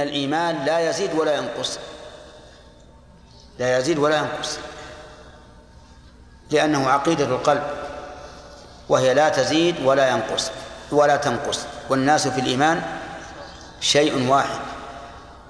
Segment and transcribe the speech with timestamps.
[0.00, 1.78] الإيمان لا يزيد ولا ينقص.
[3.58, 4.58] لا يزيد ولا ينقص.
[6.50, 7.62] لأنه عقيدة القلب.
[8.88, 10.50] وهي لا تزيد ولا ينقص
[10.90, 11.60] ولا تنقص.
[11.90, 12.82] والناس في الإيمان
[13.80, 14.60] شيء واحد.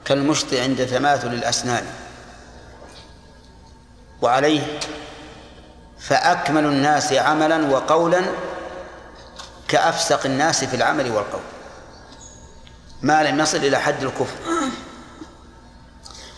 [0.04, 1.86] كالمشط عند تماثل الأسنان.
[4.22, 4.80] وعليه
[5.98, 8.22] فأكمل الناس عملا وقولا
[9.68, 11.40] كأفسق الناس في العمل والقول.
[13.02, 14.36] ما لم يصل إلى حد الكفر.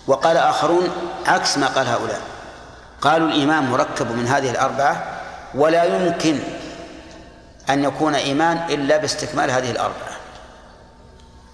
[0.06, 0.88] وقال آخرون
[1.26, 2.20] عكس ما قال هؤلاء.
[3.00, 5.20] قالوا الإيمان مركب من هذه الأربعة
[5.54, 6.38] ولا يمكن
[7.70, 10.16] أن يكون إيمان إلا باستكمال هذه الأربعة.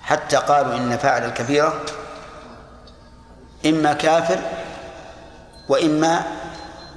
[0.03, 1.81] حتى قالوا إن فاعل الكبيرة
[3.67, 4.39] إما كافر
[5.69, 6.25] وإما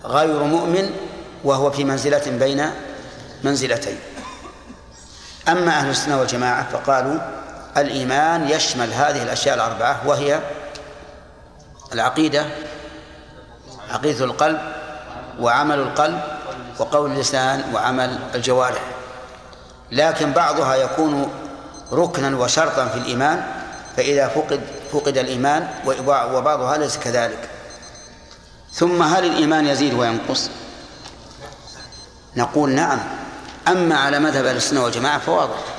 [0.05, 0.95] غير مؤمن
[1.43, 2.71] وهو في منزلة بين
[3.43, 3.99] منزلتين.
[5.47, 7.19] أما أهل السنة والجماعة فقالوا
[7.77, 10.39] الإيمان يشمل هذه الأشياء الأربعة وهي
[11.93, 12.45] العقيدة
[13.89, 14.59] عقيدة القلب
[15.39, 16.21] وعمل القلب
[16.79, 18.81] وقول اللسان وعمل الجوارح.
[19.91, 21.31] لكن بعضها يكون
[21.91, 23.43] ركنا وشرطا في الإيمان
[23.97, 24.61] فإذا فقد
[24.91, 25.67] فقد الإيمان
[26.07, 27.49] وبعضها ليس كذلك.
[28.73, 30.49] ثم هل الإيمان يزيد وينقص؟
[32.35, 32.99] نقول نعم.
[33.67, 35.78] أما على مذهب السنة والجماعة فواضح.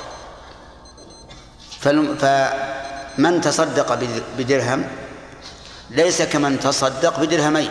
[1.80, 3.98] فمن تصدق
[4.38, 4.84] بدرهم
[5.90, 7.70] ليس كمن تصدق بدرهمين.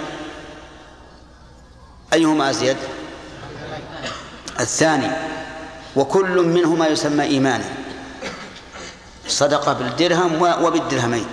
[2.13, 2.77] أيهما أزيد؟
[4.59, 5.11] الثاني
[5.95, 7.65] وكل منهما يسمى إيمانا.
[9.27, 11.25] صدقة بالدرهم وبالدرهمين.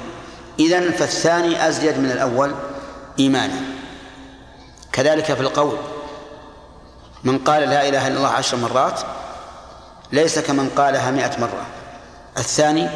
[0.61, 2.55] إذن فالثاني أزيد من الأول
[3.19, 3.61] إيمانا.
[4.93, 5.79] كذلك في القول.
[7.25, 9.01] من قال لا إله إلا الله عشر مرات
[10.13, 11.67] ليس كمن قالها مئة مرة.
[12.39, 12.89] الثاني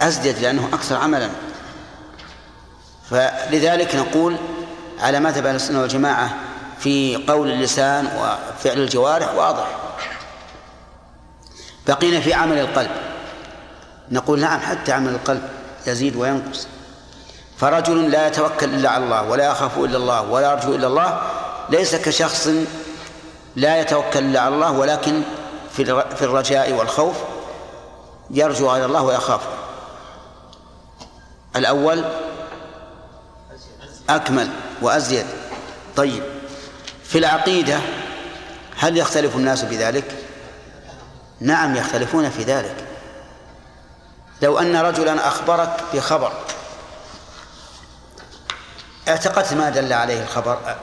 [0.00, 1.30] أزدد لأنه أكثر عملا.
[3.10, 4.36] فلذلك نقول
[5.00, 6.34] على مذهب أهل السنة والجماعة
[6.78, 9.66] في قول اللسان وفعل الجوارح واضح.
[11.86, 12.90] بقينا في عمل القلب.
[14.10, 15.42] نقول نعم حتى عمل القلب
[15.86, 16.68] يزيد وينقص.
[17.58, 21.20] فرجل لا يتوكل إلا على الله ولا يخاف إلا الله ولا يرجو إلا الله
[21.70, 22.48] ليس كشخص
[23.56, 25.22] لا يتوكل إلا على الله ولكن
[26.16, 27.16] في الرجاء والخوف
[28.30, 29.40] يرجو على الله ويخاف.
[31.56, 32.04] الأول
[34.08, 34.50] أكمل
[34.82, 35.26] وأزيد.
[35.96, 36.22] طيب
[37.04, 37.78] في العقيدة
[38.78, 40.24] هل يختلف الناس بذلك؟
[41.40, 42.86] نعم يختلفون في ذلك.
[44.42, 46.32] لو أن رجلا أخبرك بخبر
[49.08, 50.76] اعتقدت ما دل عليه الخبر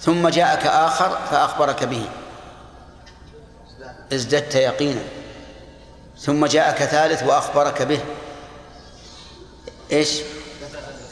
[0.00, 2.08] ثم جاءك آخر فأخبرك به.
[4.12, 5.02] ازددت يقينا.
[6.22, 8.00] ثم جاءك ثالث وأخبرك به.
[9.92, 10.20] إيش؟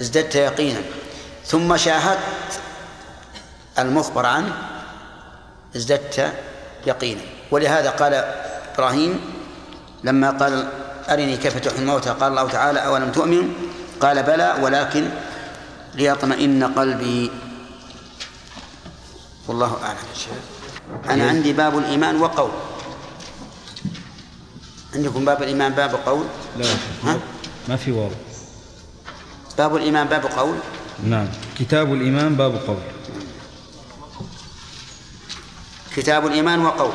[0.01, 0.81] ازددت يقينا.
[1.47, 2.61] ثم شاهدت
[3.79, 4.53] المخبر عنه
[5.77, 6.33] ازددت
[6.87, 7.21] يقينا.
[7.51, 8.15] ولهذا قال
[8.75, 9.21] إبراهيم
[10.05, 10.69] لما قال
[11.09, 13.55] أرني كيف تحيي الموتى قال الله تعالى أولم تؤمن؟
[14.01, 15.11] قال بلى ولكن
[15.95, 17.31] ليطمئن قلبي.
[19.49, 19.99] والله أعلم.
[21.11, 22.51] أنا عندي باب الإيمان وقول.
[24.95, 26.25] عندكم باب الإيمان باب قول؟
[26.57, 26.67] لا
[27.05, 27.19] ها؟
[27.69, 28.11] ما في واو.
[29.59, 30.57] باب الإيمان باب قول؟
[31.05, 31.29] نعم.
[31.59, 32.83] كتاب الإيمان باب قول.
[35.97, 36.93] كتاب الإيمان وقول.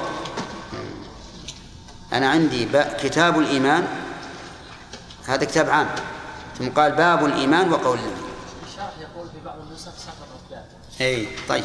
[2.13, 2.67] أنا عندي
[3.03, 3.87] كتاب الإيمان
[5.25, 5.87] هذا كتاب عام.
[6.59, 7.97] ثم قال باب الإيمان وقول.
[7.97, 8.11] النبي
[9.01, 11.63] يقول في بعض النسخ سقطت أي طيب.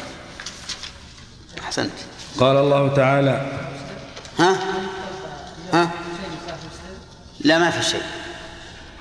[1.59, 1.91] أحسنت.
[2.39, 3.51] قال الله تعالى
[4.39, 4.57] ها؟
[5.73, 5.91] ها؟
[7.43, 8.01] لا ما في شيء.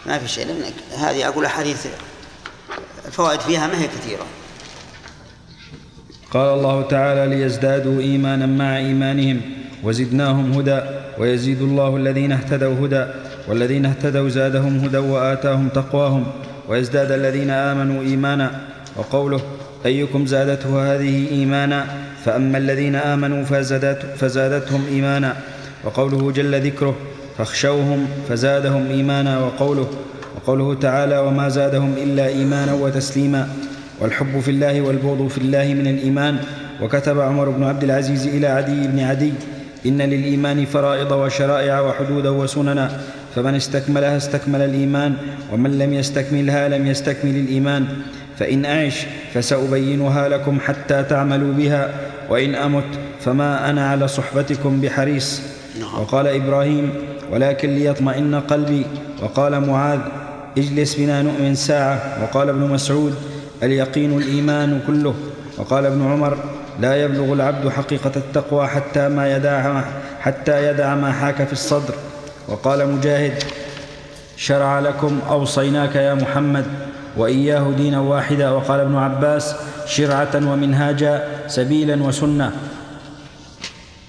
[0.06, 0.46] ما في شيء.
[0.46, 0.62] لأن
[0.98, 1.86] هذه أقول أحاديث
[3.06, 4.26] الفوائد فيها ما هي كثيرة.
[6.30, 9.40] قال الله تعالى ليزدادوا إيمانا مع إيمانهم
[9.82, 10.80] وزدناهم هدى
[11.18, 13.06] ويزيد الله الذين اهتدوا هدى
[13.48, 16.26] والذين اهتدوا زادهم هدى وآتاهم تقواهم
[16.68, 18.60] ويزداد الذين آمنوا إيمانا.
[18.97, 19.41] وقوله
[19.86, 21.86] أيكم زادته هذه إيمانا
[22.24, 25.36] فأما الذين آمنوا فزادت فزادتهم إيمانا.
[25.84, 26.97] وقوله جل ذكره
[27.41, 29.89] فاخشوهم فزادهم إيمانا وقوله
[30.37, 33.48] وقوله تعالى وما زادهم إلا إيمانا وتسليما.
[34.01, 36.37] والحب في الله والبغض في الله من الإيمان.
[36.83, 39.33] وكتب عمر بن عبد العزيز إلى عدي بن عدي
[39.87, 43.01] إن للإيمان فرائض وشرائع وحدودا وسننا
[43.34, 45.15] فمن استكملها استكمل الإيمان
[45.53, 47.87] ومن لم يستكملها لم يستكمل الإيمان.
[48.39, 51.95] فإن أعش فسأبينها لكم حتى تعملوا بها
[52.31, 52.84] وإن أمت
[53.21, 55.42] فما أنا على صحبتكم بحريص.
[56.01, 56.91] وقال إبراهيم
[57.30, 58.86] ولكن ليطمئن قلبي.
[59.22, 60.00] وقال معاذ
[60.59, 62.22] اجلس بنا نؤمن ساعة.
[62.22, 63.15] وقال ابن مسعود
[63.62, 65.15] اليقين الإيمان كله.
[65.59, 66.38] وقال ابن عمر
[66.80, 69.82] لا يبلغ العبد حقيقة التقوى حتى ما يدع
[70.21, 71.94] حتى يدع ما حاك في الصدر.
[72.48, 73.42] وقال مجاهد
[74.36, 76.65] شرع لكم أوصيناك يا محمد
[77.16, 78.50] وإياه دينا واحدا.
[78.50, 79.54] وقال ابن عباس
[79.86, 82.53] شرعة ومنهاجا سبيلا وسنة.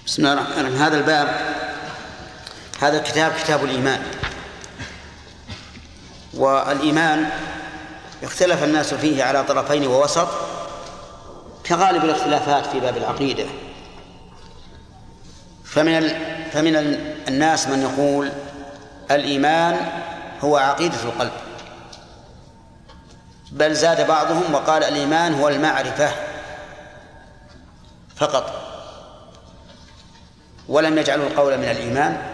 [0.05, 0.81] بسم الله الرحمن الرحيم.
[0.81, 1.27] هذا الباب
[2.81, 4.01] هذا الكتاب كتاب الإيمان.
[6.33, 7.29] والإيمان
[8.23, 10.27] اختلف الناس فيه على طرفين ووسط
[11.65, 13.45] كغالب الاختلافات في باب العقيدة.
[15.65, 16.09] فمن
[16.51, 16.75] فمن
[17.27, 18.31] الناس من يقول
[19.11, 19.77] الإيمان
[20.41, 21.31] هو عقيدة القلب.
[23.51, 26.11] بل زاد بعضهم وقال الإيمان هو المعرفة
[28.15, 28.53] فقط.
[30.67, 32.30] ولم يجعلوا القول من الإيمان.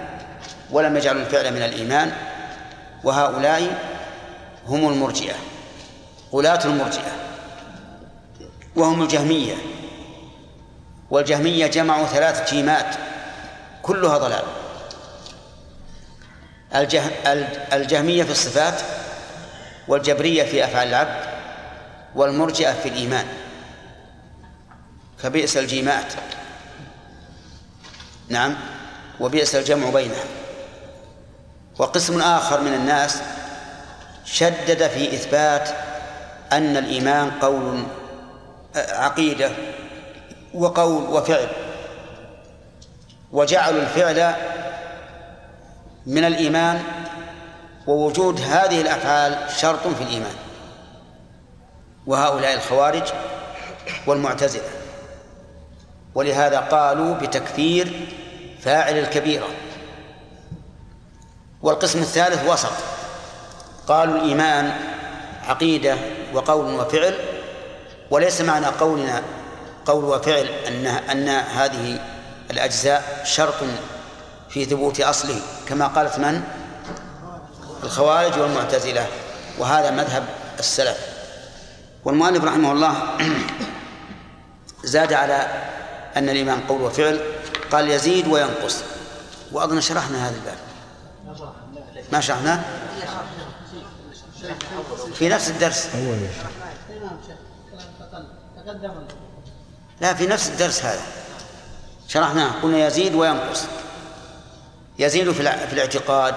[0.72, 2.12] ولم يجعلوا الفعل من الإيمان
[3.04, 3.78] وهؤلاء
[4.68, 5.36] هم المرجئة
[6.34, 7.12] غلاة المرجئة
[8.76, 9.56] وهم الجهمية.
[11.10, 12.96] والجهمية جمعوا ثلاث جيمات
[13.82, 14.44] كلها ضلال.
[16.76, 17.02] الجه...
[17.74, 18.82] الجهمية في الصفات
[19.88, 21.24] والجبرية في أفعال العبد
[22.16, 23.26] والمرجئة في الإيمان.
[25.18, 26.14] فبئس الجيمات.
[28.30, 28.56] نعم
[29.20, 30.24] وبئس الجمع بينها.
[31.80, 33.22] وقسم آخر من الناس
[34.26, 35.70] شدد في إثبات
[36.52, 37.84] أن الإيمان قول
[38.76, 39.52] عقيدة
[40.54, 41.48] وقول وفعل.
[43.32, 44.36] وجعلوا الفعل
[46.06, 46.84] من الإيمان
[47.88, 50.36] ووجود هذه الأفعال شرط في الإيمان.
[52.08, 53.04] وهؤلاء الخوارج
[54.08, 54.70] والمعتزلة.
[56.16, 58.08] ولهذا قالوا بتكفير
[58.62, 59.48] فاعل الكبيرة.
[61.62, 62.72] والقسم الثالث وسط.
[63.88, 64.74] قالوا الإيمان
[65.48, 65.98] عقيدة
[66.34, 67.16] وقول وفعل
[68.12, 69.24] وليس معنى قولنا
[69.86, 72.00] قول وفعل أن أن هذه
[72.52, 73.56] الأجزاء شرط
[74.50, 76.44] في ثبوت أصله كما قالت من؟
[77.84, 79.08] الخوارج والمعتزلة
[79.58, 80.24] وهذا مذهب
[80.60, 80.98] السلف.
[82.06, 82.94] والمؤلف رحمه الله
[84.84, 85.48] زاد على
[86.18, 87.20] أن الإيمان قول وفعل
[87.72, 88.84] قال يزيد وينقص.
[89.52, 90.67] وأظن شرحنا هذا الباب.
[92.12, 92.60] ما شرحناه؟
[95.14, 95.90] في نفس الدرس.
[100.02, 101.02] لا في نفس الدرس هذا.
[102.08, 102.52] شرحناه.
[102.64, 103.64] قلنا يزيد وينقص.
[105.00, 106.36] يزيد في الاعتقاد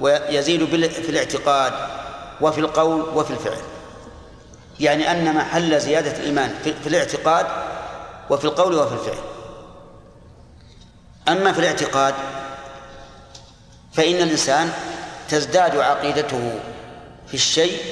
[0.00, 1.72] ويزيد في الاعتقاد
[2.40, 3.58] وفي القول وفي الفعل.
[4.80, 7.46] يعني أن محل زيادة الإيمان في الاعتقاد
[8.30, 9.24] وفي القول وفي الفعل.
[11.28, 12.14] أما في الاعتقاد
[13.96, 14.72] فإن الإنسان
[15.28, 16.60] تزداد عقيدته
[17.28, 17.82] في الشيء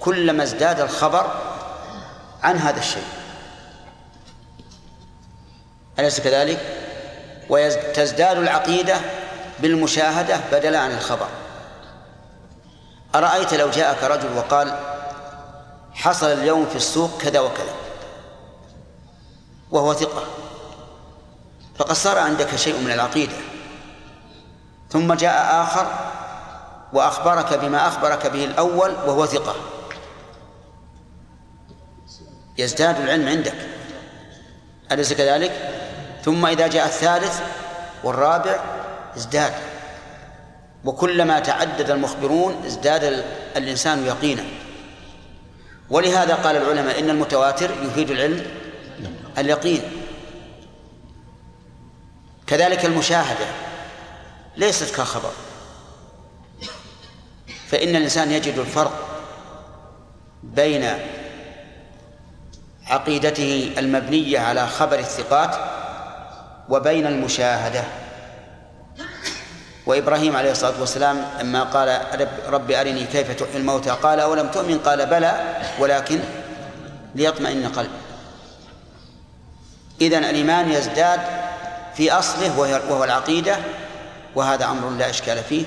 [0.00, 1.30] كلما ازداد الخبر
[2.42, 3.06] عن هذا الشيء.
[5.98, 6.60] أليس كذلك؟
[7.48, 8.96] وتزداد العقيدة
[9.58, 11.28] بالمشاهدة بدلا عن الخبر.
[13.14, 14.78] أرأيت لو جاءك رجل وقال
[15.94, 17.74] حصل اليوم في السوق كذا وكذا.
[19.70, 20.24] وهو ثقة.
[21.78, 23.36] فقد صار عندك شيء من العقيدة.
[24.96, 25.86] ثم جاء آخر
[26.92, 29.54] وأخبرك بما أخبرك به الأول وهو ثقة.
[32.58, 33.54] يزداد العلم عندك.
[34.92, 35.52] أليس كذلك؟
[36.24, 37.40] ثم إذا جاء الثالث
[38.04, 38.60] والرابع
[39.16, 39.52] ازداد.
[40.84, 43.24] وكلما تعدد المخبرون ازداد
[43.56, 44.44] الإنسان يقينا.
[45.90, 48.46] ولهذا قال العلماء إن المتواتر يفيد العلم
[49.38, 49.82] اليقين.
[52.46, 53.65] كذلك المشاهدة.
[54.56, 55.32] ليست كخبر.
[57.68, 58.92] فإن الإنسان يجد الفرق
[60.42, 60.98] بين
[62.86, 65.56] عقيدته المبنية على خبر الثقات
[66.68, 67.84] وبين المشاهدة.
[69.86, 72.00] وإبراهيم عليه الصلاة والسلام لما قال
[72.48, 76.20] رب أرني كيف تحيي الموتى قال أولم تؤمن؟ قال بلى ولكن
[77.14, 77.90] ليطمئن قلبي.
[80.00, 81.20] إذن الإيمان يزداد
[81.94, 83.56] في أصله وهو العقيدة
[84.36, 85.64] وهذا أمر لا إشكال فيه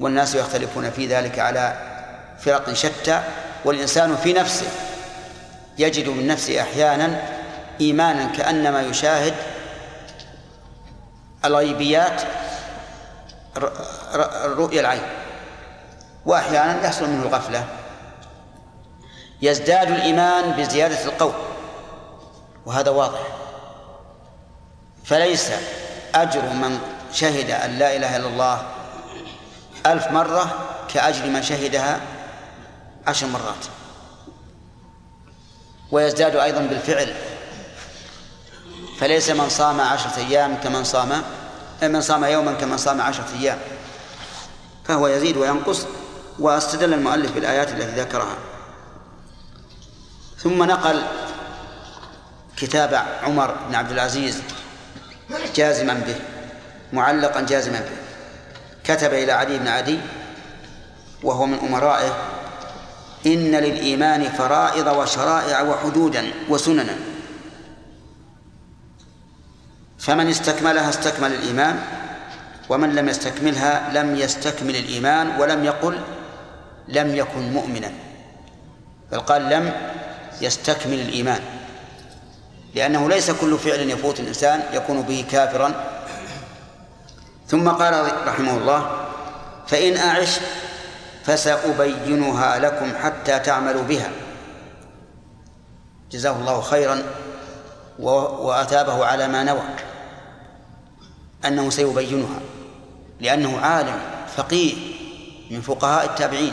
[0.00, 1.76] والناس يختلفون في ذلك على
[2.40, 3.22] فرق شتى
[3.64, 4.66] والإنسان في نفسه
[5.78, 7.22] يجد من نفسه أحيانا
[7.80, 9.34] إيمانا كأنما يشاهد
[11.44, 12.22] الغيبيات
[14.44, 15.02] رؤيا العين
[16.26, 17.64] وأحيانا يحصل منه الغفلة.
[19.42, 21.32] يزداد الإيمان بزيادة القول
[22.66, 23.20] وهذا واضح.
[25.04, 25.50] فليس
[26.14, 26.78] أجر من
[27.16, 28.66] شهد أن لا إله إلا الله
[29.86, 32.00] ألف مرة كأجر من شهدها
[33.06, 33.64] عشر مرات.
[35.90, 37.14] ويزداد أيضا بالفعل.
[39.00, 41.22] فليس من صام عشرة أيام كمن صام
[41.82, 43.58] من صام يوما كمن صام عشرة أيام.
[44.84, 45.86] فهو يزيد وينقص
[46.38, 48.36] واستدل المؤلف بالآيات التي ذكرها.
[50.38, 51.02] ثم نقل
[52.56, 54.42] كتاب عمر بن عبد العزيز
[55.54, 56.35] جازما به.
[56.92, 57.96] معلقا جازما به.
[58.84, 59.98] كتب إلى علي بن عدي
[61.22, 62.16] وهو من أمرائه
[63.26, 66.96] إن للإيمان فرائض وشرائع وحدودا وسننا.
[69.98, 71.78] فمن استكملها استكمل الإيمان
[72.68, 75.98] ومن لم يستكملها لم يستكمل الإيمان ولم يقل
[76.88, 77.92] لم يكن مؤمنا.
[79.12, 79.72] بل قال لم
[80.40, 81.40] يستكمل الإيمان
[82.74, 85.74] لأنه ليس كل فعل يفوت الإنسان يكون به كافرا
[87.48, 89.06] ثم قال رحمه الله
[89.66, 90.40] فإن أعش
[91.24, 94.10] فسأبينها لكم حتى تعملوا بها.
[96.10, 97.02] جزاه الله خيرا
[97.98, 99.62] وأثابه على ما نوى
[101.46, 102.40] أنه سيبينها
[103.20, 104.00] لأنه عالم
[104.36, 104.74] فقيه
[105.50, 106.52] من فقهاء التابعين.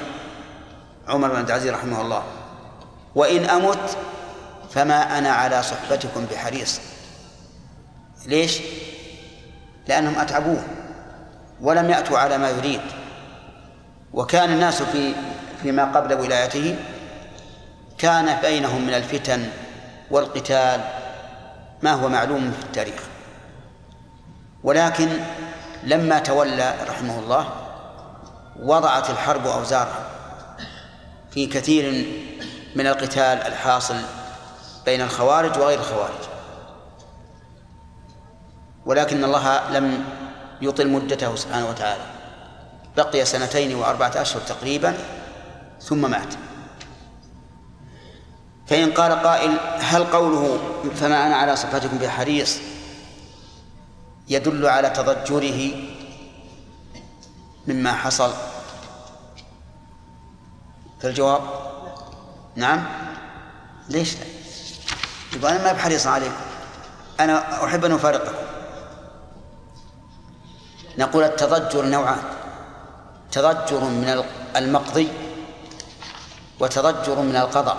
[1.07, 2.23] عمر بن عبد العزيز رحمه الله
[3.15, 3.97] وإن أمت
[4.71, 6.79] فما أنا على صحبتكم بحريص.
[8.25, 8.59] ليش؟
[9.88, 10.63] لأنهم أتعبوه.
[11.63, 12.82] ولم يأتوا على ما يريد.
[14.13, 15.13] وكان الناس في
[15.62, 16.75] فيما قبل ولايته
[17.98, 19.50] كان بينهم من الفتن
[20.12, 20.82] والقتال
[21.82, 23.03] ما هو معلوم في التاريخ.
[24.63, 25.10] ولكن
[25.84, 27.50] لما تولى رحمه الله
[28.60, 30.08] وضعت الحرب أوزارها
[31.32, 32.08] في كثير
[32.75, 33.96] من القتال الحاصل
[34.86, 36.24] بين الخوارج وغير الخوارج.
[38.86, 40.05] ولكن الله لم
[40.63, 42.03] يطل مدته سبحانه وتعالى.
[42.98, 44.98] بقي سنتين وأربعة أشهر تقريبا
[45.82, 46.34] ثم مات.
[48.67, 50.60] فإن قال قائل هل قوله
[50.96, 52.58] فما أنا على صفاتكم بحريص
[54.27, 55.72] يدل على تضجره
[57.67, 58.34] مما حصل؟
[61.01, 61.41] فالجواب
[62.55, 62.84] نعم.
[63.89, 64.25] ليش لا؟
[65.34, 66.41] يقول أنا ما بحريص عليكم.
[67.20, 68.42] أنا أحب أن أفارقكم.
[70.97, 72.21] نقول التضجر نوعان.
[73.31, 74.23] تضجر من
[74.55, 75.09] المقضي
[76.59, 77.77] وتضجر من القضاء.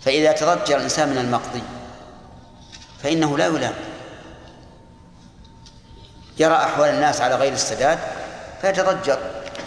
[0.00, 1.62] فإذا تضجر الإنسان من المقضي
[3.02, 3.74] فإنه لا يلام.
[6.38, 7.98] يرى أحوال الناس على غير السداد
[8.60, 9.18] فيتضجر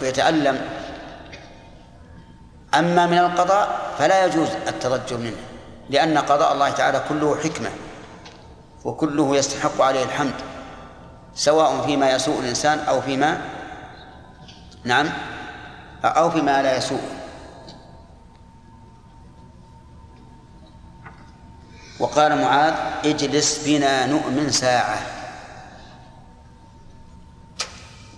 [0.01, 0.69] ويتألم.
[2.73, 5.37] أما من القضاء فلا يجوز التضجر منه
[5.89, 7.69] لأن قضاء الله تعالى كله حكمة
[8.83, 10.33] وكله يستحق عليه الحمد.
[11.35, 13.41] سواء فيما يسوء الإنسان أو فيما
[14.83, 15.09] نعم
[16.03, 17.01] أو فيما لا يسوء.
[22.00, 22.73] وقال معاذ
[23.05, 25.00] اجلس بنا نؤمن ساعة.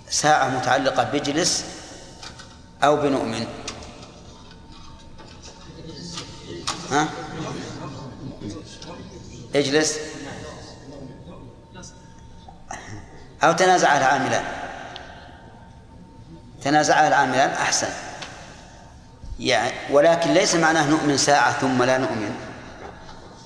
[0.10, 1.66] ساعة متعلقة بجلس
[2.84, 3.48] أو بنؤمن.
[6.92, 7.08] ها؟
[9.56, 10.13] اجلس.
[13.44, 14.44] أو تنازع العاملان.
[16.64, 17.90] تنازع العاملان أحسن.
[19.40, 22.36] يعني ولكن ليس معناه نؤمن ساعة ثم لا نؤمن.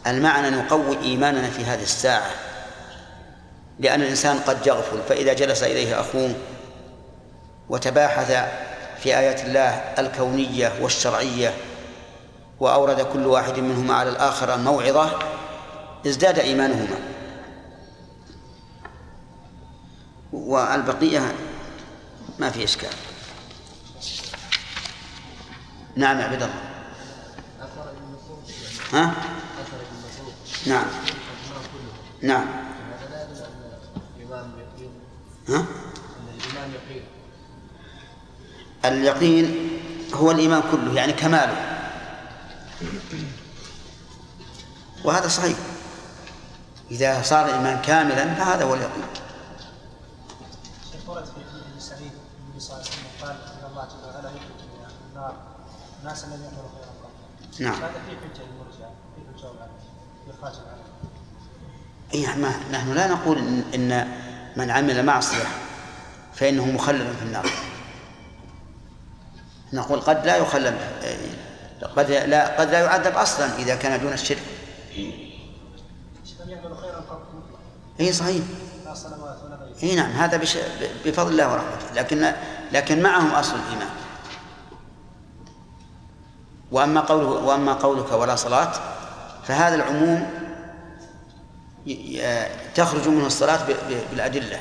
[0.08, 2.32] المعنى نقوي إيماننا في هذه الساعة.
[3.80, 6.34] لأن الإنسان قد يغفل فإذا جلس إليه أخوه
[7.70, 8.32] وتباحث
[9.04, 11.54] في آيات الله الكونية والشرعية
[12.60, 15.20] وأورد كل واحد منهما على الآخر موعظة
[16.08, 17.16] ازداد إيمانهما.
[20.34, 21.36] والبقية
[22.39, 22.89] ما في إشكال.
[25.96, 26.53] نعم يا عبد الله.
[28.93, 29.13] ها؟
[30.65, 30.86] نعم.
[32.22, 32.46] نعم.
[35.50, 35.65] ها؟
[38.86, 39.69] اليقين
[40.13, 41.77] هو الإيمان كله يعني كماله.
[45.03, 45.57] وهذا صحيح.
[46.91, 49.03] إذا صار الإيمان كاملا فهذا هو اليقين.
[56.06, 57.74] يعملوا خيرا قط نعم.
[57.74, 59.72] هذا فيه حجة للمرجع كيف الجواب عنه؟
[60.25, 60.88] في اخراج العمل
[62.13, 64.08] أي ما نحن لا نقول إن, إن
[64.58, 65.44] من عمل معصية
[66.34, 67.51] فإنه مخلد في النار.
[69.74, 70.77] نقول قد لا يخلد
[71.98, 74.44] قد لا قد لا يعذب أصلا إذا كان دون الشرك.
[78.00, 78.44] اي صحيح.
[79.84, 80.58] اي نعم هذا بش...
[81.06, 82.34] بفضل الله ورحمته لكن
[82.72, 83.89] لكن معهم أصل الإيمان.
[86.71, 88.71] وأما قوله وأما قولك ولا صلاة
[89.43, 90.29] فهذا العموم
[92.75, 93.59] تخرج منه الصلاة
[94.12, 94.59] بالأدلة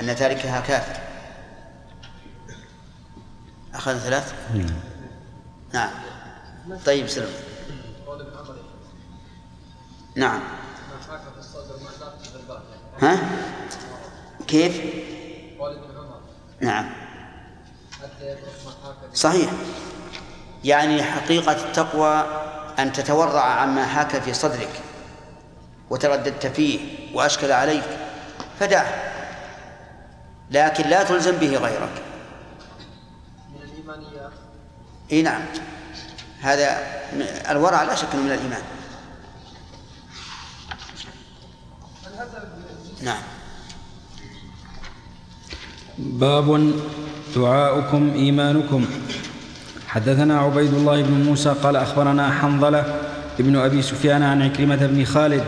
[0.00, 1.00] أن تاركها كافر.
[3.74, 4.34] أخذ ثلاث؟
[5.72, 5.90] نعم.
[6.86, 7.32] طيب سلم.
[10.16, 10.40] نعم.
[13.02, 13.18] ها؟
[14.46, 14.80] كيف؟
[16.60, 16.90] نعم.
[19.14, 19.50] صحيح.
[20.64, 22.26] يعني حقيقة التقوى
[22.78, 24.80] أن تتورع عما حاك في صدرك
[25.90, 26.80] وترددت فيه
[27.14, 27.84] وأشكل عليك.
[28.60, 28.86] فدعه
[30.50, 32.02] لكن لا تلزم به غيرك.
[33.54, 34.32] من الإيمانيات
[35.12, 35.42] إي نعم.
[36.40, 36.78] هذا
[37.50, 38.62] الورع لا شك من الإيمان.
[43.02, 43.22] نعم.
[45.98, 46.72] باب
[47.36, 48.86] دعاؤكم إيمانكم.
[49.88, 52.84] حدثنا عبيد الله بن موسى قال أخبرنا حنظلة
[53.40, 55.44] ابن أبي سفيان عن عكرمة بن خالد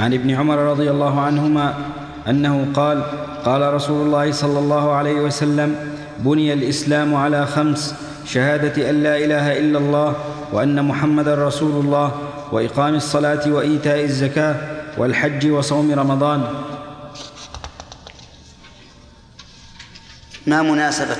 [0.00, 1.74] عن ابن عمر رضي الله عنهما
[2.28, 3.02] أنه قال
[3.44, 5.76] قال رسول الله صلى الله عليه وسلم
[6.18, 7.94] بني الإسلام على خمس
[8.26, 10.14] شهادة أن لا إله إلا الله
[10.52, 12.12] وأن محمدا رسول الله
[12.52, 14.56] وإقام الصلاة وإيتاء الزكاة
[14.98, 16.44] والحج وصوم رمضان.
[20.46, 21.16] ما مناسبة؟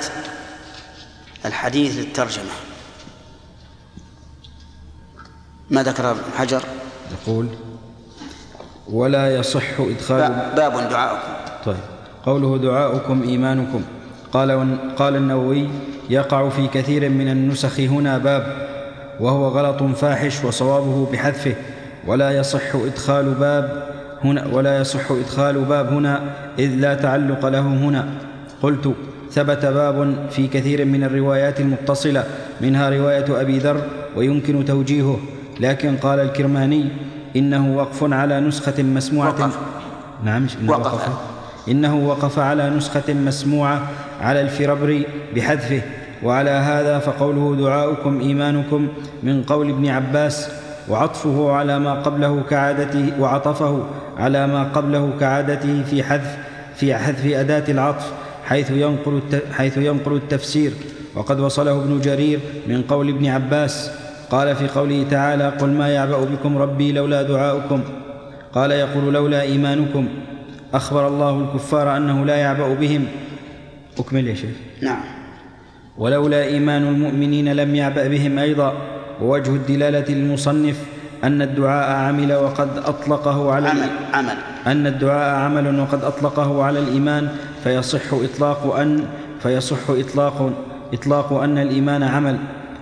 [1.44, 2.52] الحديث للترجمة.
[5.70, 6.62] ما ذكر ابن حجر؟
[7.12, 7.46] يقول
[8.92, 11.32] ولا يصح إدخال باب دعاؤكم.
[11.64, 11.76] طيب.
[12.26, 13.82] قوله دعاؤكم إيمانكم.
[14.32, 15.68] قال قال النووي
[16.10, 18.68] يقع في كثير من النسخ هنا باب
[19.20, 21.54] وهو غلط فاحش وصوابه بحذفه.
[22.06, 23.88] ولا يصح إدخال باب
[24.24, 28.08] هنا ولا يصح إدخال باب هنا إذ لا تعلق له هنا.
[28.62, 28.94] قلت
[29.32, 32.24] ثبت باب في كثير من الروايات المتصلة
[32.60, 33.80] منها رواية أبي ذر
[34.16, 35.18] ويمكن توجيهه
[35.60, 36.88] لكن قال الكرماني
[37.36, 39.58] إنه وقف على نسخة مسموعة وقف.
[40.24, 40.94] نعم إنه وقف.
[40.94, 41.08] وقف
[41.68, 43.82] إنه وقف على نسخة مسموعة
[44.20, 45.82] على الفربري بحذفه
[46.22, 48.88] وعلى هذا فقوله دعاؤكم إيمانكم
[49.22, 50.48] من قول ابن عباس
[50.88, 53.84] وعطفه على ما قبله كعادته وعطفه
[54.18, 56.36] على ما قبله كعادته في حذف
[56.76, 58.12] في حذف أداة العطف
[58.48, 59.20] حيث ينقل
[59.52, 60.72] حيث ينقل التفسير.
[61.14, 63.90] وقد وصله ابن جرير من قول ابن عباس
[64.30, 67.80] قال في قوله تعالى قل ما يعبأ بكم ربي لولا دعاؤكم
[68.54, 70.08] قال يقول لولا إيمانكم
[70.74, 73.04] أخبر الله الكفار أنه لا يعبأ بهم.
[73.98, 74.56] أكمل يا شيخ.
[74.82, 75.00] نعم.
[75.98, 78.72] ولولا إيمان المؤمنين لم يعبأ بهم أيضا.
[79.22, 80.76] ووجه الدلالة للمصنف
[81.24, 84.36] أن الدعاء عمل وقد أطلقه على عمل عمل.
[84.66, 87.28] أن الدعاء عمل وقد أطلقه على الإيمان.
[87.64, 89.04] فيصح إطلاق أن
[89.42, 90.52] فيصح إطلاق
[90.94, 92.38] إطلاق أن الإيمان عمل.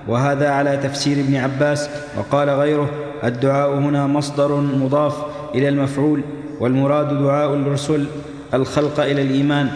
[0.08, 2.90] وهذا على تفسير ابن عباس وقال غيره
[3.24, 5.16] الدعاء هنا مصدر مضاف
[5.54, 6.20] إلى المفعول
[6.60, 8.06] والمراد دعاء الرسل
[8.54, 9.68] الخلق إلى الإيمان.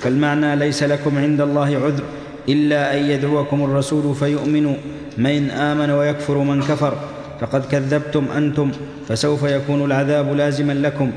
[0.00, 2.02] فالمعنى ليس لكم عند الله عذر
[2.48, 4.74] إلا أن يدعوكم الرسول فيؤمنوا.
[5.18, 6.94] من آمن ويكفر من كفر
[7.40, 8.70] فقد كذبتم أنتم
[9.08, 11.12] فسوف يكون العذاب لازما لكم.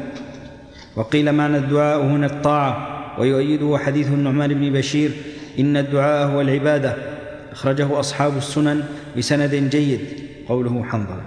[0.96, 3.01] وقيل معنى الدعاء هنا الطاعة.
[3.18, 5.12] ويؤيده حديث النعمان بن بشير
[5.60, 6.96] إن الدعاء هو العبادة.
[7.52, 8.84] أخرجه أصحاب السنن
[9.18, 11.24] بسند جيد قوله حنظلة.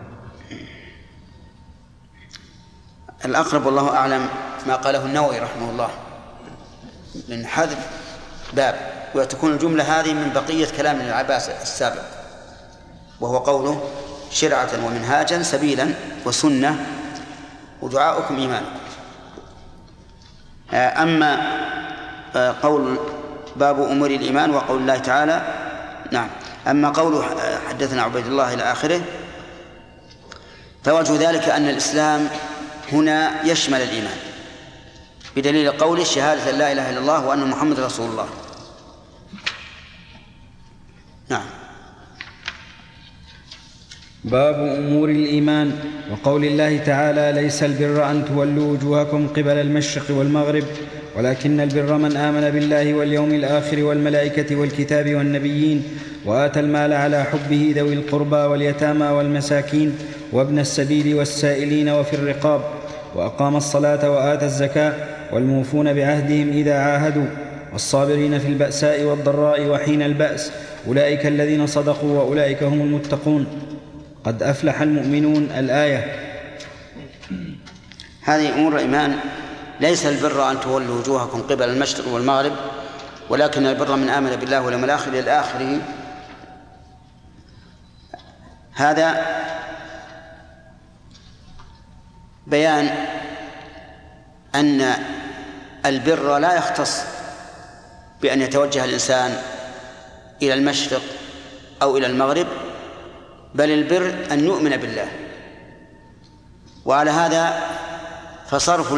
[3.24, 4.28] الأقرب والله أعلم
[4.66, 5.88] ما قاله النووي رحمه الله.
[7.28, 7.90] من حذف
[8.52, 8.74] باب
[9.14, 12.04] وتكون الجملة هذه من بقية كلام ابن عباس السابق.
[13.20, 13.82] وهو قوله
[14.30, 15.88] شرعة ومنهاجا سبيلا
[16.26, 16.86] وسنة
[17.82, 18.78] ودعاؤكم إيمانكم.
[20.72, 21.63] آه، أما
[22.36, 22.98] قول
[23.56, 25.42] باب أمور الإيمان وقول الله تعالى
[26.12, 26.28] نعم.
[26.66, 27.24] أما قوله
[27.68, 29.00] حدثنا عبيد الله إلى آخره
[30.84, 32.28] فوجه ذلك أن الإسلام
[32.92, 34.16] هنا يشمل الإيمان
[35.36, 38.26] بدليل قوله شهادة لا إله إلا الله وأن محمد رسول الله.
[41.28, 41.46] نعم.
[44.24, 45.78] باب أمور الإيمان
[46.10, 50.64] وقول الله تعالى ليس البر أن تولوا وجوهكم قبل المشرق والمغرب
[51.16, 55.82] ولكن البر من آمن بالله واليوم الآخر والملائكة والكتاب والنبيين
[56.24, 59.96] وآتى المال على حبه ذوي القربى واليتامى والمساكين
[60.32, 62.60] وابن السبيل والسائلين وفي الرقاب
[63.14, 64.92] وأقام الصلاة واتى الزكاة
[65.32, 67.26] والموفون بعهدهم إذا عاهدوا
[67.72, 70.52] والصابرين في البأساء والضراء وحين البأس
[70.88, 73.46] أولئك الذين صدقوا وأولئك هم المتقون
[74.24, 76.04] قد أفلح المؤمنون الآية
[78.22, 79.14] هذه أمور الايمان
[79.80, 82.52] ليس البر أن تولوا وجوهكم قبل المشرق والمغرب
[83.28, 85.80] ولكن البر من آمن بالله واليوم الآخر إلى آخره
[88.72, 89.26] هذا
[92.46, 93.06] بيان
[94.54, 94.94] أن
[95.86, 97.00] البر لا يختص
[98.22, 99.36] بأن يتوجه الإنسان
[100.42, 101.02] إلى المشرق
[101.82, 102.46] أو إلى المغرب
[103.54, 105.08] بل البر أن يؤمن بالله.
[106.84, 107.62] وعلى هذا
[108.46, 108.92] فصرف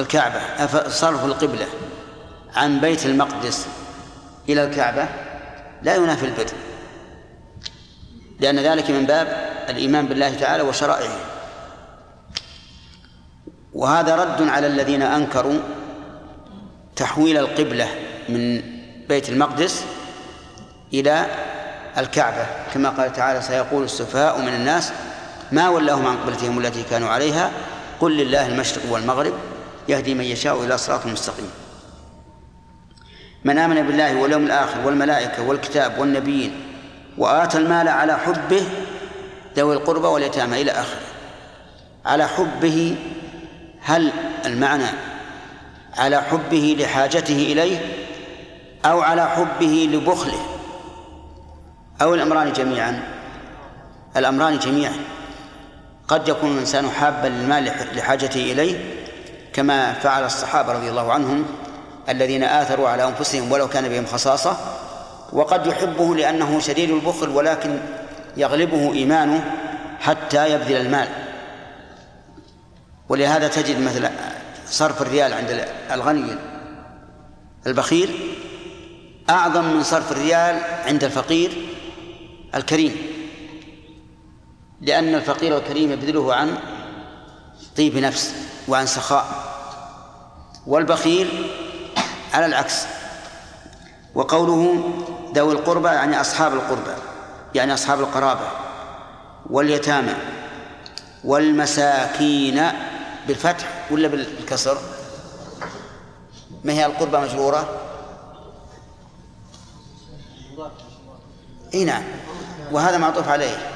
[0.00, 1.66] الكعبة صرف القبلة
[2.56, 3.66] عن بيت المقدس
[4.48, 5.08] إلى الكعبة
[5.82, 6.46] لا ينافي البر
[8.40, 11.20] لأن ذلك من باب الإيمان بالله تعالى وشرائعه.
[13.72, 15.58] وهذا رد على الذين أنكروا
[16.96, 17.88] تحويل القبلة
[18.28, 18.62] من
[19.08, 19.84] بيت المقدس
[20.92, 21.26] إلى
[21.98, 22.46] الكعبة.
[22.74, 24.92] كما قال تعالى سيقول السفهاء من الناس
[25.52, 27.50] ما ولاهم عن قبلتهم التي كانوا عليها؟
[28.00, 29.32] قل لله المشرق والمغرب
[29.88, 31.50] يهدي من يشاء إلى صراط مستقيم.
[33.44, 36.60] من آمن بالله واليوم الآخر والملائكة والكتاب والنبيين
[37.18, 38.62] وآتى المال على حبه
[39.56, 41.00] ذوي القربى واليتامى إلى آخره.
[42.06, 42.96] على حبه
[43.80, 44.12] هل
[44.46, 44.86] المعنى
[45.96, 47.78] على حبه لحاجته إليه
[48.84, 50.40] أو على حبه لبخله؟
[52.02, 53.02] أو الأمران جميعا؟
[54.16, 54.94] الأمران جميعا.
[56.08, 57.64] قد يكون الإنسان حابا للمال
[57.96, 59.03] لحاجته إليه
[59.54, 61.44] كما فعل الصحابة رضي الله عنهم
[62.08, 64.56] الذين آثروا على أنفسهم ولو كان بهم خصاصة
[65.32, 67.78] وقد يحبه لأنه شديد البخل ولكن
[68.36, 69.54] يغلبه إيمانه
[70.00, 71.08] حتى يبذل المال.
[73.08, 74.08] ولهذا تجد مثل
[74.66, 76.36] صرف الريال عند الغني
[77.66, 78.34] البخيل
[79.30, 81.50] أعظم من صرف الريال عند الفقير
[82.54, 82.96] الكريم
[84.80, 86.58] لأن الفقير الكريم يبذله عن
[87.76, 88.34] طيب نفس.
[88.68, 89.26] وعن سخاء.
[90.66, 91.50] والبخيل
[92.34, 92.86] على العكس.
[94.14, 94.90] وقوله
[95.34, 96.94] ذوي القربى يعني أصحاب القربى
[97.54, 98.48] يعني أصحاب القرابة.
[99.50, 100.14] واليتامى.
[101.24, 102.62] والمساكين
[103.28, 104.78] بالفتح ولا بالكسر؟
[106.64, 107.80] ما هي القربى مجرورة؟
[111.74, 112.02] إي نعم.
[112.72, 113.70] وهذا معطوف عليه.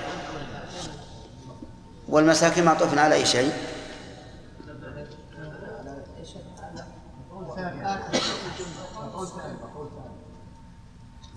[2.08, 3.52] والمساكين معطوف على أي شيء؟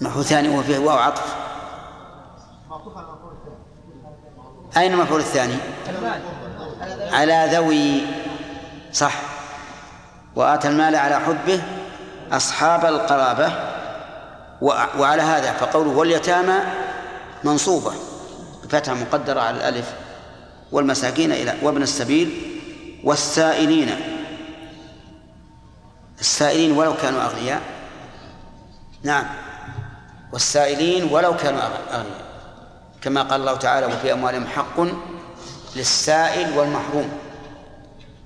[0.01, 1.35] مفعول ثاني وفيه واو عطف.
[4.77, 5.55] أين المفعول الثاني؟
[7.11, 8.01] على ذوي
[8.93, 9.13] صح.
[10.35, 11.63] وآتى المال على حبه
[12.31, 13.53] أصحاب القرابة.
[14.99, 16.59] وعلى هذا فقوله واليتامى
[17.43, 17.93] منصوبة.
[18.63, 19.93] بفتحة مقدرة على الألف.
[20.71, 22.59] والمساكين إلى وابن السبيل
[23.03, 24.20] والسائلين.
[26.21, 27.61] السائلين ولو كانوا أغنياء.
[29.03, 29.25] نعم.
[30.33, 32.05] والسائلين ولو كانوا أغنياء.
[33.01, 34.77] كما قال الله تعالى وفي أموالهم حق
[35.75, 37.09] للسائل والمحروم.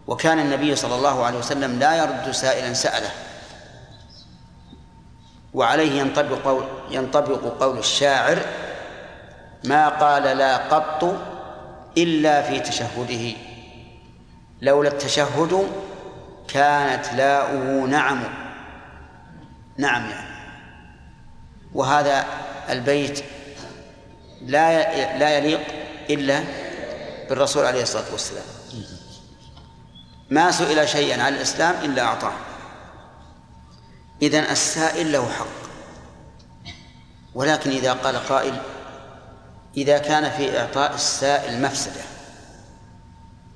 [0.07, 3.11] وكان النبي صلى الله عليه وسلم لا يرد سائلا سأله.
[5.53, 8.39] وعليه ينطبق قول ينطبق قول الشاعر
[9.63, 11.17] ما قال لا قط
[11.97, 13.37] إلا في تشهده.
[14.61, 15.69] لولا التشهد
[16.47, 18.23] كانت لاؤه نعم.
[19.77, 20.35] نعم يعني.
[21.73, 22.25] وهذا
[22.69, 23.23] البيت
[24.41, 25.61] لا لا يليق
[26.09, 26.43] إلا
[27.29, 28.45] بالرسول عليه الصلاة والسلام.
[30.29, 32.33] ما سئل شيئا عن الإسلام إلا أعطاه.
[34.21, 35.65] إذن السائل له حق.
[37.35, 38.61] ولكن إذا قال قائل
[39.77, 42.01] إذا كان في إعطاء السائل مفسدة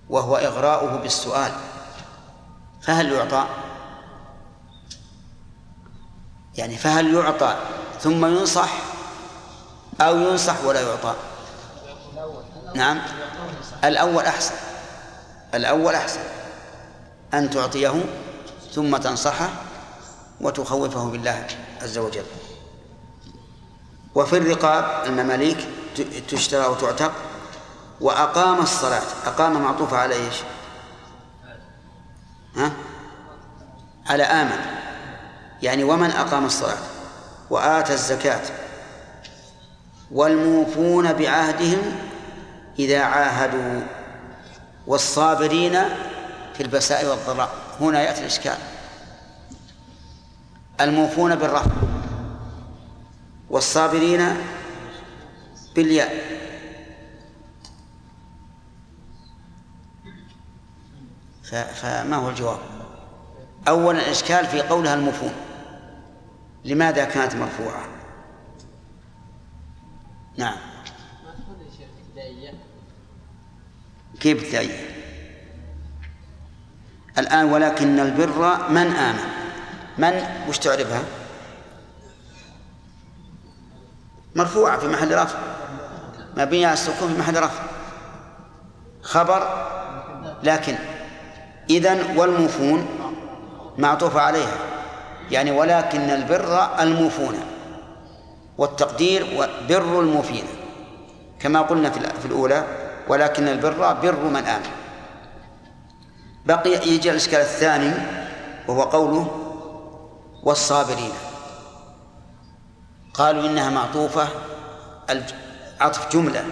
[0.10, 1.52] وهو إغراؤه بالسؤال
[2.81, 3.47] فهل يعطى؟
[6.57, 7.57] يعني فهل يعطى
[8.01, 8.69] ثم ينصح
[10.01, 11.15] أو ينصح ولا يعطى؟
[12.75, 13.01] نعم.
[13.83, 14.55] الأول أحسن.
[15.53, 16.19] الأول أحسن.
[17.33, 18.03] أن تعطيه
[18.73, 19.49] ثم تنصحه
[20.41, 21.47] وتخوفه بالله
[21.81, 22.25] عز وجل.
[24.15, 25.67] وفي الرقاب المماليك
[26.29, 27.11] تشترى وتعتق
[28.01, 29.03] وأقام الصلاة.
[29.25, 30.35] أقام معطوفة على إيش؟
[32.55, 32.71] ها؟
[34.07, 34.59] على آمن.
[35.62, 36.77] يعني ومن أقام الصلاة
[37.49, 38.41] وآتى الزكاة
[40.12, 41.95] والموفون بعهدهم
[42.79, 43.81] إذا عاهدوا
[44.88, 45.79] والصابرين
[46.53, 47.49] في البساء والضراء.
[47.81, 48.57] هنا يأتي الإشكال.
[50.81, 51.71] الموفون بالرفع
[53.49, 54.38] والصابرين
[55.75, 56.39] بالياء.
[61.51, 62.59] فما هو الجواب؟
[63.67, 65.33] أولا الإشكال في قولها الموفون
[66.65, 67.85] لماذا كانت مرفوعة؟
[70.38, 70.57] نعم.
[74.19, 74.89] كيف ابتدائية
[77.17, 79.29] الآن ولكن البر من آمن؟
[79.97, 81.03] من؟ وش تعرفها؟
[84.35, 85.39] مرفوعة في محل رفع.
[86.38, 87.63] مبنية على السكون في محل رفع.
[89.01, 89.69] خبر؟
[90.43, 90.75] لكن
[91.69, 92.88] إذن والموفون
[93.77, 94.58] معطوف عليها.
[95.32, 97.36] يعني ولكن البر الموفون
[98.58, 99.25] والتقدير
[99.69, 100.43] بر الموفين
[101.39, 102.63] كما قلنا في الأولى
[103.08, 104.71] ولكن البر بر من آمن.
[106.45, 107.93] بقي يجي الإشكال الثاني
[108.67, 109.27] وهو قوله
[110.43, 111.12] والصابرين.
[113.13, 114.27] قالوا إنها معطوفة
[115.82, 116.45] عطف جملة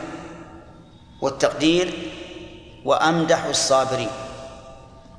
[1.21, 2.11] والتقدير
[2.85, 4.09] وأمدح الصابرين.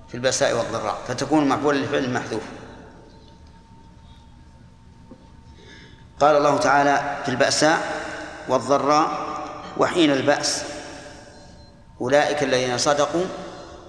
[0.08, 2.42] في البأساء والضراء فتكون مفعولا لفعل المحذوف
[6.20, 8.02] قال الله تعالى في البأساء
[8.48, 9.28] والضراء
[9.76, 10.62] وحين البأس
[12.00, 13.24] أولئك الذين صدقوا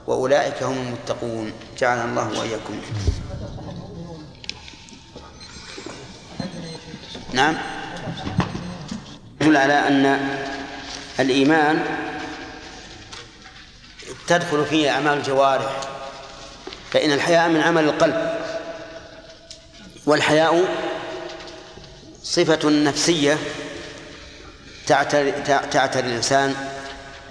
[0.07, 1.53] وأولئك هم المتقون.
[1.77, 2.81] جعلنا الله وإياكم.
[7.33, 7.57] نعم.
[9.41, 10.19] يدل على أن
[11.19, 11.85] الإيمان
[14.27, 15.98] تدخل فيه أعمال الجوارح.
[16.91, 18.35] فإن الحياء من عمل القلب
[20.05, 20.65] والحياء
[22.23, 23.37] صفة نفسية
[24.87, 25.31] تعتري,
[25.71, 26.55] تعتري الإنسان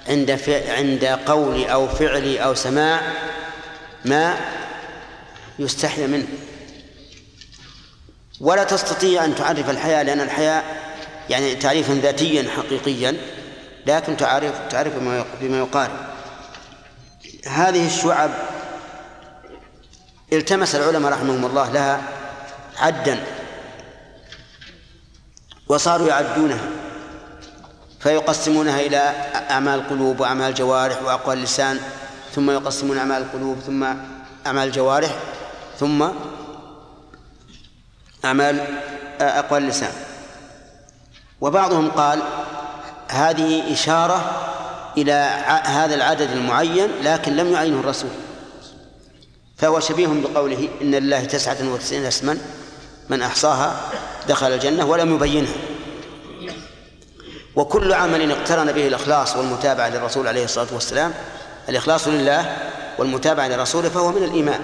[0.09, 3.01] عند عند قول أو فعل أو سماع
[4.05, 4.37] ما
[5.59, 6.27] يستحي منه.
[8.41, 10.63] ولا تستطيع أن تعرف الحياة لأن الحياة
[11.31, 13.17] يعني تعريفا ذاتيا حقيقيا
[13.87, 14.93] لكن تعرف تعرف
[15.41, 16.09] بما يقارب.
[17.47, 18.31] هذه الشعب
[20.33, 22.03] التمس العلماء رحمهم الله لها
[22.79, 23.25] عدا
[25.69, 26.69] وصاروا يعدونها
[28.01, 28.99] فيقسمونها إلى
[29.51, 31.81] أعمال القلوب وأعمال الجوارح وأقوال اللسان
[32.35, 33.85] ثم يقسمون أعمال القلوب ثم
[34.47, 35.11] أعمال الجوارح
[35.81, 36.09] ثم
[38.25, 38.61] أعمال
[39.21, 39.93] أقوال اللسان
[41.41, 42.23] وبعضهم قال
[43.09, 44.45] هذه إشارة
[44.97, 45.13] إلى
[45.65, 48.11] هذا العدد المعين لكن لم يعينه الرسول.
[49.59, 52.39] فهو شبيه بقوله إن لله تسعة وتسعين اسما
[53.09, 53.81] من أحصاها
[54.29, 55.53] دخل الجنة ولم يبينها.
[57.57, 61.15] وكل عمل اقترن به الإخلاص والمتابعة للرسول عليه الصلاة والسلام.
[61.69, 62.57] الإخلاص لله
[62.99, 64.61] والمتابعة لرسوله فهو من الإيمان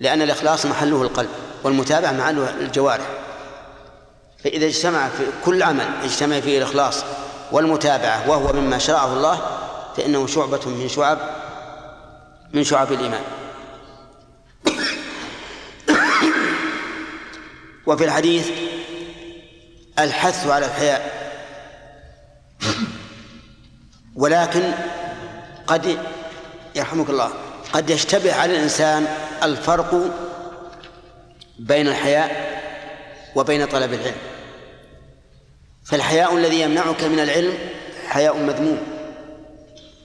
[0.00, 1.28] لأن الإخلاص محله القلب
[1.64, 3.06] والمتابعة محله الجوارح.
[4.44, 7.04] فإذا اجتمع في كل عمل اجتمع فيه الإخلاص
[7.52, 9.40] والمتابعة وهو مما شرعه الله
[9.96, 11.18] فإنه شعبة من شعب
[12.52, 13.22] من شعب الإيمان.
[17.86, 18.50] وفي الحديث
[19.98, 21.24] الحث على الحياء.
[24.16, 24.72] ولكن
[25.66, 25.98] قد
[26.74, 27.30] يرحمك الله
[27.72, 29.06] قد يشتبه على الإنسان
[29.42, 30.10] الفرق
[31.58, 32.60] بين الحياء
[33.36, 34.16] وبين طلب العلم.
[35.84, 37.54] فالحياء الذي يمنعك من العلم
[38.06, 38.78] حياء مذموم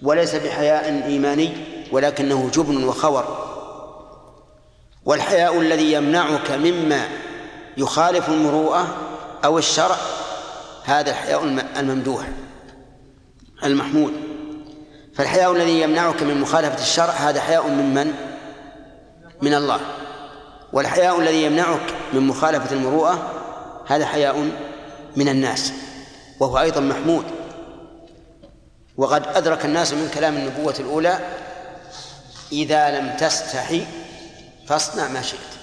[0.01, 1.51] وليس بحياء إيماني
[1.91, 3.49] ولكنه جبن وخور.
[5.05, 7.07] والحياء الذي يمنعك مما
[7.77, 8.88] يخالف المروءة
[9.45, 9.95] أو الشرع
[10.84, 11.43] هذا الحياء
[11.77, 12.27] الممدوح
[13.63, 14.13] المحمود.
[15.15, 18.13] فالحياء الذي يمنعك من مخالفة الشرع هذا حياء من من؟
[19.41, 19.79] من الله.
[20.73, 23.32] والحياء الذي يمنعك من مخالفة المروءة
[23.88, 24.51] هذا حياء
[25.15, 25.73] من الناس
[26.39, 27.23] وهو أيضا محمود.
[28.97, 31.19] وقد أدرك الناس من كلام النبوة الأولى
[32.51, 33.86] إذا لم تستحي
[34.67, 35.59] فاصنع ما شئت.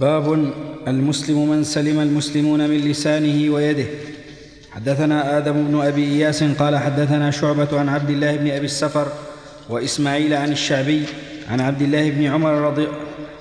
[0.00, 0.52] باب
[0.88, 3.84] المسلم من سلم المسلمون من لسانه ويده.
[4.72, 9.06] حدثنا آدم بن أبي إياس قال حدثنا شعبة عن عبد الله بن أبي السفر
[9.68, 11.02] وإسماعيل عن الشعبي
[11.50, 12.88] عن عبد الله بن عمر رضي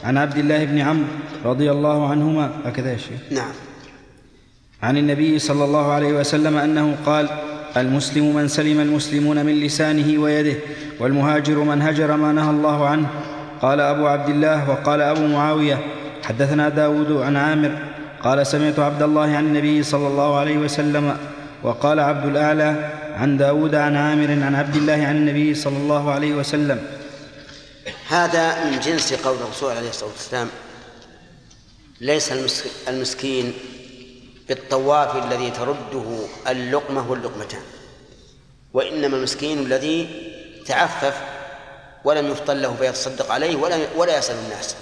[0.04, 1.06] عن عبد الله بن عمرو
[1.46, 2.52] رضي الله عنهما.
[2.66, 3.22] هكذا يا شيخ.
[3.32, 3.52] نعم.
[4.84, 7.30] عن النبي صلى الله عليه وسلم أنه قال
[7.78, 10.56] المسلم من سلم المسلمون من لسانه ويده
[11.00, 13.08] والمهاجر من هجر ما نهى الله عنه.
[13.62, 15.80] قال أبو عبد الله وقال أبو معاوية
[16.30, 17.78] حدثنا داود عن عامر
[18.24, 21.18] قال سمعت عبد الله عن النبي صلى الله عليه وسلم
[21.64, 26.34] وقال عبد الأعلى عن داود عن عامر عن عبد الله عن النبي صلى الله عليه
[26.34, 26.80] وسلم.
[28.08, 30.48] هذا من جنس قول الرسول عليه الصلاة والسلام
[32.02, 32.32] ليس
[32.88, 33.54] المسكين
[34.50, 36.08] بالطواف الذي ترده
[36.50, 37.62] اللقمة واللقمتان
[38.74, 40.08] وإنما المسكين الذي
[40.66, 41.18] تعفف
[42.04, 44.76] ولم يفطن له فيتصدق عليه ولا ولا يسأل الناس.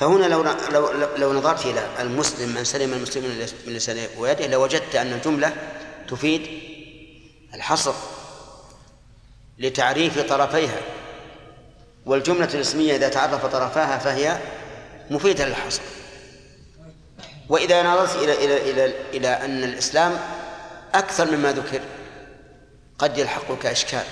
[0.00, 3.30] فهنا لو لو لو نظرت إلى المسلم من سلم المسلمون
[3.66, 5.52] من لسانه ويده لوجدت أن الجملة
[6.08, 6.48] تفيد
[7.54, 7.94] الحصر
[9.58, 10.80] لتعريف طرفيها
[12.06, 14.38] والجملة الاسمية إذا تعرف طرفاها فهي
[15.10, 15.82] مفيدة للحصر.
[17.48, 20.18] وإذا نظرت إلى إلى إلى إلى أن الإسلام
[20.94, 21.80] أكثر مما ذكر
[22.98, 24.04] قد يلحقك إشكال.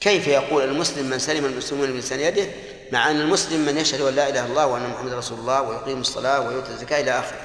[0.00, 2.46] كيف يقول المسلم من سلم المسلمون من لسان يده؟
[2.92, 6.00] مع أن المسلم من يشهد أن لا إله إلا الله وأن محمد رسول الله ويقيم
[6.00, 7.40] الصلاة ويؤتي الزكاة إلى آخره.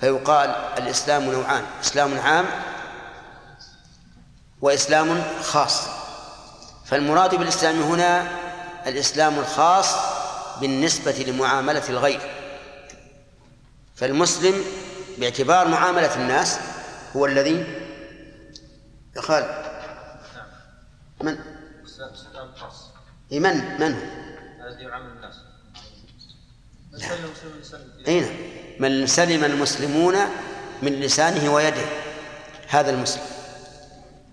[0.00, 2.46] فيقال الإسلام نوعان إسلام عام
[4.60, 5.82] وإسلام خاص.
[6.84, 8.28] فالمراد بالإسلام هنا
[8.86, 9.94] الإسلام الخاص
[10.60, 12.20] بالنسبة لمعاملة الغير.
[13.96, 14.64] فالمسلم
[15.18, 16.58] باعتبار معاملة الناس
[17.16, 17.66] هو الذي
[19.16, 19.66] يا خالد
[23.30, 25.34] من؟ من من هو؟ الذي يعامل الناس
[28.08, 28.32] أين؟ نعم.
[28.78, 30.16] من سلم المسلمون
[30.82, 31.86] من لسانه ويده
[32.68, 33.22] هذا المسلم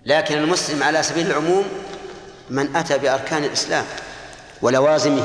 [0.06, 1.64] لكن المسلم على سبيل العموم
[2.50, 3.84] من أتى بأركان الإسلام
[4.62, 5.24] ولوازمه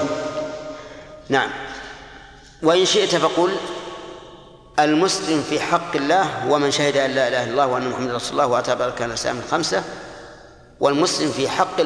[1.29, 1.49] نعم
[2.63, 3.55] وإن شئت فقل
[4.79, 8.31] المسلم في حق الله هو من شهد أن لا إله إلا الله وأن محمد رسول
[8.31, 9.83] الله وأتى بأركان الإسلام الخمسة
[10.79, 11.81] والمسلم في حق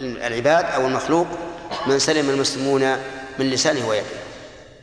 [0.00, 1.26] العباد أو المخلوق
[1.86, 2.96] من سلم المسلمون
[3.38, 4.06] من لسانه ويده.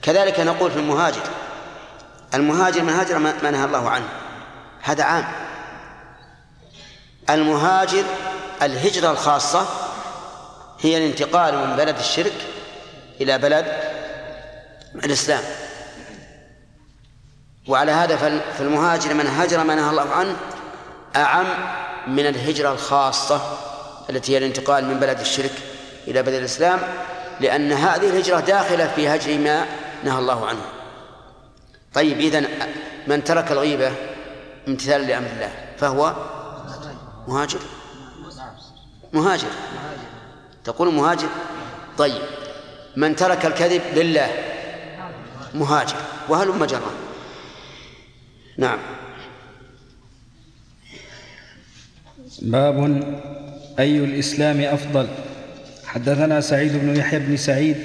[0.02, 1.22] كذلك نقول في المهاجر
[2.34, 4.06] المهاجر من هاجر ما نهى الله عنه
[4.82, 5.26] هذا عام.
[7.30, 8.04] المهاجر
[8.62, 9.68] الهجرة الخاصة
[10.80, 12.34] هي الانتقال من بلد الشرك
[13.22, 13.66] إلى بلد
[14.96, 15.44] الإسلام.
[17.68, 20.36] وعلى هذا فالمهاجر من هاجر ما نهى الله عنه
[21.16, 21.46] أعم
[22.08, 23.58] من الهجرة الخاصة
[24.10, 25.52] التي هي الانتقال من بلد الشرك
[26.08, 26.80] إلى بلد الإسلام
[27.40, 29.66] لأن هذه الهجرة داخلة في هجر ما
[30.04, 30.66] نهى الله عنه.
[31.94, 32.48] طيب إذن
[33.08, 33.92] من ترك الغيبة
[34.68, 36.16] امتثالا لأمر الله فهو
[37.28, 37.60] مهاجر؟
[39.14, 39.48] مهاجر.
[40.64, 41.30] تقول مهاجر؟
[41.98, 42.22] طيب
[42.96, 44.30] من ترك الكذب لله
[45.54, 45.96] مهاجر.
[46.30, 46.92] وهل جرا
[48.58, 48.80] نعم.
[52.42, 52.78] باب
[53.80, 55.08] أي الإسلام أفضل؟
[55.86, 57.78] حدثنا سعيد بن يحيى بن سعيد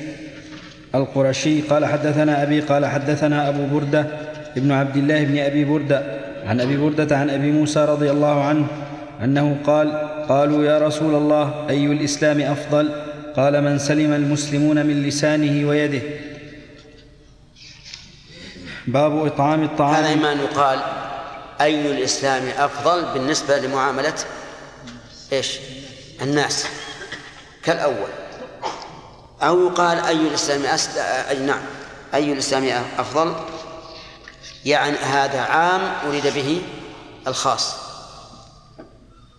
[0.95, 4.07] القرشي قال حدثنا أبي قال حدثنا أبو بردة
[4.57, 6.03] ابن عبد الله بن أبي بردة
[6.47, 8.67] عن أبي بردة عن أبي موسى رضي الله عنه
[9.25, 9.93] أنه قال
[10.29, 12.93] قالوا يا رسول الله أي الإسلام أفضل؟
[13.37, 16.03] قال من سلم المسلمون من لسانه ويده.
[18.87, 19.95] باب إطعام الطعام.
[19.95, 20.79] هذا أن يقال.
[21.61, 24.15] أي الإسلام أفضل بالنسبة لمعاملة
[25.33, 25.59] إيش؟
[26.23, 26.67] الناس
[27.63, 28.11] كالأول.
[29.43, 30.99] أو يقال أي الإسلام أسد...
[30.99, 31.63] أي نعم
[32.15, 33.35] أي الإسلام أفضل؟
[34.65, 36.63] يعني هذا عام أريد به
[37.27, 37.75] الخاص.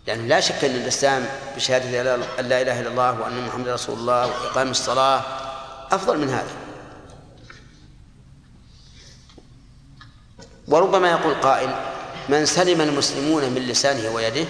[0.08, 4.28] يعني لا شك أن الإسلام بشهادة أن لا إله إلا الله وأن محمد رسول الله
[4.28, 5.22] وإقام الصلاة
[5.92, 6.52] أفضل من هذا.
[10.68, 11.70] وربما يقول قائل
[12.30, 14.46] من سلم المسلمون من لسانه ويده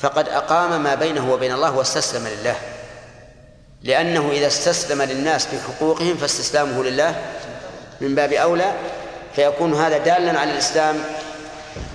[0.00, 2.56] فقد أقام ما بينه وبين الله واستسلم لله.
[3.82, 7.24] لأنه إذا استسلم للناس في حقوقهم فاستسلامه لله
[8.00, 8.72] من باب أولى
[9.34, 10.96] فيكون هذا دالا على الإسلام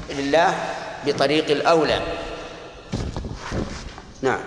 [0.09, 0.55] لله
[1.05, 2.01] بطريق الأولى.
[4.21, 4.39] نعم.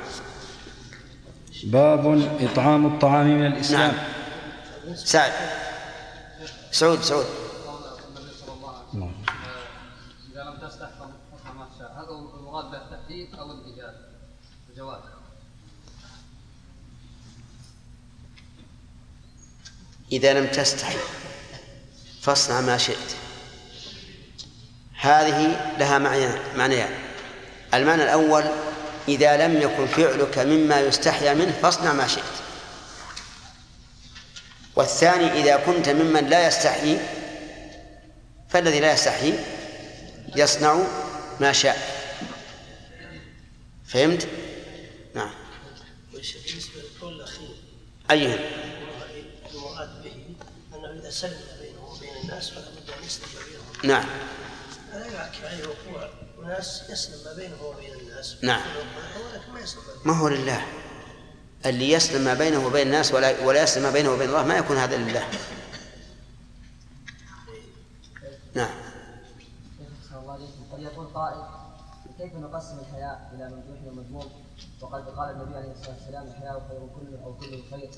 [1.64, 3.92] باب إطعام الطعام من الإسلام.
[4.86, 4.96] نعم.
[4.96, 5.32] سعد.
[6.70, 7.26] سعود سعود
[8.92, 9.12] نعم.
[10.32, 11.06] إذا لم تستحضر
[11.58, 13.94] ما تشاء هذا المراد بالتحديد أو الإيجاب
[14.70, 15.00] الجواز
[20.12, 20.98] إذا لم تستحي.
[22.22, 23.16] فاصنع ما شئت.
[25.00, 25.98] هذه لها
[26.56, 26.90] معنيان.
[27.74, 28.44] المعنى الأول
[29.08, 32.22] إذا لم يكن فعلك مما يستحيا منه فاصنع ما شئت.
[34.76, 36.98] والثاني إذا كنت ممن لا يستحي
[38.48, 39.34] فالذي لا يستحي
[40.36, 40.82] يصنع
[41.40, 41.98] ما شاء.
[43.86, 44.28] فهمت؟
[45.14, 45.30] نعم.
[46.12, 47.48] بالنسبة للقول الأخير.
[48.10, 48.38] أيهم؟
[51.10, 53.64] سلم بينه وبين الناس فلا بد أن يسلم بينهم.
[53.84, 54.08] نعم.
[54.92, 56.08] هذا يحكي عليه وقوع
[56.44, 58.36] أناس يسلم ما بينه وبين الناس.
[58.42, 58.62] نعم.
[59.32, 60.66] ولكن ما يسلم ما هو لله.
[61.66, 64.76] اللي يسلم ما بينه وبين الناس ولا ولا يسلم ما بينه وبين الله ما يكون
[64.76, 65.28] هذا لله.
[68.54, 68.70] نعم.
[70.72, 71.42] قد يقول قائل
[72.18, 74.30] كيف نقسم الحياء إلى ممدوح ومذموم
[74.80, 77.90] وقد قال النبي عليه الصلاة والسلام الحياء خير كله أو كله خير.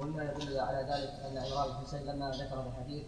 [0.00, 3.04] ومما يدل على ذلك أن عمران بن حسين لما ذكر الحديث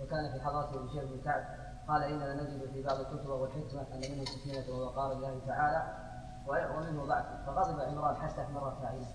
[0.00, 1.44] وكان في حضرته بشير بن كعب
[1.88, 6.04] قال إننا نجد في بعض الكتب والحكمة أن منه سكينة ووقار الله تعالى
[6.48, 7.24] ومنه ضعف.
[7.46, 9.06] فغضب عمران حتى احمر فاعله.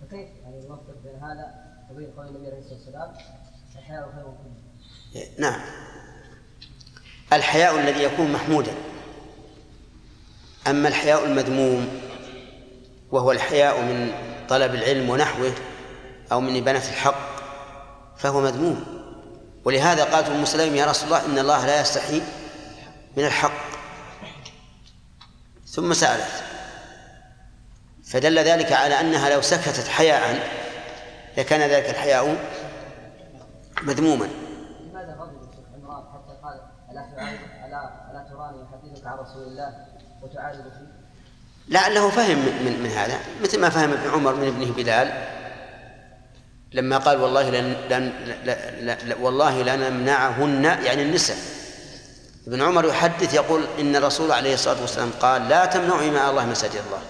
[0.00, 1.54] فكيف؟ يعني نوفق بين هذا
[1.90, 3.14] وبين قول النبي عليه الصلاة والسلام
[3.76, 5.60] الحياء خير كله نعم.
[7.32, 8.72] الحياء الذي يكون محمودا.
[10.66, 11.88] أما الحياء المذموم
[13.12, 14.12] وهو الحياء من
[14.48, 15.52] طلب العلم ونحوه
[16.32, 17.40] أو من إبانة الحق
[18.16, 18.84] فهو مذموم.
[19.64, 22.22] ولهذا قالت أم سليم يا رسول الله إن الله لا يستحي
[23.16, 23.70] من الحق.
[25.66, 26.42] ثم سألت
[28.04, 30.48] فدل ذلك على أنها لو سكتت حياء
[31.38, 32.36] لكان ذلك الحياء
[33.82, 34.28] مذموما.
[34.80, 36.60] لماذا غضب الشيخ عمران حتى قال
[38.10, 39.86] الا تراني احدثك عن رسول الله
[40.22, 41.00] وتعارض فيه؟
[41.68, 45.39] لعله فهم من, من هذا مثل ما فهم ابن عمر من ابنه بلال.
[46.72, 48.12] لما قال والله لن, لن
[48.44, 51.36] لا لا والله لنمنعهن يعني النساء
[52.46, 56.80] ابن عمر يحدث يقول إن الرسول عليه الصلاة والسلام قال لا تمنعوا مع الله مساجد
[56.86, 57.02] الله.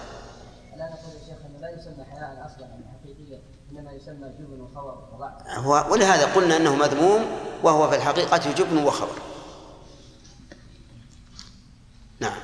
[0.77, 3.39] لا نقول يا شيخ إنه لا يسمى حياء أصلا حقيقيا
[3.71, 5.57] إنما يسمى جبن وخبر وضعف.
[5.57, 7.25] هو ولهذا قلنا إنه مذموم
[7.63, 9.15] وهو في الحقيقة جبن وخبر.
[12.19, 12.39] نعم.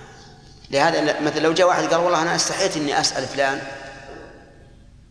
[0.71, 3.61] لهذا مثلا لو جاء واحد قال والله أنا استحيت إني أسأل فلان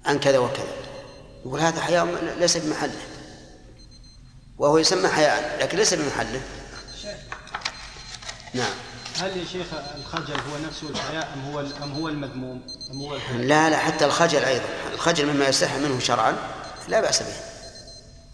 [0.06, 0.85] عن كذا وكذا
[1.46, 3.00] يقول هذا حياء ليس بمحله.
[4.58, 6.40] وهو يسمى حياء لكن ليس بمحله.
[8.54, 8.72] نعم.
[9.18, 9.66] هل يا شيخ
[9.96, 14.04] الخجل هو نفسه الحياء أم هو أم هو المذموم؟ أم هو الحياء؟ لا لا حتى
[14.04, 14.64] الخجل أيضا.
[14.94, 16.36] الخجل مما يستحي منه شرعا
[16.88, 17.36] لا بأس به.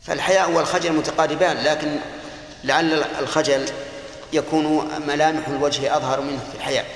[0.02, 1.98] فالحياء والخجل متقاربان لكن
[2.64, 3.68] لعل الخجل
[4.32, 6.86] يكون ملامح الوجه أظهر منه في الحياء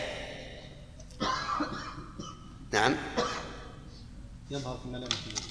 [2.73, 2.97] نعم.
[4.51, 5.46] يظهر في ملامح الوجه.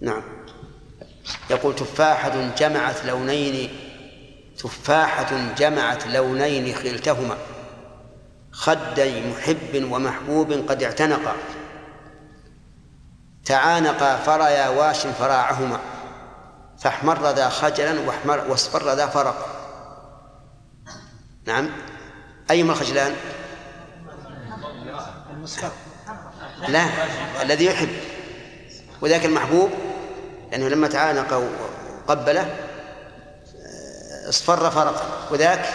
[0.00, 0.22] نعم.
[1.50, 3.70] يقول تفاحة جمعت لونين
[4.58, 7.36] تفاحة جمعت لونين خلتهما.
[8.52, 11.34] خدي محب ومحبوب قد اعتنقا.
[13.44, 15.80] تعانقا فريا واش فراعهما.
[16.78, 19.58] فاحمر ذا خجلا واحمر واصفر ذا فرق
[21.44, 21.70] نعم.
[22.50, 23.14] أيهما الخجلان؟
[26.68, 26.84] لا
[27.42, 27.88] الذي يحب.
[29.00, 29.70] وذاك المحبوب؟
[30.50, 31.50] لأنه لما تعانق
[32.08, 32.56] وقبله
[34.28, 35.66] اصفر فرقا وذاك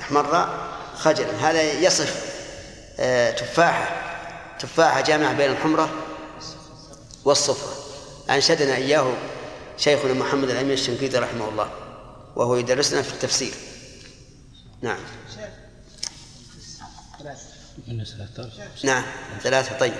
[0.00, 0.48] احمر
[0.94, 1.50] خجلا.
[1.50, 2.28] هذا يصف
[3.00, 3.88] آه، تفاحة
[4.58, 5.90] تفاحة جامعة بين الحمرة
[7.24, 7.72] والصفرة.
[8.30, 9.12] أنشدنا إياه
[9.76, 11.70] شيخنا محمد الأمين الشنقيطي رحمه الله
[12.36, 13.52] وهو يدرسنا في التفسير.
[14.82, 14.98] نعم.
[18.84, 19.02] نعم
[19.42, 19.94] ثلاثة طيب.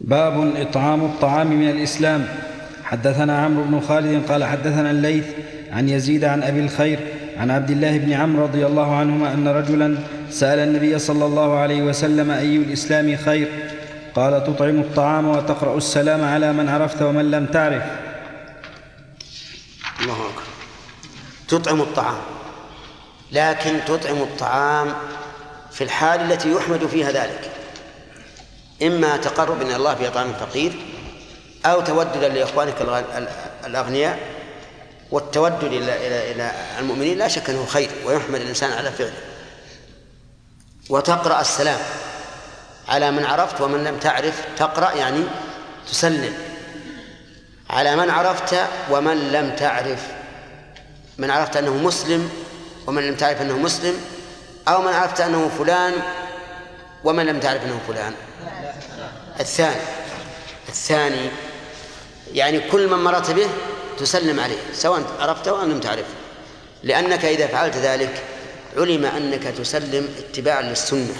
[0.00, 2.55] باب إطعام الطعام من الإسلام.
[2.86, 5.24] حدثنا عمرو بن خالد قال حدثنا الليث
[5.72, 6.98] عن يزيد عن أبي الخير
[7.36, 9.98] عن عبد الله بن عمرو رضي الله عنهما أن رجلا
[10.30, 13.48] سأل النبي صلى الله عليه وسلم أي الإسلام خير؟
[14.14, 17.82] قال تطعم الطعام وتقرأ السلام على من عرفت ومن لم تعرف.
[20.00, 20.42] الله أكبر.
[21.48, 22.18] تطعم الطعام.
[23.32, 24.88] لكن تطعم الطعام
[25.72, 27.50] في الحال التي يحمد فيها ذلك.
[28.82, 30.72] إما تقرب إلى الله بإطعام الفقير
[31.66, 32.74] أو توددا لإخوانك
[33.66, 34.18] الأغنياء.
[35.10, 39.20] والتودد إلى إلى إلى المؤمنين لا شك أنه خير ويحمد الإنسان على فعله.
[40.90, 41.78] وتقرأ السلام
[42.88, 44.44] على من عرفت ومن لم تعرف.
[44.56, 45.24] تقرأ يعني
[45.90, 46.34] تسلم
[47.70, 48.56] على من عرفت
[48.90, 50.06] ومن لم تعرف.
[51.18, 52.30] من عرفت أنه مسلم
[52.86, 53.94] ومن لم تعرف أنه مسلم
[54.68, 55.92] أو من عرفت أنه فلان
[57.04, 58.12] ومن لم تعرف أنه فلان.
[59.40, 59.80] الثاني
[60.68, 61.30] الثاني
[62.32, 63.48] يعني كل من مرت به
[63.98, 66.14] تسلم عليه سواء عرفته أو لم تعرفه.
[66.82, 68.22] لأنك إذا فعلت ذلك
[68.76, 71.16] علم أنك تسلم اتباعا للسنة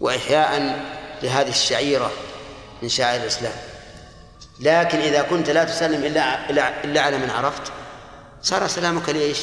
[0.00, 0.80] وإحياء
[1.22, 2.12] لهذه الشعيرة
[2.82, 3.52] من شعائر الإسلام.
[4.60, 6.50] لكن إذا كنت لا تسلم إلا
[6.84, 7.62] إلا على من عرفت
[8.42, 9.38] صار سلامك لإيش؟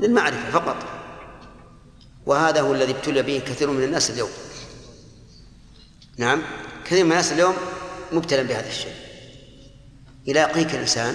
[0.00, 0.76] للمعرفة فقط.
[2.26, 4.30] وهذا هو الذي ابتلي به كثير من الناس اليوم.
[6.16, 6.42] نعم
[6.84, 7.54] كثير من الناس اليوم
[8.12, 8.94] مبتلى بهذا الشيء.
[10.28, 11.14] يلاقيك الإنسان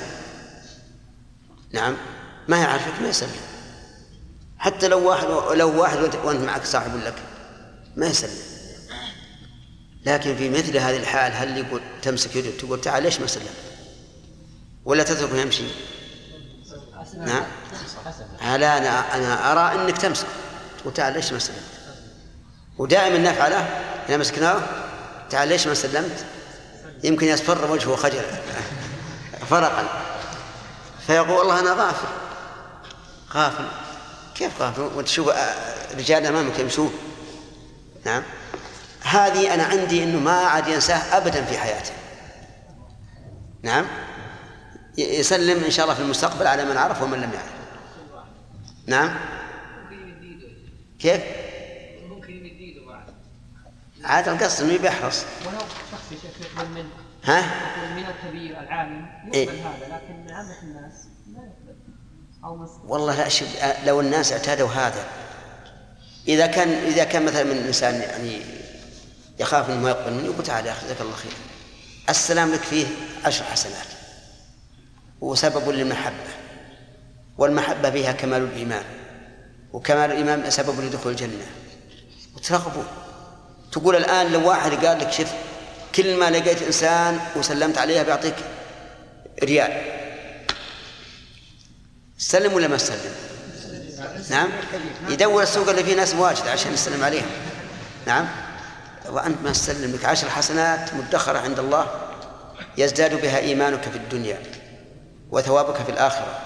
[1.72, 1.98] نعم.
[2.48, 3.30] ما يعرفك ما يسلم
[4.58, 7.16] حتى لو واحد لو واحد وانت معك صاحب لك
[7.96, 8.54] ما يسلم
[10.06, 13.54] لكن في مثل هذه الحال هل يقول تمسك يده تقول تعال ليش ما سلم
[14.86, 15.64] ولا تتركه يمشي؟
[17.18, 17.44] نعم.
[18.42, 20.28] لا أنا أنا أرى أنك تمسك.
[20.80, 21.60] تقول تعال ليش ما سلمت؟
[22.78, 23.58] ودائما نفعله
[24.10, 24.62] إذا مسكناه
[25.30, 26.26] تعال ليش ما سلمت؟
[27.04, 28.44] يمكن يصفر وجهه خجلا.
[29.44, 29.88] فرقا.
[31.08, 32.08] فيقول والله أنا غافل.
[33.34, 33.66] غافل.
[34.36, 35.30] كيف غافل؟ وتشوف
[35.98, 36.94] رجال أمامك يمشون.
[38.06, 38.24] نعم.
[39.04, 41.94] هذه أنا عندي أنه ما عاد ينساه أبدا في حياته.
[43.64, 43.86] نعم.
[44.98, 47.54] يسلم إن شاء الله في المستقبل على من عرف ومن لم يعرف.
[48.88, 49.16] نعم.
[51.00, 51.22] كيف؟
[52.10, 53.04] ممكن يمد إيده بعد.
[54.04, 55.60] عاد القصد إنه بيحرص ولو
[55.92, 56.90] شخص يقبل منه
[57.24, 57.42] ها؟
[57.96, 60.94] من الكبير العالم يقبل إيه؟ هذا لكن عامة الناس
[61.28, 61.76] ما يقبل.
[62.58, 63.48] مس والله لا شوف
[63.86, 65.06] لو الناس اعتادوا هذا
[66.28, 68.42] إذا كان إذا كان مثلا من الإنسان يعني
[69.40, 71.32] يخاف إنه ما يقبل منه يقول تعال يا أخي جزاك الله خير.
[72.10, 72.88] السلام لك فيه
[73.26, 73.88] عشر حسنات.
[75.22, 76.34] وسبب للمحبة.
[77.38, 78.84] والمحبة بها كمال الإيمان.
[79.74, 81.46] وكمال الإيمان سبب لدخول الجنة.
[82.36, 82.84] وترغبوا
[83.72, 85.32] تقول الآن لو واحد قال لك شوف
[85.96, 88.36] كل ما لقيت إنسان وسلمت عليه بيعطيك
[89.44, 89.82] ريال
[92.18, 93.16] سلم ولا ما سلم؟
[94.30, 94.50] نعم.
[95.10, 97.30] يدور السوق اللي فيه ناس واجد عشان يسلم عليهم.
[98.08, 98.28] نعم.
[99.10, 100.06] وأنت ما تسلم لك.
[100.06, 101.92] عشر حسنات مدخرة عند الله
[102.78, 104.42] يزداد بها إيمانك في الدنيا
[105.32, 106.40] وثوابك في الآخرة.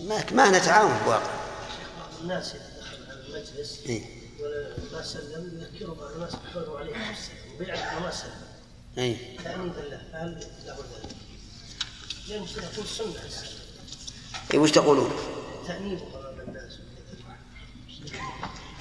[0.00, 1.30] ما ما نتعاون بواقع.
[2.22, 3.78] الناس يتدخل على المجلس.
[4.48, 4.72] إيه.
[4.92, 8.48] وما سلم يذكره بعض الناس بحضور عليه السلام ويعرف ما سلم
[8.98, 11.16] أي تأمين بالله فهل له ذلك؟
[12.28, 13.14] لأن يقول سنة
[14.54, 15.10] إيه وش تقولون؟
[15.66, 16.78] تأنيبه أمام الناس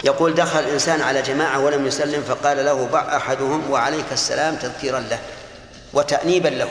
[0.04, 5.20] يقول دخل الإنسان على جماعة ولم يسلم فقال له ضع أحدهم وعليك السلام تذكيرا له
[5.94, 6.70] وتأنيبا له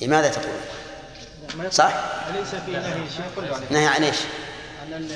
[0.00, 0.54] لماذا تقول
[1.72, 1.92] صح؟
[2.30, 2.72] أليس في
[3.70, 4.16] نهي عن إيش؟
[4.92, 5.08] أن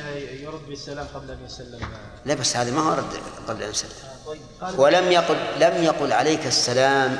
[0.42, 1.80] يرد بالسلام قبل أن يسلم.
[2.24, 3.12] لا بس هذا ما هو رد
[3.48, 3.90] قبل أن يسلم.
[4.26, 4.40] طيب.
[4.60, 7.18] قال ولم يقل لم يقل عليك السلام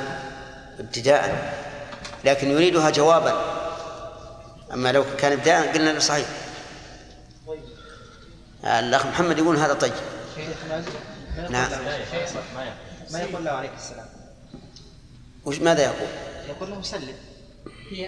[0.79, 1.53] ابتداء
[2.23, 3.57] لكن يريدها جوابا.
[4.73, 6.27] أما لو كان ابتداء قلنا له صحيح.
[7.47, 7.59] طيب.
[8.63, 9.93] الأخ محمد يقول هذا طيب.
[11.49, 11.71] نعم.
[13.11, 13.45] ما يقول.
[13.45, 14.05] له عليك السلام.
[15.45, 16.09] وش ماذا يقول؟
[16.49, 17.15] يقول له سلم.
[17.89, 18.05] في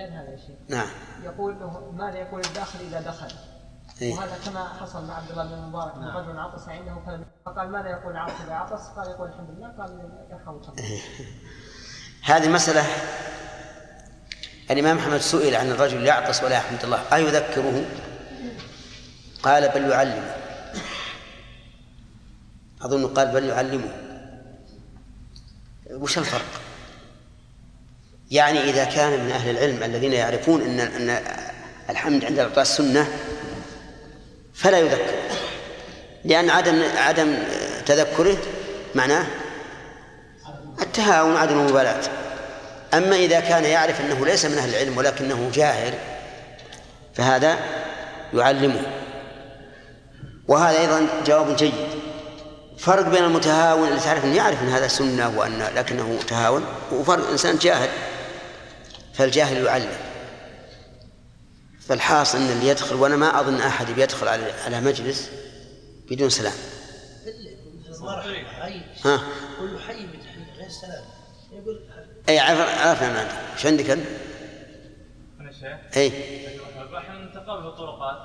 [0.00, 0.88] غير هذا شيخ نعم
[1.22, 3.28] يقول له ماذا يقول الداخل إذا دخل
[4.02, 4.14] إيه.
[4.14, 8.16] وهذا كما حصل مع عبد الله بن المبارك ان رجل عطس عنده فقال ماذا يقول
[8.16, 11.00] عاطس اذا عطس؟ قال يقول الحمد لله قال يرحمك الله
[12.24, 12.84] هذه مسألة
[14.70, 17.84] الإمام أحمد سئل عن الرجل يعطس ولا يحمد الله أيذكره؟
[19.42, 20.36] قال بل يعلمه
[22.82, 23.90] أظن قال بل يعلمه
[25.90, 26.59] وش الفرق؟
[28.30, 31.22] يعني إذا كان من أهل العلم الذين يعرفون أن أن
[31.90, 33.08] الحمد عند العطاس سنة
[34.54, 35.14] فلا يذكر.
[36.24, 37.38] لأن عدم عدم
[37.86, 38.36] تذكره
[38.94, 39.26] معناه
[40.82, 42.00] التهاون عدم المبالاة.
[42.94, 45.94] أما إذا كان يعرف أنه ليس من أهل العلم ولكنه جاهل
[47.14, 47.58] فهذا
[48.34, 48.82] يعلمه.
[50.48, 51.72] وهذا أيضا جواب جيد.
[52.78, 57.58] فرق بين المتهاون اللي تعرف أنه يعرف أن هذا سنة وأن لكنه تهاون وفرق إنسان
[57.58, 57.88] جاهل.
[59.20, 59.92] فالجاهل يعلم.
[61.80, 65.30] فالحاصل أن اللي يدخل وأنا ما أظن أحد بيدخل على على مجلس
[66.10, 66.52] بدون سلام.
[69.04, 69.20] ها؟
[69.60, 70.06] كل حي
[70.58, 71.04] غير سلام
[71.52, 71.80] يقول
[72.28, 74.06] أي عرف- عرفنا ما عندك إيش عندك أنت؟
[75.40, 75.96] أنا شيخ.
[75.96, 76.08] أي
[76.98, 78.16] إحنا نتقابل في الطرقات.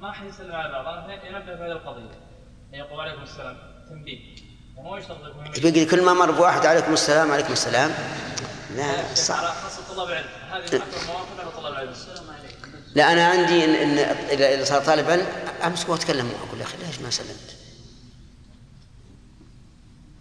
[0.00, 2.10] ما حد يسلم على بعض ينبه بهذه القضية.
[2.72, 3.56] يقول عليكم السلام.
[3.88, 4.18] تنبيه.
[5.62, 7.90] بيقول كل ما مر بواحد عليكم السلام عليكم السلام.
[8.76, 10.28] لا صعب على خاصة طلاب العلم.
[10.50, 11.90] هذه أكثر مواقف على طلاب العلم.
[11.90, 12.70] السلام عليكم.
[12.94, 13.98] لا أنا عندي ان, إن
[14.38, 15.26] اذا صار طالب علم
[15.64, 17.56] امسك وأتكلم معه أقول يا أخي ليش ما سلمت؟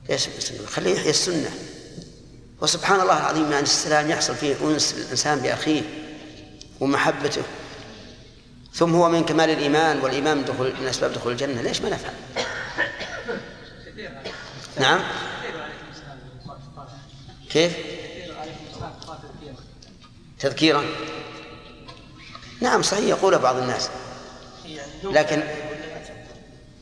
[0.09, 1.49] ليش ما سلمت؟ خليه يحيي السنة.
[2.61, 5.81] وسبحان الله العظيم يعني السلام يحصل فيه أنس الإنسان بأخيه
[6.79, 7.43] ومحبته.
[8.73, 11.61] ثم هو من كمال الإيمان والإيمان من دخول من أسباب دخول الجنة.
[11.61, 12.13] ليش ما نفعل؟
[14.79, 15.01] نعم.
[17.49, 17.92] كيف؟
[20.43, 20.83] تذكيرا؟
[22.61, 23.89] نعم صحيح يقول بعض الناس.
[25.03, 25.43] لكن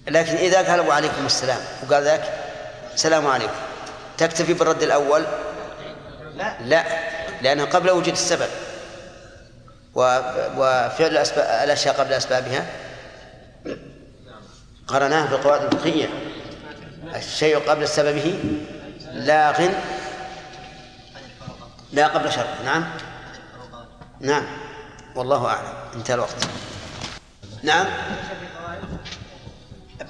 [0.08, 2.24] لكن إذا قال وعليكم السلام وقال ذاك
[2.94, 3.54] السلام عليكم
[4.18, 5.26] تكتفي بالرد الأول؟
[6.36, 6.58] لا.
[6.62, 6.86] لا
[7.42, 8.50] لأنه قبل وجود السبب.
[9.96, 12.66] وفعل الأشياء قبل أسبابها؟
[14.88, 16.10] قرناه بالقواعد الفقهية.
[17.16, 18.40] الشيء قبل سببه
[19.14, 19.70] لاغ
[21.94, 23.11] لا قبل شرط نعم.
[24.22, 24.44] نعم.
[25.16, 25.74] والله أعلم.
[25.96, 26.48] انتهى الوقت.
[27.64, 27.86] نعم.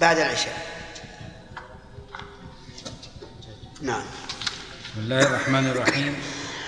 [0.01, 0.53] بعد العشاء.
[3.82, 4.01] نعم.
[4.91, 6.16] بسم الله الرحمن الرحيم.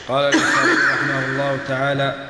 [0.08, 2.30] قال البخاري رحمه الله تعالى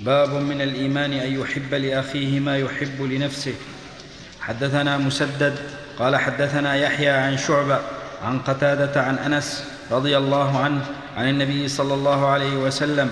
[0.00, 3.54] باب من الإيمان أن يحب لأخيه ما يحب لنفسه.
[4.40, 5.58] حدثنا مسدد
[5.98, 7.80] قال حدثنا يحيى عن شعبة
[8.22, 10.86] عن قتادة عن أنس رضي الله عنه
[11.16, 13.10] عن النبي صلى الله عليه وسلم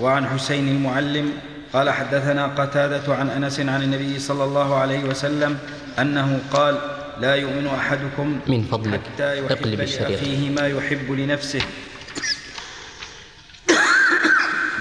[0.00, 1.32] وعن حسين المعلم
[1.72, 5.58] قال حدثنا قتادة عن أنس عن النبي صلى الله عليه وسلم
[5.98, 6.78] أنه قال
[7.18, 11.60] لا يؤمن أحدكم من فضلك حتى يحب اقلب الشريط لاخيه ما يحب لنفسه.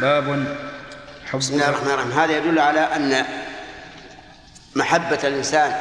[0.01, 0.55] باب
[1.25, 2.11] حب بسم الله الرحمن الرحيم.
[2.11, 3.25] هذا يدل على أن
[4.75, 5.71] محبة الإنسان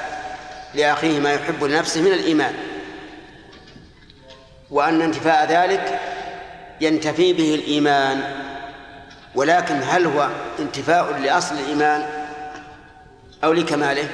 [0.74, 2.54] لأخيه ما يحب لنفسه من الإيمان
[4.70, 6.00] وأن انتفاء ذلك
[6.80, 8.47] ينتفي به الإيمان.
[9.38, 10.28] ولكن هل هو
[10.58, 12.06] انتفاء لأصل الإيمان
[13.44, 14.08] أو لكماله؟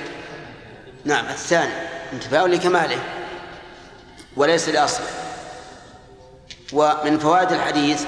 [1.04, 1.72] نعم الثاني
[2.12, 2.98] انتفاء لكماله
[4.36, 5.06] وليس لأصله.
[6.72, 8.04] ومن فوائد الحديث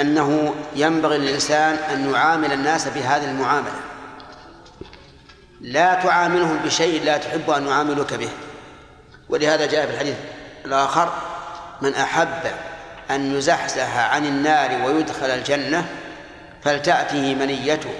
[0.00, 3.80] أنه ينبغي للإنسان أن يعامل الناس بهذه المعاملة.
[5.60, 8.30] لا تعاملهم بشيء لا تحب أن يعاملوك به.
[9.28, 10.16] ولهذا جاء في الحديث
[10.64, 11.12] الآخر
[11.82, 12.52] من أحب
[13.10, 15.88] أن يزحزح عن النار ويدخل الجنة
[16.62, 17.94] فلتأته منيته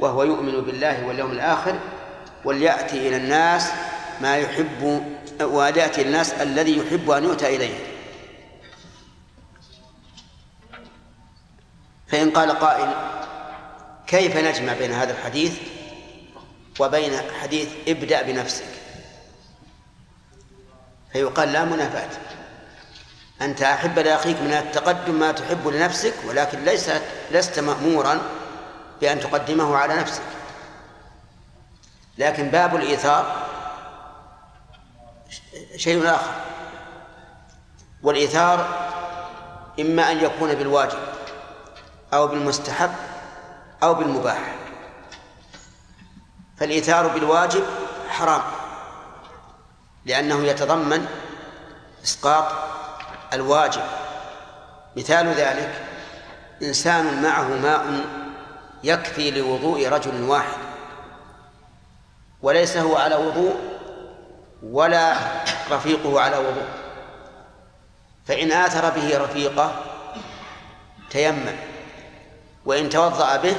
[0.00, 1.78] وهو يؤمن بالله واليوم الآخر
[2.44, 3.70] وليأتي إلى الناس
[4.20, 5.02] ما يحب
[5.40, 7.74] وليأتي الناس الذي يحب أن يؤتى إليه.
[12.08, 12.90] فإن قال قائل
[14.06, 15.58] كيف نجمع بين هذا الحديث
[16.80, 18.64] وبين حديث ابدأ بنفسك؟
[21.12, 22.10] فيقال لا منافاة.
[23.44, 26.90] أنت أحب لأخيك من التقدم ما تحب لنفسك ولكن ليس
[27.30, 28.20] لست مأمورا
[29.00, 30.22] بأن تقدمه على نفسك.
[32.18, 33.46] لكن باب الإيثار
[35.76, 36.32] شيء آخر.
[38.02, 38.88] والإيثار
[39.80, 40.98] إما أن يكون بالواجب
[42.14, 42.92] أو بالمستحب
[43.82, 44.54] أو بالمباح.
[46.56, 47.64] فالإيثار بالواجب
[48.08, 48.42] حرام
[50.06, 51.06] لأنه يتضمن
[52.04, 52.44] إسقاط
[53.32, 53.82] الواجب.
[54.96, 55.72] مثال ذلك
[56.62, 58.04] إنسان معه ماء
[58.84, 60.58] يكفي لوضوء رجل واحد
[62.42, 63.56] وليس هو على وضوء
[64.62, 65.16] ولا
[65.70, 66.68] رفيقه على وضوء.
[68.26, 69.72] فإن آثر به رفيقه
[71.10, 71.56] تيمم
[72.66, 73.56] وإن توضأ به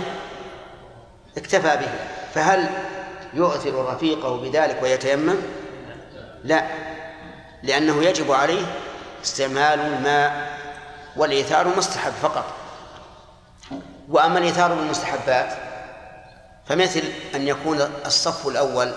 [1.37, 1.89] اكتفى به.
[2.33, 2.69] فهل
[3.33, 5.35] يؤثر رفيقه بذلك ويتيمم؟
[6.43, 6.63] لا
[7.63, 8.65] لأنه يجب عليه
[9.23, 10.59] استعمال الماء
[11.15, 12.45] والإيثار مستحب فقط.
[14.09, 15.57] وأما الإيثار بالمستحبات
[16.65, 17.03] فمثل
[17.35, 18.93] أن يكون الصف الأول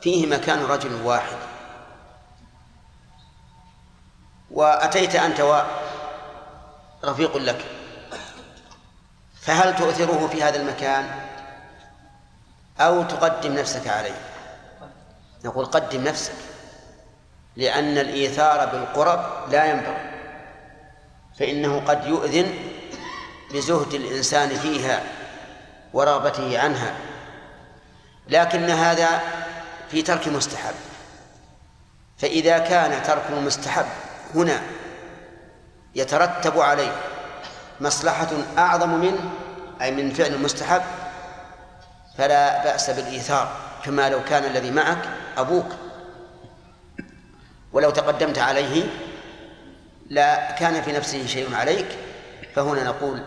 [0.00, 1.36] فيه مكان رجل واحد.
[4.50, 5.64] وأتيت أنت
[7.02, 7.64] ورفيق لك
[9.42, 11.20] فهل تؤثره في هذا المكان؟
[12.80, 14.20] أو تقدم نفسك عليه؟
[15.44, 16.53] نقول قدم نفسك.
[17.56, 20.10] لأن الإيثار بالقرب لا ينبغي
[21.38, 22.54] فإنه قد يؤذن
[23.54, 25.02] بزهد الإنسان فيها
[25.92, 26.94] ورغبته عنها
[28.28, 29.20] لكن هذا
[29.90, 30.74] في ترك مستحب.
[32.18, 33.86] فإذا كان ترك المستحب
[34.34, 34.60] هنا
[35.94, 36.92] يترتب عليه
[37.80, 38.28] مصلحة
[38.58, 39.30] أعظم منه
[39.82, 40.82] أي من فعل المستحب
[42.18, 43.52] فلا بأس بالإيثار
[43.84, 45.66] كما لو كان الذي معك أبوك.
[47.74, 48.86] ولو تقدمت عليه
[50.10, 51.86] لا كان في نفسه شيء عليك
[52.54, 53.22] فهنا نقول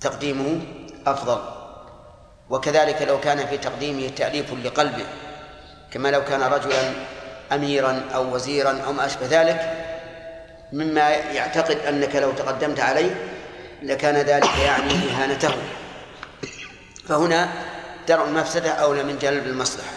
[0.00, 0.60] تقديمه
[1.06, 1.38] أفضل.
[2.50, 5.06] وكذلك لو كان في تقديمه تأليف لقلبه
[5.90, 6.92] كما لو كان رجلا
[7.52, 9.72] أميرا أو وزيرا أو ما أشبه ذلك
[10.72, 13.14] مما يعتقد أنك لو تقدمت عليه
[13.82, 15.54] لكان ذلك يعني إهانته.
[17.08, 17.48] فهنا
[18.08, 19.92] درء المفسدة أولى من جلب المصلحة.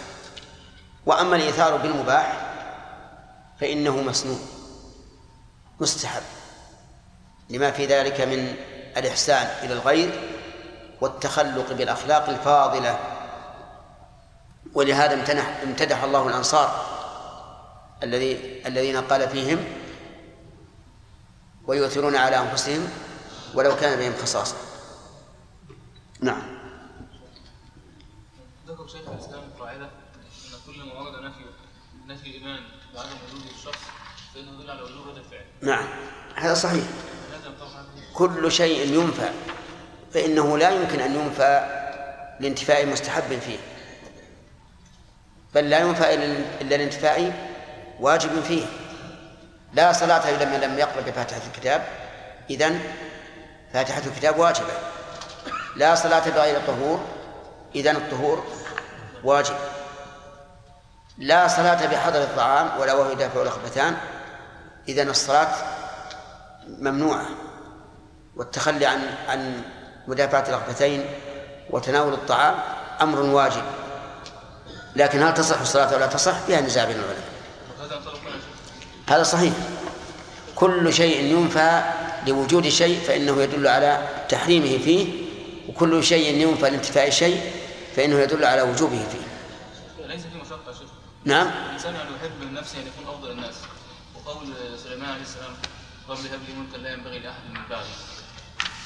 [1.06, 2.45] وأما الإيثار بالمباح
[3.60, 4.39] فإنه مسنون.
[5.80, 6.24] مستحب.
[7.49, 8.56] لما في ذلك من
[8.97, 10.32] الإحسان إلى الغير
[11.01, 12.99] والتخلق بالأخلاق الفاضلة.
[14.74, 16.86] ولهذا امتنح امتدح الله الأنصار
[18.03, 19.66] الذي الذين قال فيهم
[21.68, 22.89] ويؤثرون على أنفسهم
[23.53, 24.56] ولو كان بهم خصاصة.
[26.22, 26.41] نعم.
[28.68, 31.45] ذكر شيخ الإسلام قاعدة إن كل ما ورد نفي
[32.08, 32.64] نفي الإيمان.
[32.96, 33.82] وعدم وجود الشخص
[34.34, 35.88] فإنه يدل على وجود الفعل نعم
[36.36, 36.84] هذا صحيح.
[38.14, 39.30] كل شيء ينفع
[40.14, 41.68] فإنه لا يمكن أن ينفع
[42.39, 43.58] لانتفاء مستحب فيه.
[45.56, 47.50] بل لا ينفع إلا لانتفاء
[48.00, 48.66] واجب فيه.
[49.74, 51.88] لا صلاة لمن لم يقرأ بفاتحة الكتاب.
[52.50, 52.80] إذن
[53.74, 54.74] فاتحة الكتاب واجبة.
[55.76, 57.06] لا صلاة بغير طهور
[57.76, 58.46] إذن الطهور
[59.24, 59.56] واجب.
[61.18, 63.97] لا صلاة بحضر الطعام ولا وهو يدافع الأخبثان
[64.89, 65.55] إذن الصلاة
[66.68, 67.26] ممنوعة.
[68.36, 69.61] والتخلي عن عن
[70.07, 71.05] مدافعة الأخبثين
[71.70, 72.55] وتناول الطعام
[73.01, 73.63] أمر واجب.
[74.95, 77.24] لكن هل تصح الصلاة ولا تصح؟ فيها نزاع بين العلماء.
[79.07, 79.53] هذا صحيح.
[80.55, 81.82] كل شيء ينفى
[82.28, 85.26] لوجود شيء فإنه يدل على تحريمه فيه
[85.70, 87.51] وكل شيء ينفى لانتفاء شيء
[87.95, 89.26] فإنه يدل على وجوبه فيه
[90.07, 90.89] ليس في مشقة يا شيخ
[91.26, 91.47] نعم.
[91.47, 93.55] الإنسان يعني يحب من نفسه أن يكون أفضل الناس.
[94.15, 94.47] وقول
[94.84, 95.53] سليمان عليه السلام
[96.09, 97.89] رب هب لي ملكا لا ينبغي لأحد من بعدي.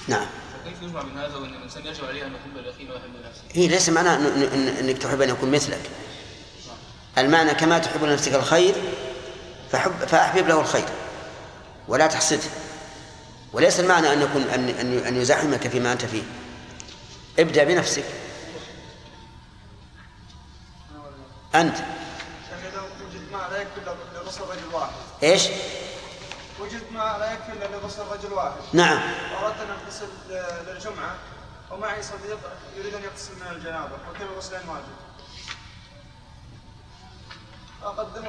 [0.07, 0.25] نعم.
[0.53, 3.89] فكيف يجمع بين هذا وأن الإنسان يجب عليه أن يحب الأخير ويحب نفسه؟ هي ليس
[3.89, 4.15] معناه
[4.79, 5.89] أنك تحب أن يكون مثلك.
[7.17, 8.75] المعنى كما تحب لنفسك الخير
[9.71, 10.89] فحب فأحبب له الخير
[11.87, 12.49] ولا تحسده.
[13.53, 16.23] وليس المعنى أن يكون ان ان أن يزاحمك فيما أنت فيه.
[17.39, 18.05] ابدأ بنفسك.
[21.55, 21.77] أنت
[22.51, 24.91] يعني لو وجد ماء لا يكفي الا لغسل رجل واحد
[25.23, 25.47] إيش؟
[26.59, 28.51] وجد ماء لا يكفي إلا لغسل رجل واحد.
[28.73, 28.99] نعم.
[29.43, 30.07] أردت أن أغتسل
[30.67, 31.15] للجمعه
[31.71, 32.39] ومعي صديق
[32.77, 34.99] يريد أن يغتسل من الجنابة وكل الغسلين واجب.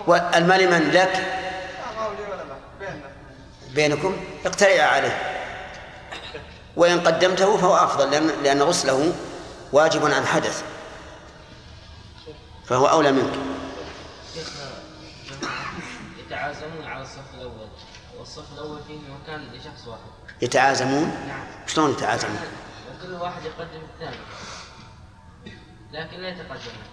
[0.06, 3.10] والمال من لك؟ لا ما هو لي ولا لا بيننا.
[3.70, 5.36] بينكم؟ اقترع عليه.
[6.76, 8.10] وإن قدمته فهو أفضل
[8.42, 9.12] لأن غسله
[9.72, 10.64] واجب عن حدث.
[12.66, 13.34] فهو أولى منك.
[16.40, 17.68] يتعازمون على الصف الأول.
[18.18, 20.00] والصف الأول فيه مكان لشخص واحد.
[20.42, 21.46] يتعازمون؟ نعم.
[21.66, 22.38] شلون يتعازمون؟
[22.90, 24.16] وكل واحد يقدم الثاني.
[25.92, 26.84] لكن لا يتقدمون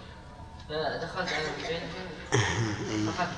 [0.68, 3.28] فدخلت على بينهم أخذت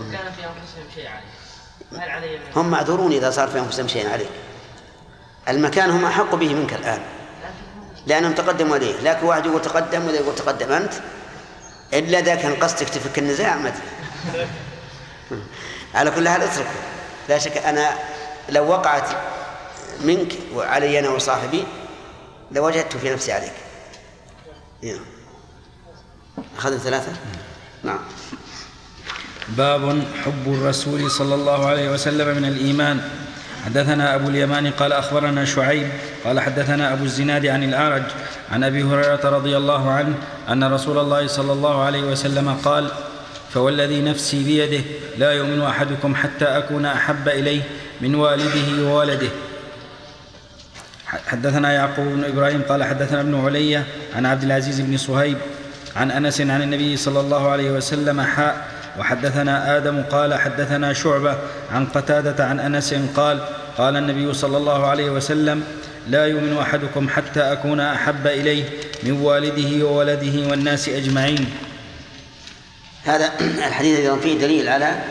[0.00, 4.08] وكان في أنفسهم شيء عليه هل علي من هم معذورون إذا صار في أنفسهم شيء
[4.10, 4.30] عليك.
[5.48, 7.02] المكان هم أحق به منك الآن.
[8.06, 10.92] لأنهم تقدموا عليه لكن واحد يقول تقدم ولا يقول تقدم أنت.
[11.92, 13.74] إلا إذا كان قصدك تفك النزاع مد
[15.94, 16.68] على كل حال اتركه.
[17.28, 17.90] لا شك أنا
[18.48, 19.08] لو وقعت
[20.04, 21.64] منك وعلي أنا وصاحبي
[22.52, 23.52] لوجدت في نفسي عليك.
[24.82, 25.04] نعم.
[26.58, 27.12] أخذنا ثلاثة؟
[27.82, 27.98] نعم.
[29.48, 33.10] باب حب الرسول صلى الله عليه وسلم من الإيمان.
[33.64, 35.88] حدثنا أبو اليمان قال أخبرنا شعيب
[36.24, 38.02] قال حدثنا أبو الزناد عن الأعرج
[38.52, 40.14] عن أبي هريرة رضي الله عنه
[40.48, 42.90] أن رسول الله صلى الله عليه وسلم قال
[43.54, 44.84] فوالذي نفسي بيده
[45.18, 47.62] لا يؤمن أحدكم حتى أكون أحب إليه
[48.00, 49.28] من والده وولده.
[51.06, 53.84] حدثنا يعقوب بن إبراهيم قال حدثنا ابن علية
[54.16, 55.36] عن عبد العزيز بن صهيب
[55.96, 58.66] عن أنس عن النبي صلى الله عليه وسلم حاء
[58.98, 61.38] وحدثنا آدم قال حدثنا شعبة
[61.72, 63.40] عن قتادة عن أنس قال
[63.78, 65.64] قال النبي صلى الله عليه وسلم
[66.08, 68.64] لا يؤمن أحدكم حتى أكون أحب إليه
[69.02, 71.46] من والده وولده والناس أجمعين.
[73.04, 73.32] هذا
[73.68, 75.04] الحديث أيضا فيه دليل على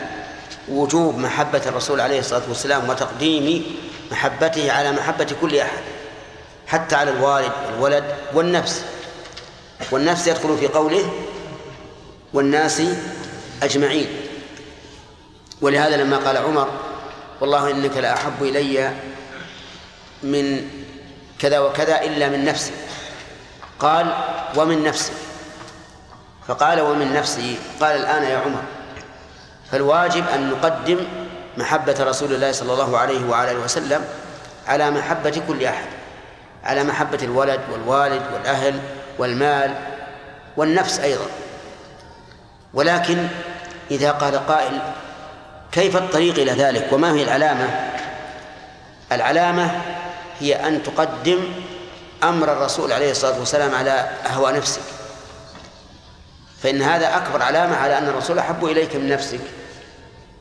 [0.68, 3.76] وجوب محبة الرسول عليه الصلاة والسلام وتقديم
[4.10, 5.82] محبته على محبة كل أحد
[6.66, 8.84] حتى على الوالد والولد والنفس.
[9.90, 11.12] والنفس يدخل في قوله
[12.32, 12.82] والناس
[13.62, 14.06] أجمعين.
[15.60, 16.68] ولهذا لما قال عمر
[17.40, 18.92] والله إنك لأحب إلي
[20.22, 20.70] من
[21.38, 22.72] كذا وكذا إلا من نفسي
[23.78, 24.16] قال
[24.56, 25.12] ومن نفسي.
[26.48, 28.62] فقال ومن نفسي قال الآن يا عمر
[29.72, 30.98] فالواجب أن نقدم
[31.56, 34.04] محبة رسول الله صلى الله عليه وعلى وسلم
[34.66, 35.86] على محبة كل أحد
[36.64, 38.80] على محبة الولد والوالد والأهل
[39.18, 39.74] والمال
[40.56, 41.26] والنفس أيضا.
[42.74, 43.26] ولكن
[43.90, 44.78] إذا قال قائل
[45.72, 47.90] كيف الطريق إلى ذلك وما هي العلامة؟
[49.12, 49.80] العلامة
[50.40, 51.40] هي أن تقدم
[52.22, 54.93] أمر الرسول عليه الصلاة والسلام على هوى نفسك.
[56.64, 59.40] فإن هذا أكبر علامة على أن الرسول أحب إليك من نفسك.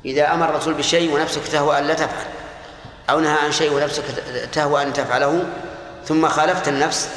[0.05, 2.25] إذا أمر الرسول بشيء ونفسك تهوى أن لا تفعل
[3.09, 4.03] أو نهى عن شيء ونفسك
[4.53, 5.43] تهوى أن تفعله
[6.07, 7.09] ثم خالفت النفس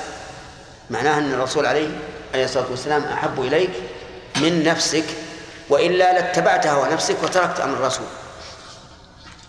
[0.90, 1.88] معناه أن الرسول عليه
[2.34, 3.70] عليه الصلاة والسلام أحب إليك
[4.36, 5.04] من نفسك
[5.68, 8.06] وإلا لاتبعت هوى نفسك وتركت أمر الرسول.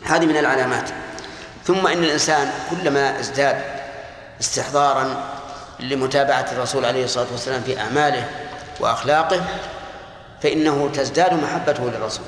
[0.03, 0.89] هذه من العلامات.
[1.65, 3.61] ثم إن الإنسان كلما ازداد
[4.41, 5.23] استحضارا
[5.79, 8.46] لمتابعة الرسول عليه الصلاة والسلام في أعماله
[8.79, 9.43] وأخلاقه
[10.43, 12.25] فإنه تزداد محبته للرسول.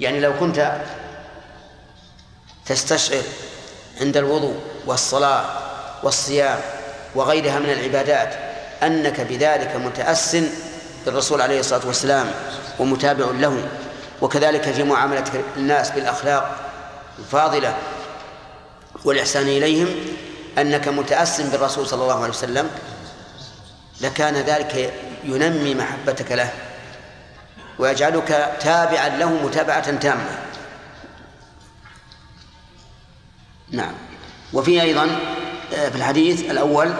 [0.00, 0.80] يعني لو كنت
[2.66, 3.22] تستشعر
[4.00, 4.54] عند الوضوء
[4.86, 5.44] والصلاة
[6.02, 6.58] والصيام
[7.14, 8.34] وغيرها من العبادات
[8.82, 10.36] أنك بذلك متأس
[11.04, 12.30] بالرسول عليه الصلاة والسلام
[12.78, 13.68] ومتابع له
[14.20, 15.24] وكذلك في معاملة
[15.56, 16.56] الناس بالأخلاق
[17.18, 17.76] الفاضلة
[19.04, 19.88] والإحسان إليهم
[20.58, 22.70] أنك متأس بالرسول صلى الله عليه وسلم
[24.00, 24.92] لكان ذلك
[25.24, 26.52] ينمي محبتك له
[27.78, 30.38] ويجعلك تابعا له متابعة تامة.
[33.70, 33.94] نعم.
[34.52, 35.04] وفي أيضا
[35.74, 36.94] آه، في الحديث الأول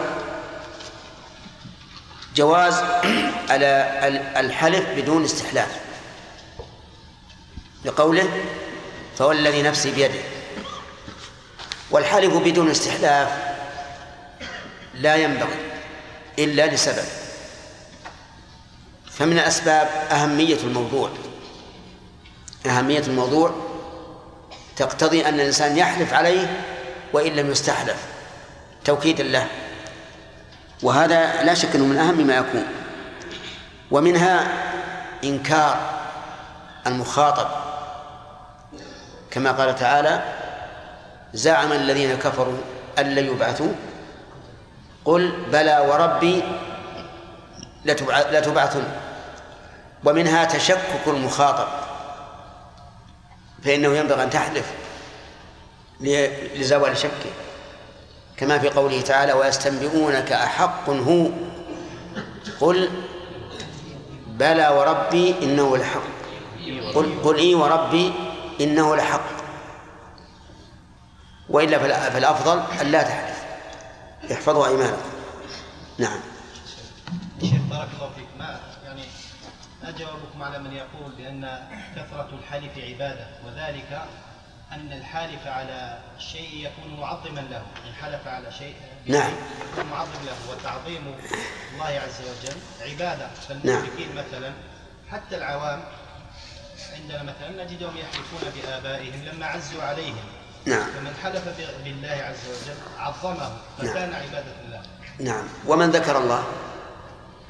[2.35, 2.73] جواز
[3.51, 3.89] على
[4.37, 5.79] الحلف بدون استحلاف.
[7.85, 8.43] لقوله
[9.17, 10.19] فوالذي نفسي بيده.
[11.91, 13.29] والحلف بدون استحلاف
[14.93, 15.57] لا ينبغي
[16.39, 17.22] إلا لسبب.
[19.13, 21.09] فمن أسباب أهمية الموضوع.
[22.65, 23.51] أهمية الموضوع
[24.75, 26.63] تقتضي أن الإنسان يحلف عليه
[27.13, 28.05] وإن لم يستحلف.
[28.85, 29.47] توكيدا له.
[30.83, 32.65] وهذا لا شك أنه من أهم ما يكون.
[33.91, 34.47] ومنها
[35.23, 35.77] إنكار
[36.87, 37.47] المخاطب.
[39.31, 40.23] كما قال تعالى
[41.33, 42.57] زعم الذين كفروا
[42.99, 43.71] أن لن يبعثوا.
[45.05, 46.43] قل بلى وربي
[47.85, 48.83] لتبعثن.
[50.05, 51.67] ومنها تشكك المخاطب.
[53.63, 54.71] فإنه ينبغي أن تحلف
[56.55, 57.31] لزوال شكه.
[58.37, 61.27] كما في قوله تعالى ويستنبئونك أحق هو.
[62.59, 62.89] قل
[64.27, 66.01] بلى وربي إنه لحق.
[66.95, 68.13] قل قل إي وربي
[68.61, 69.33] إنه لحق.
[71.49, 71.79] وإلا
[72.09, 73.43] فالأفضل أن لا تحلف.
[74.31, 75.09] احفظوا أيمانكم.
[75.97, 76.19] نعم.
[79.83, 81.59] ما جوابكم على من يقول بأن
[81.95, 84.01] كثرة الحلف عبادة وذلك
[84.71, 88.75] أن الحالف على الشيء يكون معظما له إن حلف على شيء
[89.05, 89.31] نعم.
[89.71, 91.15] يكون معظم له وتعظيم
[91.73, 92.57] الله عز وجل
[92.91, 93.27] عبادة.
[93.27, 93.35] نعم.
[93.49, 94.53] فالمشركين مثلا
[95.11, 95.83] حتى العوام
[96.93, 100.25] عندنا مثلا نجدهم يحلفون بآبائهم لما عزوا عليهم.
[100.65, 100.85] نعم.
[100.91, 101.43] فمن حلف
[101.83, 104.21] بالله عز وجل عظمه فكان نعم.
[104.23, 104.81] عبادة الله
[105.19, 105.47] نعم.
[105.67, 106.43] ومن ذكر الله؟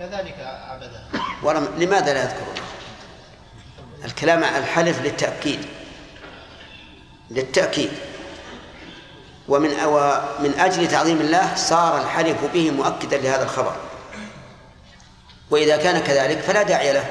[0.03, 0.35] كذلك
[0.69, 1.01] عبده.
[1.43, 1.67] ورم...
[1.77, 2.63] لماذا لا يذكر الله؟
[4.05, 5.65] الكلام الحلف للتأكيد.
[7.31, 7.91] للتأكيد.
[9.47, 13.75] ومن أو من أجل تعظيم الله صار الحلف به مؤكدا لهذا الخبر.
[15.51, 17.05] وإذا كان كذلك فلا داعي له.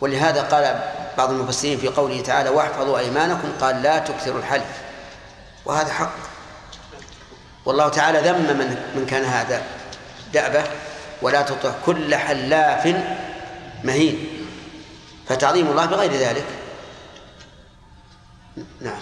[0.00, 4.80] ولهذا قال بعض المفسرين في قوله تعالى واحفظوا أيمانكم قال لا تكثروا الحلف.
[5.64, 6.14] وهذا حق.
[7.64, 9.62] والله تعالى ذم من من كان هذا
[10.32, 10.64] دأبة.
[11.22, 12.86] ولا تطع كل حلاف
[13.84, 14.46] مهين.
[15.28, 16.46] فتعظيم الله بغير ذلك.
[18.80, 18.98] نعم.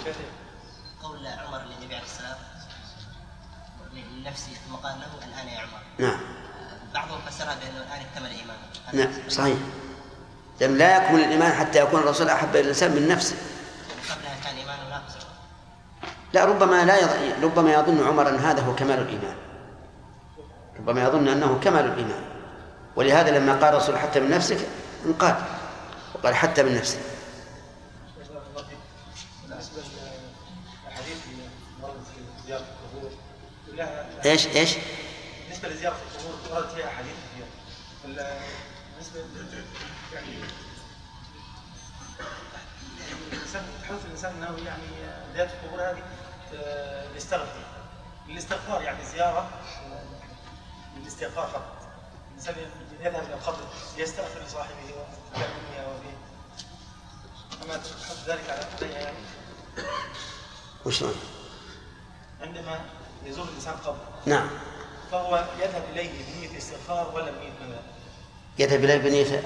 [1.03, 2.37] قول عمر للنبي عليه السلام
[3.93, 5.81] لنفسه ثم قال له الآن يا عمر.
[5.97, 6.19] نعم.
[6.93, 8.59] بعضهم فسرها بأنه الآن اكتمل ايمانه
[8.93, 9.57] نعم صحيح.
[10.59, 13.35] لأن لا يكمل الإيمان حتى يكون الرسول أحب إلى الإنسان من نفسه.
[14.09, 15.19] قبلها كان إيمانه ناقصا.
[16.33, 17.43] لا ربما لا يض...
[17.43, 19.35] ربما يظن عمر أن هذا هو كمال الإيمان.
[20.79, 22.23] ربما يظن أنه كمال الإيمان
[22.95, 24.57] ولهذا لما قال الرسول حتى من نفسك
[25.05, 25.35] انقاد
[26.15, 26.99] وقال حتى من نفسك
[34.25, 34.75] إيش إيش؟
[35.43, 37.47] بالنسبة لزيارة القبور وردت فيها أحاديث كثيرة.
[38.95, 39.19] بالنسبة
[40.13, 40.43] يعني
[43.33, 44.83] الانسان تحث الإنسان إنه يعني
[45.33, 46.03] زيارة القبور هذه
[47.15, 47.63] يستغفر
[48.27, 49.49] للاستغفار يعني زيارة
[51.09, 51.61] للاستغفار فقط.
[52.31, 52.55] الانسان
[53.01, 53.57] يذهب إلى القبر.
[53.97, 56.17] يستغفر لصاحبه ويأمنها وفيه.
[57.63, 59.17] أما تحط ذلك على عليها يعني.
[60.85, 61.15] وشلون؟
[62.41, 62.79] عندما
[63.25, 63.97] يزور الإنسان قبر.
[64.25, 64.49] نعم.
[65.11, 67.81] فهو يذهب إليه بنية استغفار ولا بنية ماذا؟
[68.59, 69.43] يذهب إليه بنية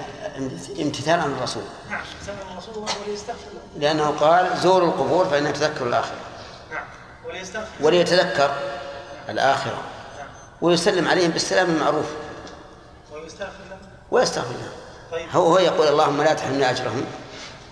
[0.82, 1.64] امتثال عن الرسول.
[1.90, 2.04] نعم.
[2.26, 6.18] سمع الرسول وليستغفر لأنه قال زوروا القبور فإنها تذكر الآخرة.
[6.72, 6.86] نعم.
[7.24, 8.54] وليستغفر وليتذكر
[9.28, 9.72] الآخرة.
[9.72, 9.93] نعم
[10.64, 12.06] ويسلم عليهم بالسلام المعروف.
[13.12, 13.78] ويستغفر له
[14.10, 14.72] ويستغفر لهم.
[15.12, 15.28] طيب.
[15.32, 17.04] هو هو يقول اللهم لا تحرمنا أجرهم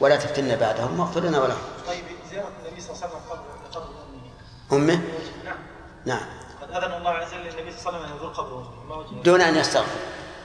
[0.01, 1.59] ولا تفتنا بعدهم واغفر لنا ولهم.
[1.87, 3.89] طيب زيارة النبي صلى الله عليه وسلم قبر قبر
[4.73, 4.95] أمه.
[4.95, 5.03] أمه؟
[5.45, 5.57] نعم.
[6.05, 6.27] نعم.
[6.63, 8.85] قد أذن الله عز وجل للنبي صلى الله عليه وسلم أن يزور قبر أمه.
[8.89, 9.99] ما وجه؟ دون أن يستغفر.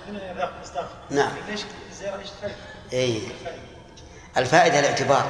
[0.07, 0.95] دون يذهب يستغفر.
[1.09, 1.31] نعم.
[1.49, 2.55] ليش الزيارة إيش الفائدة؟
[2.93, 3.61] أي الفائدة.
[4.37, 5.25] الفائدة الاعتبار.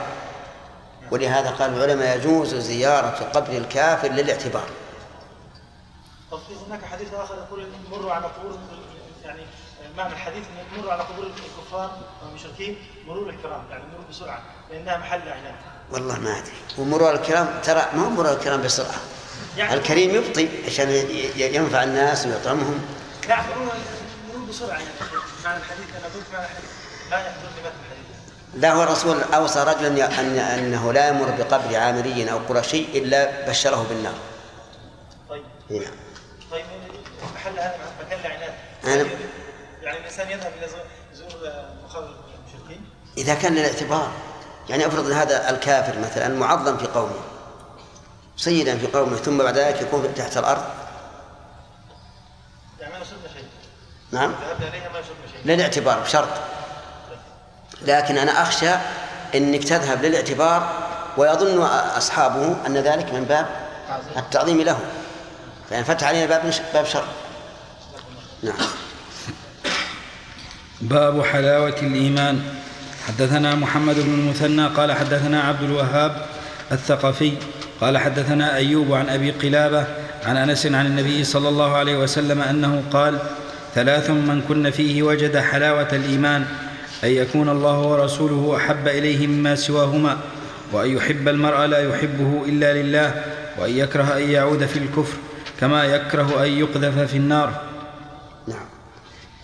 [1.12, 4.70] ولهذا قال العلماء يجوز زيارة قبر الكافر للاعتبار.
[6.32, 8.58] طب في هناك حديث آخر يقول مروا على قبور
[9.26, 9.42] يعني
[9.98, 15.22] معنى الحديث إن المرور على قبور الكفار والمشركين مرور الكرام يعني مرور بسرعة لأنها محل
[15.22, 15.56] عناد
[15.92, 16.52] والله ما أدري.
[16.78, 18.96] ومرور الكرام ترى ما هو مرور الكرام بسرعة.
[19.58, 20.90] يعني الكريم يبطي عشان
[21.36, 22.86] ينفع الناس ويطعمهم.
[23.28, 23.38] لا
[24.30, 24.90] مرور بسرعة يعني.
[25.44, 26.70] معنى الحديث أنا قلت معنى الحديث.
[27.12, 28.08] لا يحضرني متن الحديث.
[28.54, 33.86] لا هو الرسول أوصى رجلا أن أنه لا يمر بقبر عامري أو قرشي إلا بشره
[33.90, 34.16] بالنار.
[35.30, 35.44] طيب.
[35.70, 36.07] نعم.
[37.50, 37.76] محل هذا
[38.06, 38.54] مكان العناد
[39.84, 40.68] يعني الإنسان يذهب إلى
[41.14, 41.28] زور-
[41.84, 42.86] مقابر المشركين.
[43.18, 44.12] إذا كان للاعتبار.
[44.70, 47.20] يعني أفرض إن هذا الكافر مثلا معظم في قومه
[48.38, 50.64] سيدا في قومه ثم بعد ذلك يكون تحت الأرض.
[52.80, 53.44] يعني ما شيء.
[54.12, 54.32] نعم.
[54.32, 55.42] ذهبنا إليها ما شيء.
[55.46, 56.30] للاعتبار بشرط.
[57.82, 58.72] لكن أنا أخشى
[59.36, 60.70] إنك تذهب للاعتبار
[61.18, 61.62] ويظن
[61.98, 63.46] أصحابه أن ذلك من باب
[64.18, 64.80] التعظيم له.
[65.70, 67.06] فإن فتح علينا باب باب شر.
[68.44, 68.56] نعم.
[70.82, 72.42] باب حلاوة الإيمان.
[73.08, 76.26] حدثنا محمد بن المثنى قال حدثنا عبد الوهاب
[76.72, 77.32] الثقفي
[77.82, 79.88] قال حدثنا أيوب عن أبي قلابة
[80.26, 83.20] عن أنس عن النبي صلى الله عليه وسلم أنه قال
[83.76, 86.46] ثلاث من كن فيه وجد حلاوة الإيمان
[87.04, 90.18] أن يكون الله ورسوله أحب إليه مما سواهما
[90.72, 93.24] وأن يحب المرء لا يحبه إلا لله
[93.58, 95.18] وأن يكره أن يعود في الكفر
[95.60, 97.67] كما يكره أن يقذف في النار.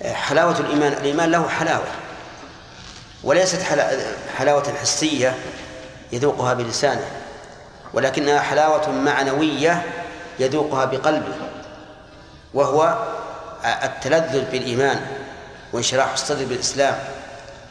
[0.05, 1.85] حلاوة الإيمان الإيمان له حلاوة
[3.23, 3.99] وليست حلا-
[4.37, 5.35] حلاوة حسية
[6.11, 7.05] يذوقها بلسانه
[7.93, 9.81] ولكنها حلاوة معنوية
[10.39, 11.33] يذوقها بقلبه
[12.53, 12.97] وهو
[13.83, 15.01] التلذذ بالإيمان
[15.73, 16.99] وانشراح الصدر بالإسلام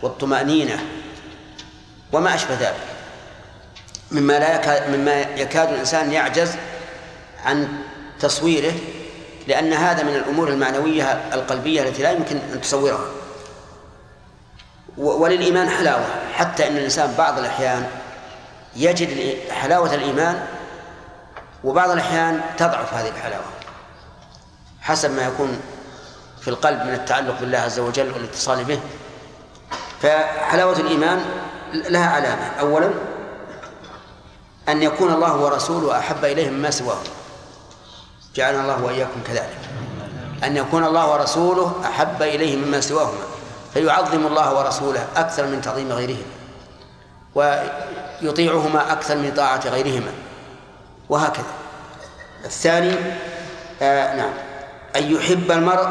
[0.03, 0.80] والطمأنينة
[2.12, 2.74] وما أشبه ذلك.
[4.11, 6.51] مما لا يكاد مما يكاد الإنسان يعجز
[7.45, 7.68] عن
[8.20, 8.72] تصويره
[9.47, 13.07] لأن هذا من الأمور المعنوية القلبية التي لا يمكن أن تصورها.
[14.99, 16.05] وللإيمان حلاوة.
[16.34, 17.86] حتى أن الإنسان بعض الأحيان
[18.76, 20.47] يجد حلاوة الإيمان
[21.64, 23.45] وبعض الأحيان تضعف هذه الحلاوة.
[24.80, 25.61] حسب ما يكون
[26.40, 28.80] في القلب من التعلق بالله عز وجل والاتصال به
[30.03, 31.24] فحلاوة الإيمان
[31.72, 32.47] لها علامة.
[32.61, 32.90] أولا
[34.68, 36.99] أن يكون الله ورسوله أحب إليه مما سواه.
[38.35, 39.59] جعلنا الله وإياكم كذلك.
[40.45, 43.24] أن يكون الله ورسوله أحب إليه مما سواهما
[43.74, 46.33] فيعظم الله ورسوله أكثر من تعظيم غيرهما
[47.35, 50.12] ويطيعهما أكثر من طاعة غيرهما
[51.09, 51.45] وهكذا.
[52.45, 52.95] الثاني
[53.83, 54.33] آه نعم.
[54.97, 55.89] أن يحب المرء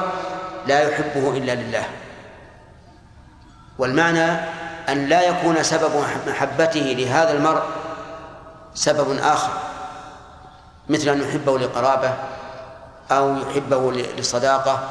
[0.67, 1.83] لا يحبه إلا لله.
[3.77, 4.31] والمعنى
[4.89, 5.91] أن لا يكون سبب
[6.27, 7.61] محبته لهذا المرء
[8.73, 9.70] سبب آخر.
[10.91, 12.13] مثل أن يحبه لقرابة
[13.11, 14.89] أو يحبه لصداقة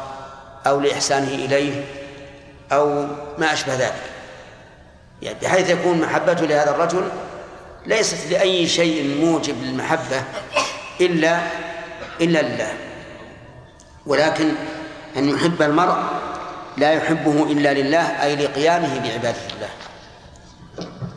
[0.67, 1.85] أو لإحسانه إليه
[2.73, 3.07] أو
[3.39, 4.03] ما أشبه ذلك.
[5.23, 7.09] يعني بحيث يكون محبته لهذا الرجل
[7.87, 10.23] ليست لأي شيء موجب للمحبة
[11.01, 11.41] إلا
[12.21, 12.73] إلا لله.
[14.07, 14.53] ولكن
[15.17, 15.97] أن يحب المرء
[16.77, 19.71] لا يحبه إلا لله أي لقيامه بعبادة الله.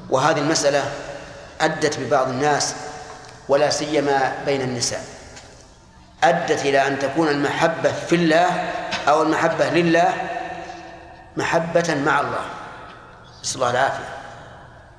[0.09, 0.83] وهذه المسألة
[1.61, 2.75] أدت ببعض الناس
[3.49, 5.03] ولا سيما بين النساء.
[6.23, 8.47] أدت إلى أن تكون المحبة في الله
[9.07, 10.13] أو المحبة لله
[11.37, 12.45] محبة مع الله.
[13.43, 14.09] نسأل الله العافية.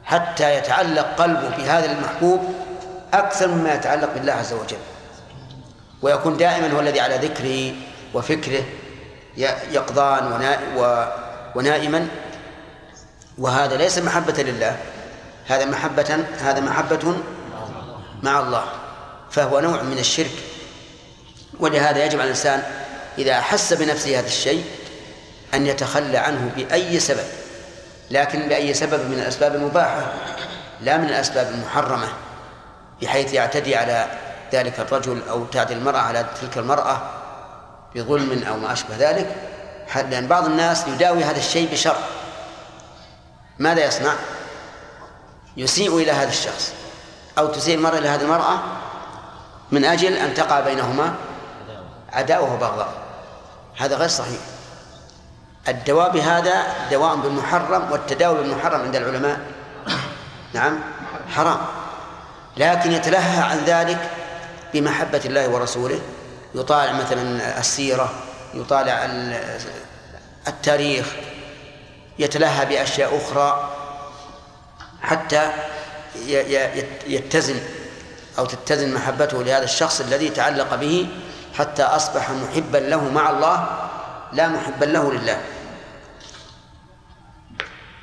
[0.05, 2.55] حتى يتعلق قلبه بهذا المحبوب
[3.15, 4.77] أكثر مما يتعلق بالله عز وجل.
[6.03, 7.75] ويكون دائما هو الذي على ذكره
[8.15, 8.65] وفكره
[9.73, 10.53] يقظان
[11.55, 12.09] ونائما.
[13.39, 14.77] وهذا ليس محبة لله
[15.47, 17.15] هذا محبة هذا محبة
[18.25, 18.65] مع الله
[19.31, 20.33] فهو نوع من الشرك.
[21.61, 22.63] ولهذا يجب على الإنسان
[23.19, 24.65] إذا أحس بنفسه هذا الشيء
[25.55, 27.25] أن يتخلى عنه بأي سبب
[28.11, 30.13] لكن بأي سبب؟ من الأسباب المباحة
[30.81, 32.09] لا من الأسباب المحرمة
[33.03, 34.07] بحيث يعتدي على
[34.53, 37.11] ذلك الرجل أو تعدي المرأة على تلك المرأة
[37.95, 39.37] بظلم أو ما أشبه ذلك.
[39.95, 41.97] لأن بعض الناس يداوي هذا الشيء بشر.
[43.59, 44.15] ماذا يصنع؟
[45.57, 46.73] يسيء إلى هذا الشخص.
[47.39, 48.59] أو تسيء المرأة إلى هذه المرأة
[49.71, 51.15] من أجل أن تقع بينهما
[52.13, 52.93] عداوة وبغضاء
[53.77, 54.41] هذا غير صحيح.
[55.69, 59.41] الدواء بهذا دواء بالمحرم والتداوي بالمحرم عند العلماء.
[60.53, 60.79] نعم
[61.35, 61.59] حرام.
[62.57, 64.11] لكن يتلهى عن ذلك
[64.75, 66.01] بمحبة الله ورسوله.
[66.55, 68.13] يطالع مثلا السيرة
[68.55, 69.05] يطالع
[70.49, 71.07] التاريخ.
[72.19, 73.71] يتلهى بأشياء أخرى.
[75.03, 75.53] حتى
[77.07, 77.61] يتزن
[78.39, 81.09] أو تتزن محبته لهذا الشخص الذي تعلق به
[81.59, 83.67] حتى أصبح محبا له مع الله
[84.33, 85.41] لا محبا له لله.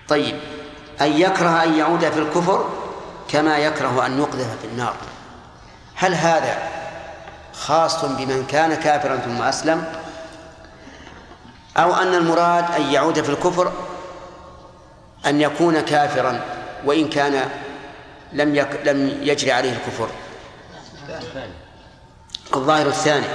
[0.07, 0.39] طيب
[1.01, 2.69] أن يكره أن يعود في الكفر
[3.29, 4.95] كما يكره أن يقذف في النار.
[5.95, 6.57] هل هذا
[7.53, 9.85] خاص بمن كان كافرا ثم أسلم؟
[11.77, 13.71] أو أن المراد أن يعود في الكفر
[15.25, 16.41] أن يكون كافرا
[16.85, 17.49] وإن كان
[18.33, 20.09] لم يك لم يجري عليه الكفر.
[22.55, 23.25] الظاهر الثاني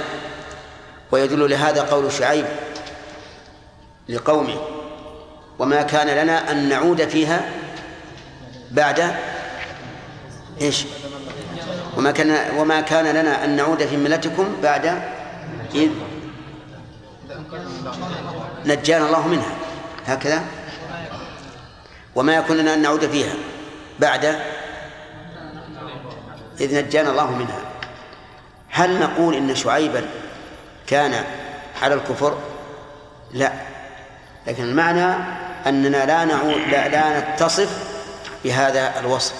[1.11, 2.45] ويدل لهذا قول شعيب
[4.09, 4.55] لقومه
[5.59, 7.49] وما كان لنا أن نعود فيها
[8.71, 9.15] بعد
[10.61, 10.85] إيش؟
[11.97, 15.01] وما كان وما كان لنا أن نعود في ملتكم بعد
[15.75, 15.89] إذ
[18.65, 19.51] نجانا الله منها.
[20.05, 20.43] هكذا؟
[22.15, 23.33] وما يكون لنا أن نعود فيها
[23.99, 24.39] بعد
[26.59, 27.59] إذ نجانا الله منها.
[28.69, 30.05] هل نقول إن شعيبا
[30.87, 31.23] كان
[31.81, 32.37] على الكفر؟
[33.33, 33.51] لا.
[34.47, 35.15] لكن المعنى
[35.67, 37.69] أننا لا نعود لا, لا نتصف
[38.43, 39.33] بهذا الوصف.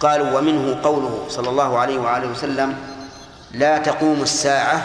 [0.00, 2.76] قالوا ومنه قوله صلى الله عليه وآله وسلم
[3.52, 4.82] لا تقوم الساعة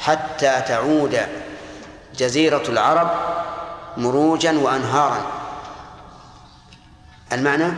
[0.00, 1.18] حتى تعود
[2.16, 3.10] جزيرة العرب
[3.96, 5.26] مروجا وأنهارا.
[7.32, 7.72] المعنى؟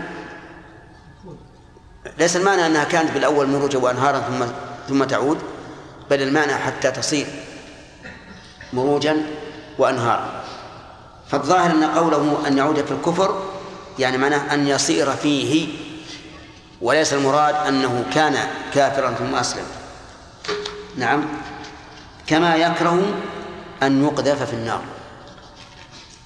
[2.19, 4.45] ليس المعنى أنها كانت بالأول مروجا وأنهارا ثم
[4.89, 5.39] ثم تعود
[6.11, 7.27] بل المعنى حتى تصير
[8.73, 9.17] مروجا
[9.79, 10.43] وأنهارا.
[11.29, 13.43] فالظاهر أن قوله أن يعود في الكفر
[13.99, 15.69] يعني معناه أن يصير فيه
[16.81, 18.37] وليس المراد أنه كان
[18.75, 19.67] كافرا ثم أسلم.
[20.97, 21.27] نعم.
[22.27, 23.03] كما يكره
[23.83, 24.81] أن يقذف في النار.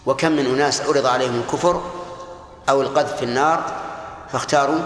[0.06, 1.82] وكم من أناس عرض عليهم الكفر
[2.68, 3.64] أو القذف في النار
[4.32, 4.80] فاختاروا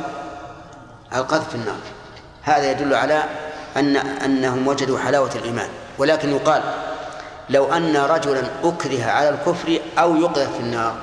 [1.15, 1.81] القذف في النار.
[2.43, 3.25] هذا يدل على
[3.77, 5.69] أن أنهم وجدوا حلاوة الإيمان.
[5.99, 6.63] ولكن يقال
[7.51, 10.97] لو أن رجلا أكره على الكفر أو يقذف في النار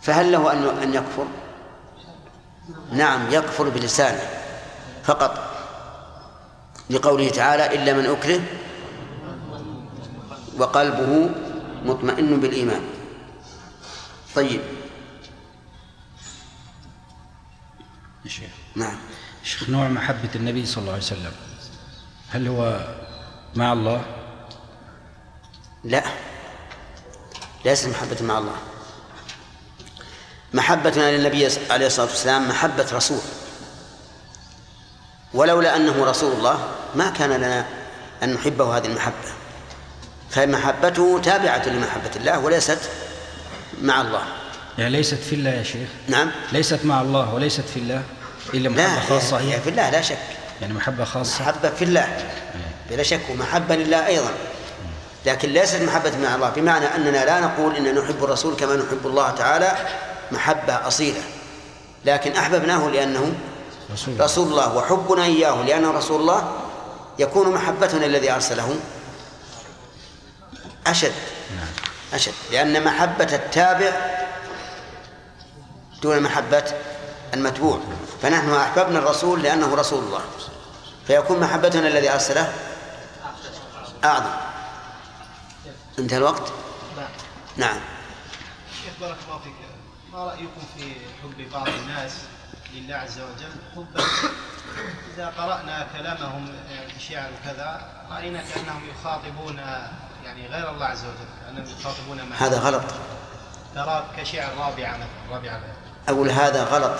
[0.00, 1.26] فهل له أن أن يكفر؟
[2.92, 4.20] نعم يكفر بلسانه
[5.04, 5.56] فقط
[6.90, 8.40] لقوله تعالى إلا من أكره
[10.58, 11.30] وقلبه
[11.84, 12.80] مطمئن بالإيمان.
[14.34, 14.60] طيب.
[18.26, 18.55] شيخ.
[18.76, 18.98] نعم.
[19.44, 21.32] شيخ نوع محبة النبي صلى الله عليه وسلم.
[22.30, 22.86] هل هو
[23.54, 24.04] مع الله؟
[25.84, 26.04] لا.
[27.64, 28.56] ليست محبة مع الله.
[30.54, 33.20] محبتنا للنبي عليه الصلاة والسلام محبة رسول.
[35.34, 37.66] ولولا أنه رسول الله ما كان لنا
[38.22, 39.32] أن نحبه هذه المحبة.
[40.30, 42.78] فمحبته تابعة لمحبة الله وليست
[43.82, 44.22] مع الله.
[44.78, 46.30] يعني ليست في الله يا شيخ؟ نعم.
[46.52, 48.02] ليست مع الله وليست في الله؟
[48.54, 49.38] إلا محبة لا خاصة.
[49.38, 50.18] هي في الله لا شك.
[50.60, 51.42] يعني محبة خاصة.
[51.42, 52.30] محبة في الله.
[52.90, 54.30] بلا شك ومحبة لله أيضا.
[55.26, 59.30] لكن ليست محبة مع الله بمعنى أننا لا نقول إن نحب الرسول كما نحب الله
[59.30, 59.72] تعالى.
[60.32, 61.20] محبة أصيلة.
[62.04, 63.34] لكن أحببناه لأنه
[63.92, 66.52] رسول, رسول الله وحبنا إياه لأنه رسول الله
[67.18, 68.76] يكون محبتنا الذي أرسله
[70.86, 71.12] أشد.
[72.14, 72.32] أشد.
[72.52, 73.92] لأن محبة التابع
[76.02, 76.64] دون محبة
[77.34, 77.80] المتبوع.
[78.22, 80.20] فنحن أحببنا الرسول لأنه رسول الله.
[81.06, 82.52] فيكون محبتنا الذي أرسله
[84.04, 84.30] أعظم.
[85.98, 86.52] انتهى الوقت؟
[87.56, 87.76] نعم.
[88.84, 89.52] شيخ بارك الله فيك.
[90.12, 92.12] ما رأيكم في حب بعض الناس
[92.74, 94.04] لله عز وجل؟ حبا.
[95.14, 96.48] إذا قرأنا كلامهم
[97.08, 97.80] شعر وكذا
[98.10, 99.58] رأينا كأنهم يخاطبون
[100.24, 102.82] يعني غير الله عز وجل كأنهم يخاطبون هذا غلط.
[103.74, 105.60] ترى كشعر رابعة مثلا رابعة
[106.08, 106.98] أقول هذا غلط.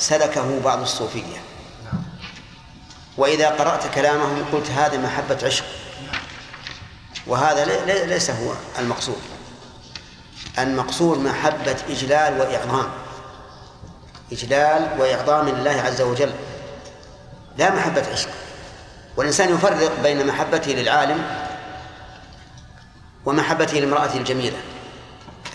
[0.00, 1.40] سلكه بعض الصوفية.
[3.16, 5.64] وإذا قرأت كلامهم قلت هذا محبة عشق.
[7.26, 9.20] وهذا لي- لي- ليس هو المقصود.
[10.58, 12.90] المقصود محبة إجلال وإعظام.
[14.32, 16.32] إجلال وإعظام لله عز وجل.
[17.58, 18.28] لا محبة عشق.
[19.16, 21.46] والإنسان يفرق بين محبته للعالم
[23.26, 24.56] ومحبته لامرأته الجميلة.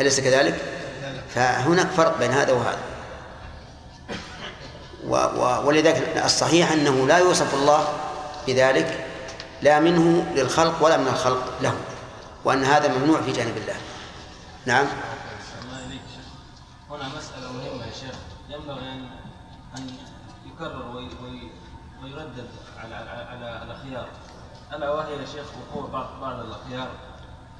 [0.01, 0.61] أليس كذلك؟
[1.35, 2.94] فهناك فرق بين هذا وهذا.
[5.65, 7.87] ولذلك الصحيح أنه لا يوصف الله
[8.47, 9.07] بذلك
[9.61, 11.73] لا منه للخلق ولا من الخلق له
[12.45, 13.75] وأن هذا ممنوع في جانب الله.
[14.65, 14.85] نعم.
[16.89, 18.15] هنا مسألة مهمة يا شيخ.
[18.49, 19.09] ينبغي أن
[19.77, 19.89] أن
[20.45, 21.51] يكرر وي وي
[22.03, 24.07] ويردد على على الأخيار.
[24.73, 26.89] ألا وهي يا شيخ وقوع بعض بعض الأخيار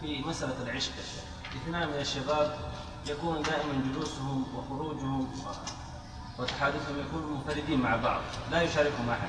[0.02, 0.92] في مسألة العشق.
[1.56, 2.58] اثنان من الشباب
[3.08, 5.28] يكون دائما جلوسهم وخروجهم
[6.40, 8.22] وتحادثهم يكونوا منفردين مع بعض
[8.52, 9.28] لا يشاركهم أحد.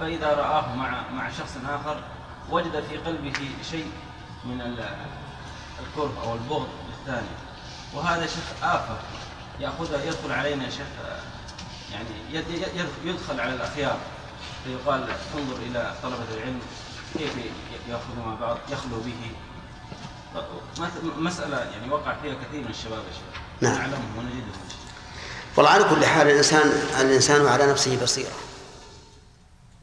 [0.00, 2.00] فإذا رآه مع مع شخص آخر
[2.50, 3.32] وجد في قلبه
[3.70, 3.90] شيء
[4.44, 4.96] من ال-
[5.80, 7.28] الكره أو البغض للثاني
[7.94, 8.96] وهذا شيخ آفة
[9.60, 10.86] يأخذ يدخل علينا شيخ
[11.92, 13.96] يعني يد- يد- يدخل على الأخيار.
[14.64, 15.08] فيقال
[15.38, 16.60] انظر إلى طلبة العلم
[17.18, 19.30] كيف ي- يأخذوا مع بعض يخلو به.
[21.18, 23.40] مسألة يعني وقع فيها كثير من الشباب يا شيخ.
[23.60, 23.74] نعم.
[23.78, 24.52] نعلمهم ونجدهم.
[25.58, 28.30] والله على كل حال الإنسان الإنسان على نفسه بصيرة.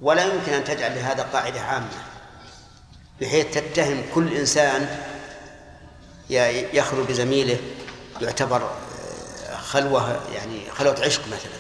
[0.02, 1.88] ولا يمكن أن تجعل لهذا قاعدة عامة
[3.22, 4.98] بحيث تتهم كل إنسان
[6.74, 7.58] يخلو بزميله
[8.22, 8.62] يعتبر
[9.50, 11.60] آه، خلوة يعني خلوة عشق مثلا.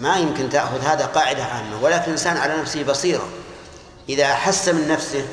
[0.00, 3.28] ما يمكن تأخذ هذا قاعدة عامة ولكن الإنسان على نفسه بصيرة.
[4.08, 5.26] إذا أحس من نفسه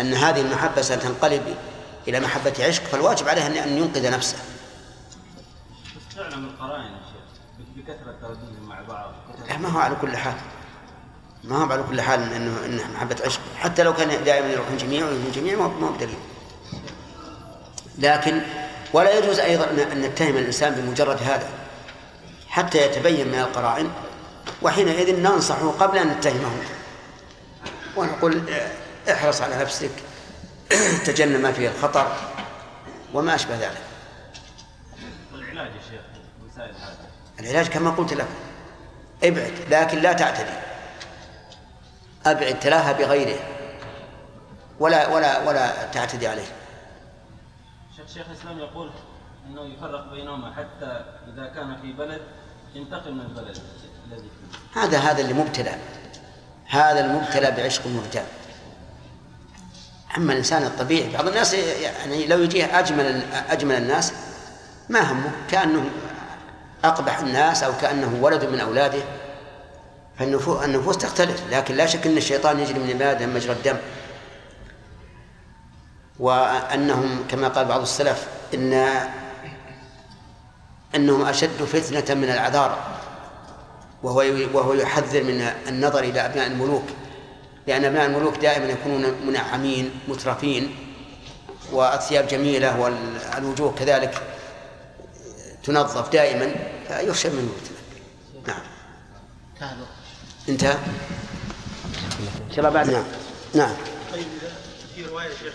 [0.00, 1.56] أن هذه المحبة ستنقلب
[2.08, 4.36] إلى محبة عشق فالواجب عليه أن- ينقذ نفسه.
[6.16, 9.14] تعلم القرائن يا شيخ ترددهم مع بعض
[9.48, 10.34] لا ما هو على كل حال
[11.44, 13.40] ما هو على كل حال انه إنه محبة عشق.
[13.58, 16.18] حتى لو كان دائما يروحون جميع ويروحون جميع ما هو بدليل.
[17.98, 18.40] لكن
[18.92, 21.48] ولا يجوز أيضا ان نتهم الإنسان بمجرد هذا
[22.48, 23.90] حتى يتبين من القرائن
[24.62, 26.50] وحينئذ ننصحه قبل أن نتهمه.
[27.96, 28.70] ونقول آه،
[29.12, 29.90] احرص على نفسك
[31.06, 32.16] تجنب ما فيه الخطر
[33.14, 33.82] وما أشبه ذلك.
[35.32, 36.00] والعلاج يا شيخ
[36.44, 36.49] مسائل هذا
[37.40, 38.26] العلاج كما قلت لك
[39.24, 40.56] ابعد لكن لا تعتدي.
[42.26, 43.38] ابعد تلاها بغيره.
[44.80, 46.46] ولا ولا ولا تعتدي عليه.
[47.96, 48.90] شيخ شيخ الإسلام يقول
[49.46, 52.20] إنه يفرق بينهما حتى إذا كان في بلد
[52.74, 53.58] ينتقل من البلد
[54.06, 54.28] الذي
[54.72, 54.80] فيه.
[54.80, 55.74] هذا هذا اللي مبتلى.
[56.70, 58.26] هذا المبتلى بعشق مرتاب
[60.16, 64.12] أما الإنسان الطبيعي بعض الناس يعني لو يجيه أجمل أجمل الناس
[64.88, 65.90] ما همه؟ كأنه
[66.84, 69.02] أقبح الناس أو كأنه ولد من أولاده
[70.18, 73.76] فالنفوس النفوس تختلف لكن لا شك إن الشيطان يجري من البلاد مجرى الدم.
[76.18, 78.72] وأنهم كما قال بعض السلف ان
[80.94, 82.78] إنهم أشد فتنة من العذارى
[84.02, 84.24] وهو
[84.54, 86.84] وهو يحذر من النظر إلى أبناء الملوك
[87.66, 90.76] لأن أبناء الملوك دائما يكونون منعمين مترفين
[91.72, 94.22] واثياب جميلة والوجوه كذلك.
[95.70, 96.54] تنظف دائما
[97.32, 98.62] منه الفتنه
[99.60, 99.76] نعم.
[100.48, 100.72] انتهى
[102.50, 102.90] إن شاء الله بعد.
[102.90, 103.04] نعم.
[103.54, 103.74] نعم.
[104.12, 104.26] طيب
[104.94, 105.54] في روايه شيخ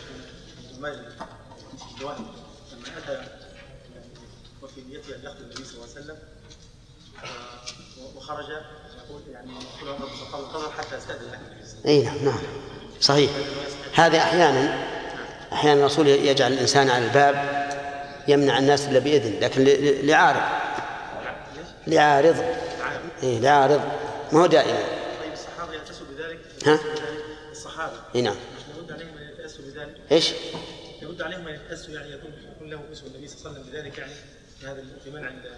[0.78, 0.90] لما
[2.98, 3.22] اتى
[4.62, 6.18] وفي نيته ان يقتل النبي صلى الله عليه وسلم
[8.16, 9.52] وخرج يقول يعني
[10.34, 11.40] القدر حتى استاذن
[11.86, 12.40] إي نعم نعم.
[13.02, 13.32] صحيح.
[13.96, 14.86] هذا أحيانا
[15.54, 17.66] أحيانا الرسول يجعل الإنسان على الباب.
[18.28, 19.64] يمنع الناس إلا بإذن لكن
[20.08, 20.42] لعارض.
[21.88, 22.36] لعارض.
[23.24, 23.82] اي لعارض.
[24.32, 24.72] ما هو دائما.
[25.22, 26.80] طيب الصحابة يأتسوا بذلك؟ ها؟
[27.52, 27.94] الصحابة.
[28.16, 28.36] اي نعم.
[28.76, 29.96] لابد عليهم أن يتأسوا بذلك.
[30.12, 30.32] إيش؟
[31.02, 33.98] لابد عليهم أن يتأسوا يعني يكون يكون له اسم النبي صلى الله عليه وسلم بذلك
[33.98, 34.12] يعني
[34.64, 35.52] هذا في منع ال-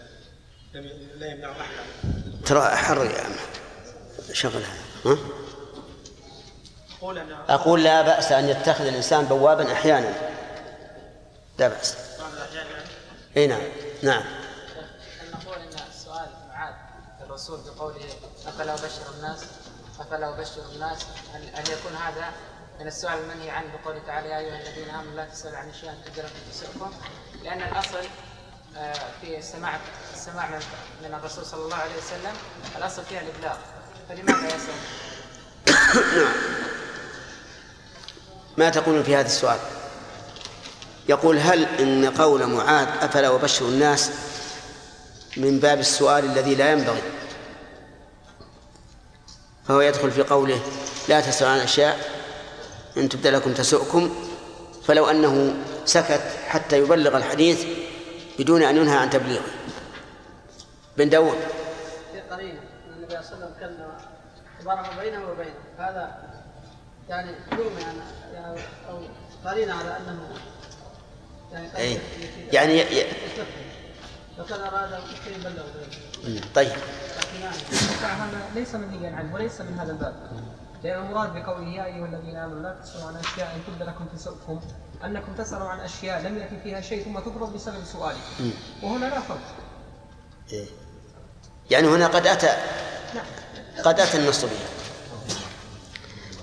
[0.73, 1.61] لم ي- لا يمنعه أحد.
[1.77, 2.41] عنه.
[2.45, 3.35] ترى حر يا أحمد
[4.34, 4.73] شغلها
[5.06, 5.18] ها؟
[7.49, 10.14] أقول لا بأس أن يتخذ الإنسان بوابا أحيانا.
[11.60, 11.95] لا بأس.
[13.38, 13.61] اي نعم.
[14.03, 14.23] نعم.
[15.22, 16.76] هل نقول إن السؤال معاد
[17.23, 18.05] الرسول بقوله
[18.47, 19.45] أفلا أبشر الناس؟
[19.99, 22.31] أفلا أبشر الناس؟ هل, يكون هذا
[22.80, 26.27] من السؤال المنهي عنه بقوله تعالى يا أيها الذين آمنوا لا تسألوا عن اشياء لكم
[26.51, 26.93] تسؤكم
[27.43, 28.07] لأن الأصل
[28.77, 29.80] آه، في السماع
[30.14, 30.59] السماع من,
[31.03, 32.34] من الرسول صلى الله عليه وسلم
[32.77, 33.57] الأصل فيها الإبلاغ.
[34.09, 34.76] فلماذا يسال؟
[38.57, 39.59] ما تقولون في هذا السؤال؟
[41.09, 44.11] يقول هل إن قول معاذ أفلا أبشر الناس
[45.38, 47.01] من باب السؤال الذي لا ينبغي؟
[49.67, 50.59] فهو يدخل في قوله
[51.09, 51.99] لا تسألوا عن أشياء
[52.97, 54.15] إن تبدأ لكم تسؤكم.
[54.84, 55.55] فلو أنه
[55.85, 57.65] سكت حتى يبلغ الحديث
[58.39, 59.51] بدون أن ينهى عن تبليغه.
[60.97, 61.38] بن داود.
[62.11, 63.77] في قرينة إن النبي صلى الله عليه وسلم
[64.65, 65.55] كان بينه وبينه.
[65.77, 66.17] هذا
[67.09, 67.31] يعني
[68.34, 68.59] يعني
[68.89, 69.01] أو
[69.45, 70.19] قرينة على قد
[71.78, 71.99] أي.
[72.53, 73.06] يعني ي- ي-
[75.36, 75.64] يبلغ
[76.26, 76.44] ذلك.
[76.56, 76.72] طيب.
[78.02, 80.14] هذا ليس منهيا عنه وليس من هذا الباب.
[80.84, 84.61] لأن المراد بقوله يا أيها الذين آمنوا لا تسألوا عن أشياء إن تبد لكم تسؤكم
[85.03, 88.52] أنكم تسألوا عن أشياء لم يأتي فيها شيء ثم تضرب بسبب سؤالكم.
[88.84, 89.56] وهنا لا فرق.
[90.53, 90.65] إيه.
[91.72, 92.49] يعني هنا قد أتى
[93.84, 94.52] قد أتى النص به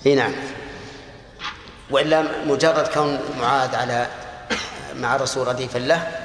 [0.06, 0.32] اي نعم.
[1.90, 4.06] وإلا مجرد كون معاذ على
[4.96, 6.20] مع الرسول رديفا له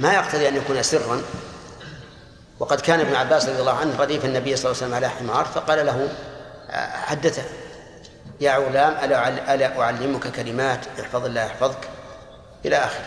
[0.00, 1.22] ما يقتضي أن يكون سرا.
[2.60, 5.44] وقد كان ابن عباس رضي الله عنه رديف النبي صلى الله عليه وسلم على حمار
[5.44, 6.08] فقال له
[6.70, 7.42] آه، حدثه.
[8.40, 11.88] يا غلام ألا أعل- ألا أعلمك كلمات احفظ الله يحفظك؟
[12.64, 13.06] إلى آخره.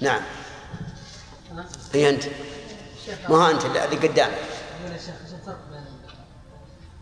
[0.00, 0.20] نعم؟
[1.94, 2.24] هي أنت.
[3.28, 4.38] ما هو أنت اللي قدامك؟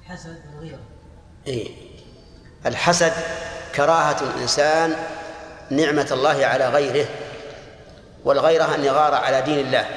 [0.07, 0.79] الحسد والغيرة؟
[1.47, 1.71] إيه.
[2.67, 3.13] الحسد
[3.75, 4.97] كراهة الإنسان
[5.71, 7.09] نعمة الله على غيره
[8.25, 9.89] والغيرة أن يغار على دين الله.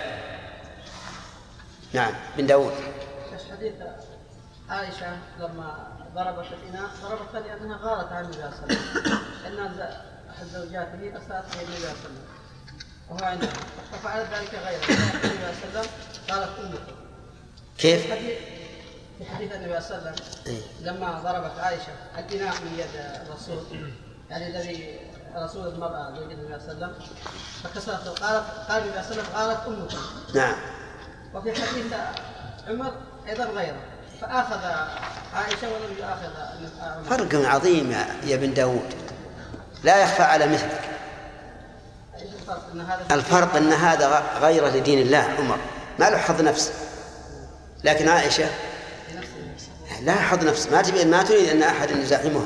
[1.94, 2.74] نعم بن داود.
[3.52, 3.74] حديث
[4.70, 9.20] عائشة لما ضربت الإناء ضربتها لأنها غارت عن النبي صلى الله عليه وسلم.
[9.44, 9.82] لأن
[10.30, 12.26] أحد زوجاته أساءت إلى النبي صلى الله عليه وسلم.
[13.10, 13.54] وهو عندها.
[13.92, 15.92] ففعلت ذلك غيره النبي صلى الله عليه وسلم
[16.30, 16.96] قالت أمك.
[17.78, 18.38] كيف؟ في حديث
[19.18, 20.62] في حديث النبي صلى الله عليه وسلم إيه.
[20.82, 23.64] لما ضربت عائشة الإناء من يد الرسول
[24.30, 25.00] يعني الذي
[25.36, 27.08] رسول المرأة زوج النبي صلى الله عليه وسلم
[27.64, 29.92] فكسرت قالت قال النبي صلى الله عليه وسلم قالت أمك
[30.36, 30.56] نعم.
[31.34, 31.94] وفي حديث
[32.68, 32.92] عمر
[33.28, 33.78] أيضا غيره.
[34.22, 34.66] فأخذ
[35.36, 35.96] عائشة ولم
[36.82, 37.04] عمر.
[37.18, 38.94] فرق عظيم يا يا بن داود.
[39.84, 40.82] لا يخفى على مثلك.
[42.22, 45.58] الفرق؟ إن هذا الفرق أن هذا غ- غير لدين الله عمر.
[46.00, 46.72] ما له حظ نفس.
[47.84, 48.50] لكن عائشة؟
[50.02, 50.68] لا حظ نفس.
[50.68, 52.46] ما تبي ما تريد أن أحد يزاحمها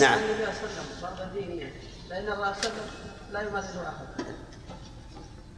[0.00, 0.18] نعم.
[2.14, 2.50] صلى الله الله
[3.32, 3.40] لا
[3.88, 4.06] أحد.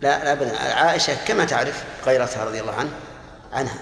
[0.01, 0.59] لا لا أبدا.
[0.59, 2.91] عائشة كما تعرف غيرتها رضي الله عنه
[3.53, 3.79] عنها.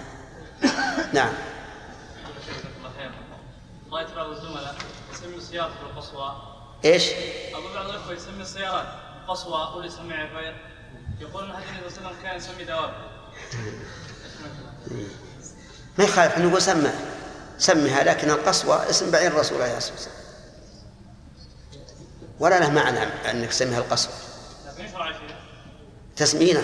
[1.12, 1.32] نعم.
[3.92, 4.74] رأيت بعض الزملاء.
[5.12, 6.42] يسمي السيارة بالقصوى
[6.84, 7.10] إيش؟
[7.52, 8.86] أقول بعض الأخوة يسمي السيارات
[9.28, 10.56] قصوى واللي يسمي عفير
[11.20, 12.94] يقول النبي صلى الله عليه وسلم كان يسمي دواب.
[15.98, 16.90] ما يخالف نقول سمى
[17.58, 20.23] سمها لكن القصوى اسم بعير الرسول عليه الصلاة والسلام.
[22.40, 22.98] ولا له معنى
[23.30, 24.08] أنك تسميها فيه؟
[26.16, 26.62] تسمينا.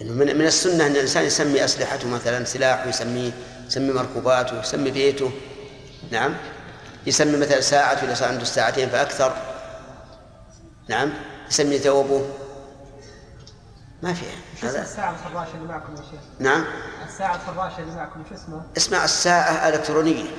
[0.00, 3.32] إنه من من السنة أن الإنسان يسمي أسلحته مثلا سلاح ويسميه
[3.66, 5.30] يسمي مركوباته يسمي بيته.
[6.10, 6.34] نعم.
[7.06, 9.36] يسمي مثلا ساعته إذا صار عنده ساعتين فأكثر.
[10.88, 11.12] نعم.
[11.50, 12.26] يسمي ثوبه.
[14.02, 14.24] ما في.
[14.60, 16.64] شو اسم هذا الساعة الفراشة اللي معكم يا شيخ؟ نعم.
[17.08, 20.24] الساعة الفراشة اللي معكم شو اسمها؟ اسمع الساعة الكترونيه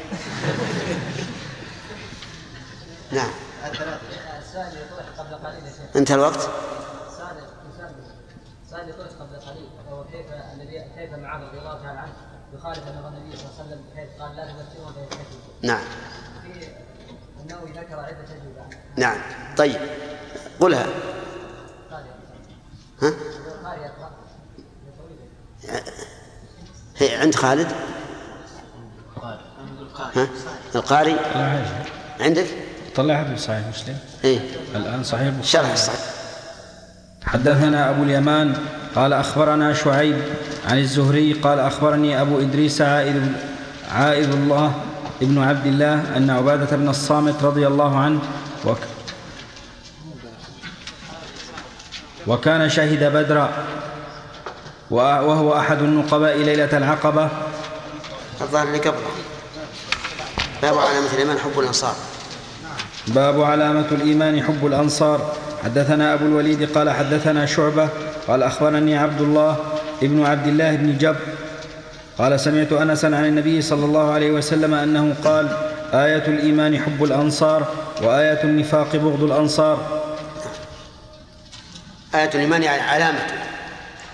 [3.11, 3.31] نعم.
[5.95, 6.49] انتهى الوقت.
[8.89, 9.69] يطرح قبل قليل
[10.11, 11.13] كيف النبي كيف
[11.47, 12.13] رضي الله تعالى عنه
[12.53, 13.83] يخالف أمر النبي صلى الله عليه وسلم
[14.19, 14.45] قال لا
[15.61, 15.83] نعم.
[17.65, 17.99] في ذكر
[18.31, 18.65] اجوبه
[18.95, 19.17] نعم.
[19.57, 19.81] طيب.
[20.59, 20.85] قلها
[23.01, 23.13] ها؟
[26.97, 27.71] هي عند خالد؟
[30.15, 30.27] ها؟
[30.75, 31.15] القاري؟
[32.19, 32.68] عندك؟
[32.99, 34.39] طلعت في صحيح مسلم؟ إيه.
[34.75, 35.99] الآن صحيح شرح الصحيح
[37.25, 38.57] حدثنا أبو اليمان
[38.95, 40.21] قال أخبرنا شعيب
[40.67, 43.33] عن الزهري قال أخبرني أبو إدريس عائد
[43.91, 44.73] عائد الله
[45.21, 48.19] ابن عبد الله أن عبادة بن الصامت رضي الله عنه
[48.65, 48.79] وك
[52.27, 53.49] وكان شهد بدرا
[54.91, 57.29] وهو أحد النقباء ليلة العقبة.
[58.41, 59.09] الظاهر اللي قبله
[60.61, 61.95] باب علامة الإيمان حب الأنصار.
[63.07, 65.35] باب علامة الإيمان حب الأنصار.
[65.63, 67.89] حدثنا أبو الوليد قال حدثنا شعبة
[68.27, 69.57] قال أخبرني عبد الله
[70.03, 71.15] ابن عبد الله بن جب
[72.17, 75.57] قال سمعت أنسا عن النبي صلى الله عليه وسلم أنه قال
[75.93, 77.67] آية الإيمان حب الأنصار
[78.01, 80.03] وآية النفاق بغض الأنصار.
[82.15, 83.33] آية الإيمان يعني علامته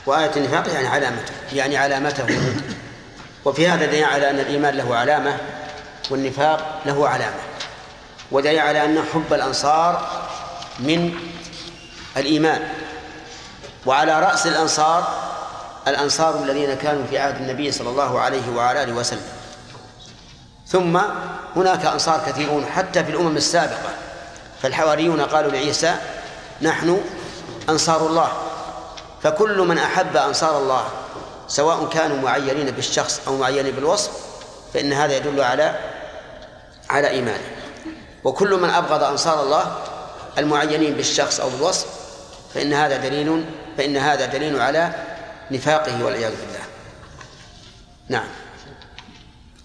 [0.05, 2.25] وآية النفاق يعني علامته يعني علامته.
[3.45, 5.37] وفي هذا دليل على أن الإيمان له علامة
[6.11, 7.54] والنفاق له علامة.
[8.31, 10.07] ودليل على أن حب الأنصار
[10.79, 11.13] من
[12.17, 12.69] الإيمان.
[13.85, 15.07] وعلى رأس الأنصار
[15.87, 19.27] الأنصار الذين كانوا في عهد النبي صلى الله عليه وعلى آله وسلم.
[20.67, 20.99] ثم
[21.55, 23.89] هناك أنصار كثيرون حتى في الأمم السابقة.
[24.61, 25.95] فالحواريون قالوا لعيسى
[26.61, 27.01] نحن
[27.69, 28.31] أنصار الله.
[29.23, 30.85] فكل من أحب أنصار الله
[31.47, 34.11] سواء كانوا معينين بالشخص أو معينين بالوصف
[34.73, 35.79] فإن هذا يدل على
[36.89, 37.54] على إيمانه.
[38.25, 39.77] وكل من أبغض أنصار الله
[40.37, 41.87] المعينين بالشخص أو بالوصف
[42.53, 43.45] فإن هذا دليل
[43.77, 44.93] فإن هذا دليل على
[45.51, 46.65] نفاقه والعياذ بالله
[48.09, 48.27] نعم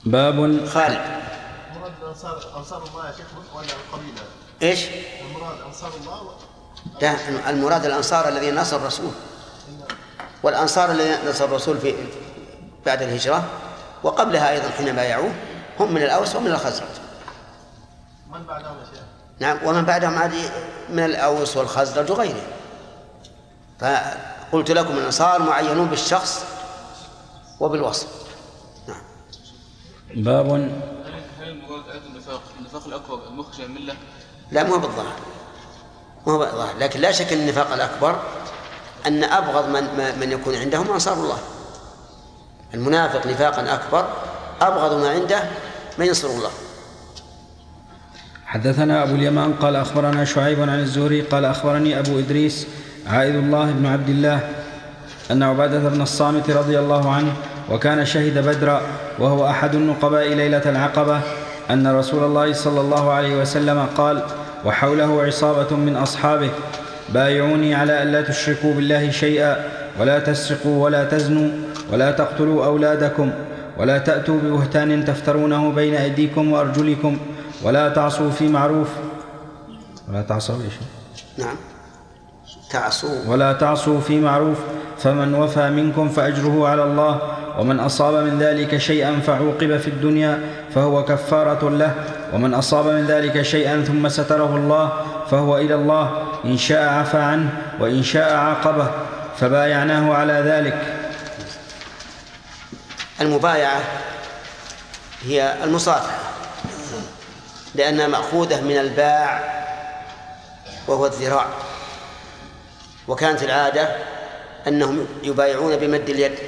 [0.04, 1.00] باب خالد
[1.76, 4.22] المراد انصار أنصار الله يا شيخ ولا القبيلة؟
[4.62, 4.84] إيش؟
[5.20, 6.36] المراد أنصار الله.
[7.00, 9.10] لا المراد الأنصار الذين نصر الرسول
[10.42, 11.94] والأنصار الذين نصر الرسول في
[12.86, 13.44] بعد الهجرة
[14.02, 15.32] وقبلها أيضا حين بايعوه
[15.80, 16.99] هم من الأوس ومن الخزرج
[18.40, 19.02] من بعدهم شيخ؟
[19.38, 20.34] نعم ومن بعدهم عاد
[20.90, 22.46] من الأوس والخزرج وغيرهم.
[23.80, 26.44] فقلت لكم الأنصار معينون بالشخص
[27.60, 28.08] وبالوصف.
[30.14, 30.70] باب هل
[31.40, 33.94] المراد النفاق النفاق الأكبر المخرج من الملة؟
[34.50, 35.16] لا مو بالظاهر.
[36.26, 38.22] ما هو ظاهر لكن لا شك أن النفاق الأكبر
[39.06, 41.38] أن أبغض من من يكون عندهم أنصار الله.
[42.74, 44.08] المنافق نفاقا أكبر
[44.60, 45.50] أبغض ما عنده
[45.98, 46.50] من ينصر الله.
[48.50, 52.66] حدثنا أبو اليمان قال أخبرنا شعيب عن الزهري قال أخبرني أبو إدريس
[53.06, 54.40] عائد الله بن عبد الله
[55.30, 57.32] أن عبادة بن الصامت رضي الله عنه
[57.70, 58.82] وكان شهد بدرا
[59.18, 61.20] وهو أحد النقباء ليلة العقبة
[61.70, 64.22] أن رسول الله صلى الله عليه وسلم قال
[64.64, 66.50] وحوله عصابة من أصحابه
[67.14, 69.56] بايعوني على ألا تشركوا بالله شيئا
[70.00, 71.50] ولا تسرقوا ولا تزنوا
[71.92, 73.30] ولا تقتلوا أولادكم
[73.78, 77.18] ولا تأتوا ببهتان تفترونه بين أيديكم وأرجلكم
[77.62, 78.88] ولا تعصوا في معروف.
[80.08, 80.74] ولا تعصوا إيش
[81.38, 81.56] نعم.
[82.70, 83.26] تعصوا.
[83.26, 84.58] ولا تعصوا في معروف.
[84.98, 87.18] فمن وفى منكم فأجره على الله.
[87.58, 90.40] ومن أصاب من ذلك شيئا فعوقب في الدنيا
[90.74, 91.94] فهو كفارة له.
[92.32, 94.92] ومن أصاب من ذلك شيئا ثم ستره الله
[95.30, 96.22] فهو إلى الله.
[96.44, 97.48] إن شاء عفى عنه
[97.80, 98.90] وإن شاء عاقبه.
[99.36, 100.96] فبايعناه على ذلك.
[103.20, 103.80] المبايعة
[105.22, 106.39] هي المصافحة.
[107.74, 109.60] لأنها مأخوذة من الباع
[110.88, 111.46] وهو الذراع.
[113.08, 113.96] وكانت العادة
[114.66, 116.38] أنهم يبايعون بمد اليد.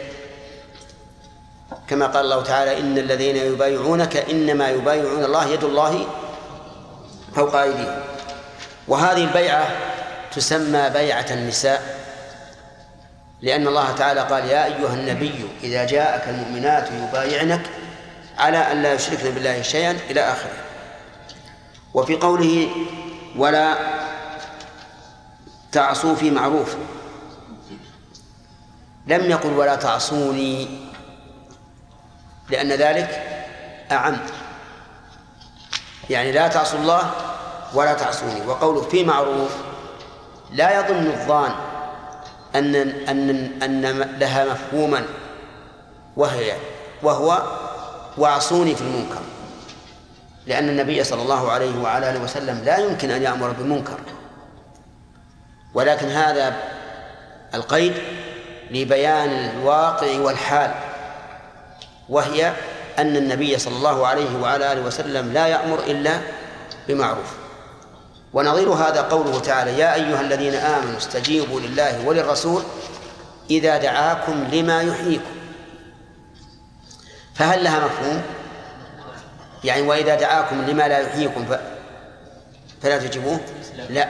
[1.89, 6.07] كما قال الله تعالى إن الذين يبايعونك إنما يبايعون الله يد الله
[7.35, 8.01] فوق أيديهم.
[8.89, 9.67] وهذه البيعة
[10.35, 12.03] تسمى بيعة النساء
[13.43, 17.61] لأن الله تعالى قال يا أيها النبي إذا جاءك المؤمنات يبايعنك
[18.39, 20.62] على أن لا يشركن بالله شيئا إلى آخره.
[21.95, 22.71] وفي قوله
[23.37, 23.77] ولا
[25.73, 26.77] تعصوا في معروف.
[29.07, 30.69] لم يقل ولا تعصوني
[32.51, 33.09] لأن ذلك
[33.93, 34.19] أعم.
[36.11, 37.11] يعني لا تعصوا الله
[37.75, 38.47] ولا تعصوني.
[38.47, 39.51] وقوله في معروف
[40.51, 41.53] لا يظن الظان
[42.55, 42.75] أن
[43.09, 43.81] أن أن
[44.19, 45.05] لها مفهوما
[46.17, 46.57] وهي
[47.03, 47.43] وهو
[48.19, 49.32] واعصوني في المنكر.
[50.47, 53.99] لأن النبي صلى الله عليه وعلى آله وسلم لا يمكن أن يأمر بالمنكر
[55.75, 56.57] ولكن هذا
[57.55, 57.95] القيد
[58.71, 60.71] لبيان الواقع والحال
[62.09, 62.53] وهي
[62.99, 66.21] أن النبي صلى الله عليه وعلى آله وسلم لا يأمر إلا
[66.89, 67.35] بمعروف.
[68.33, 72.63] ونظير هذا قوله تعالى يا أيها الذين آمنوا استجيبوا لله وللرسول
[73.51, 75.35] إذا دعاكم لما يحييكم.
[77.35, 78.23] فهل لها مفهوم؟
[79.65, 81.59] يعني وإذا دعاكم لما لا يحييكم ف...
[82.83, 83.41] فلا تجيبوه؟
[83.91, 84.09] لا.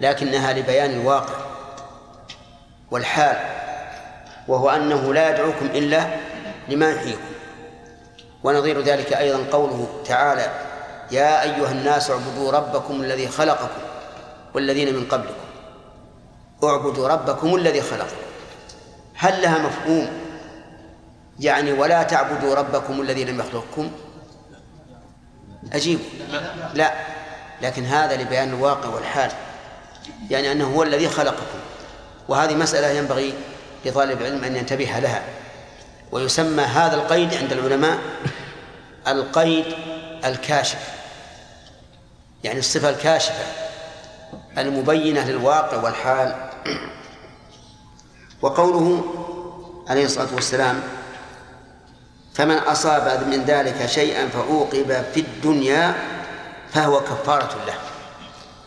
[0.00, 1.34] لكنها لبيان الواقع
[2.90, 3.36] والحال
[4.48, 6.06] وهو أنه لا يدعوكم إلا
[6.68, 7.28] لما يحييكم.
[8.44, 10.52] ونظير ذلك أيضا قوله تعالى
[11.10, 13.80] يا أيها الناس اعبدوا ربكم الذي خلقكم
[14.54, 15.48] والذين من قبلكم.
[16.64, 18.16] اعبدوا ربكم الذي خلقكم.
[19.14, 20.08] هل لها مفهوم؟
[21.40, 23.90] يعني ولا تعبدوا ربكم الذي لم يخلقكم؟
[25.72, 25.98] أجيب.
[26.74, 26.92] لا.
[27.62, 29.30] لكن هذا لبيان الواقع والحال.
[30.30, 31.58] يعني أنه هو الذي خلقكم.
[32.28, 33.34] وهذه مسألة ينبغي
[33.84, 35.22] لطالب العلم أن ينتبه لها.
[36.12, 37.98] ويسمى هذا القيد عند العلماء
[39.08, 39.64] القيد
[40.24, 40.90] الكاشف.
[42.44, 43.44] يعني الصفة الكاشفة
[44.58, 46.34] المبينة للواقع والحال.
[48.42, 49.04] وقوله
[49.88, 50.82] عليه الصلاة والسلام
[52.38, 55.94] فمن أصاب من ذلك شيئا فعوقب في الدنيا
[56.72, 57.74] فهو كفارة له.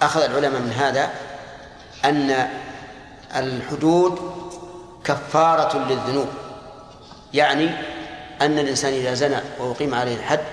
[0.02, 1.10] أخذ العلماء من هذا
[2.06, 2.50] أن
[3.36, 4.20] الحدود
[5.04, 6.28] كفارة للذنوب.
[7.34, 7.70] يعني
[8.42, 10.44] أن الإنسان إذا زنى وأقيم عليه الحد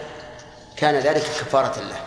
[0.76, 2.00] كان ذلك كفارة له.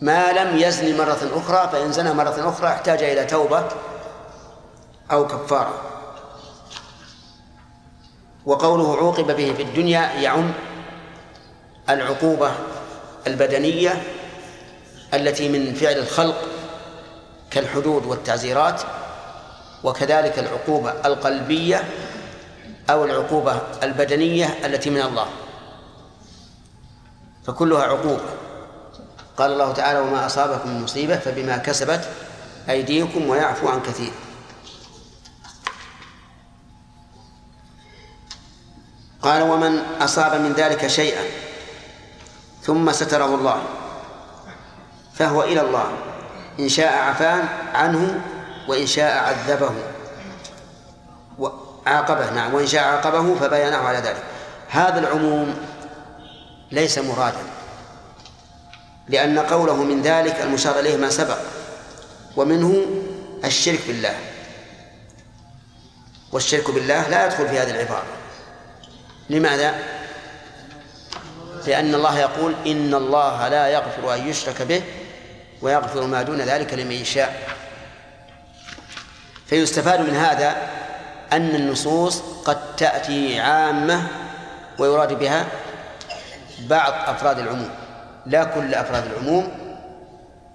[0.00, 3.64] ما لم يزن مرة أخرى فإن زنى مرة أخرى احتاج إلى توبة
[5.12, 5.95] أو كفارة.
[8.46, 10.52] وقوله عوقب به في الدنيا يعم
[11.90, 12.52] العقوبة
[13.26, 14.02] البدنية
[15.14, 16.48] التي من فعل الخلق
[17.50, 18.82] كالحدود والتعزيرات
[19.84, 21.84] وكذلك العقوبة القلبية
[22.90, 25.26] أو العقوبة البدنية التي من الله.
[27.46, 28.30] فكلها عقوبة
[29.36, 32.08] قال الله تعالى وما أصابكم من مصيبة فبما كسبت
[32.70, 34.12] أيديكم ويعفو عن كثير.
[39.22, 41.24] قال ومن أصاب من ذلك شيئا
[42.62, 43.62] ثم ستره الله
[45.14, 45.86] فهو إلى الله
[46.60, 47.42] إن شاء عفاه
[47.74, 48.20] عنه
[48.68, 49.70] وإن شاء عذبه
[51.86, 54.22] عاقبه نعم وإن شاء عاقبه فبينه على ذلك.
[54.68, 55.54] هذا العموم
[56.72, 57.42] ليس مرادا
[59.08, 61.38] لأن قوله من ذلك المشار إليه ما سبق
[62.36, 62.86] ومنه
[63.44, 64.14] الشرك بالله.
[66.32, 68.15] والشرك بالله لا يدخل في هذه العبارة.
[69.30, 69.74] لماذا؟
[71.66, 74.82] لأن الله يقول إن الله لا يغفر أن يشرك به
[75.62, 77.48] ويغفر ما دون ذلك لمن يشاء.
[79.46, 80.56] فيستفاد من هذا
[81.32, 84.02] أن النصوص قد تأتي عامة
[84.78, 85.46] ويراد بها
[86.60, 87.70] بعض أفراد العموم.
[88.26, 89.48] لا كل أفراد العموم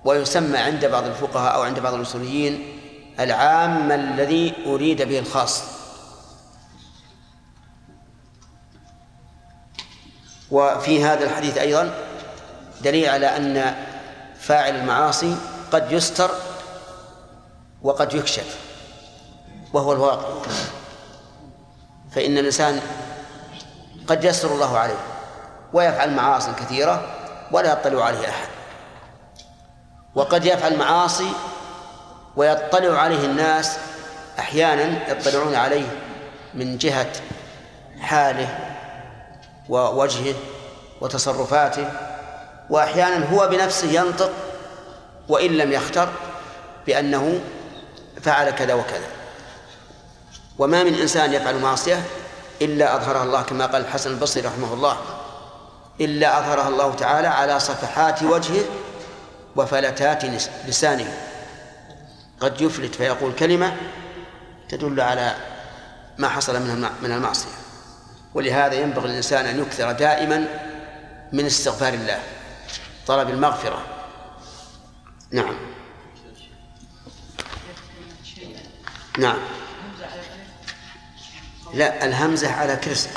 [0.06, 2.78] ويسمى عند بعض الفقهاء أو عند بعض الأصوليين
[3.20, 5.81] العام الذي أريد به الخاص.
[10.52, 11.94] وفي هذا الحديث أيضا
[12.82, 13.76] دليل على أن
[14.40, 15.36] فاعل المعاصي
[15.72, 16.32] قد يستر
[17.82, 18.58] وقد يكشف
[19.74, 20.50] وهو الواقع.
[22.12, 22.82] فإن الإنسان
[24.08, 25.00] قد يسر الله عليه
[25.74, 27.06] ويفعل معاصي كثيرة
[27.52, 28.48] ولا يطلع عليه أحد.
[30.16, 31.30] وقد يفعل معاصي
[32.36, 33.78] ويطلع عليه الناس
[34.40, 35.88] أحيانا يطلعون عليه
[36.54, 37.12] من جهة
[38.02, 38.71] حاله
[39.72, 40.36] ووجهه
[41.02, 41.88] وتصرفاته
[42.70, 44.32] وأحيانا هو بنفسه ينطق
[45.28, 46.10] وإن لم يختر
[46.88, 47.40] بأنه
[48.22, 49.08] فعل كذا وكذا.
[50.60, 52.04] وما من إنسان يفعل معصية
[52.62, 54.98] إلا أظهرها الله كما قال الحسن البصري رحمه الله
[56.02, 58.64] إلا أظهرها الله تعالى على صفحات وجهه
[59.56, 60.26] وفلتات
[60.68, 61.18] لسانه.
[62.40, 63.78] قد يفلت فيقول كلمة
[64.70, 65.36] تدل على
[66.18, 66.60] ما حصل
[67.02, 67.61] من المعصية.
[68.34, 70.48] ولهذا ينبغي للإنسان أن يكثر دائما
[71.34, 72.24] من استغفار الله
[73.08, 73.86] طلب المغفرة.
[75.32, 75.56] نعم.
[79.18, 79.38] نعم.
[81.74, 83.10] لا الهمزة على كرسي.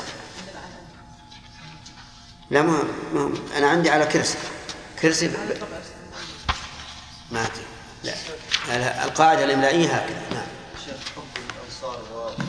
[2.49, 2.83] لا ما,
[3.13, 4.37] ما أنا عندي على كرسي.
[5.01, 5.31] كرسي
[7.31, 7.47] ما
[8.03, 9.05] لا.
[9.05, 10.21] القاعدة الإملائية هكذا.
[10.31, 10.47] نعم.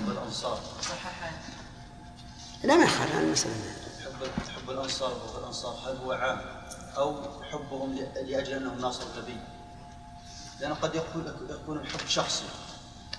[0.09, 0.76] الأنصار
[2.65, 3.55] لا ما يخالف هذه المسألة.
[4.05, 6.41] حب حب الأنصار والأنصار هل هو عام
[6.97, 7.16] أو
[7.53, 9.37] حبهم لأجل أنهم ناصر النبي
[10.61, 12.45] لأن قد يكون يكون الحب شخصي.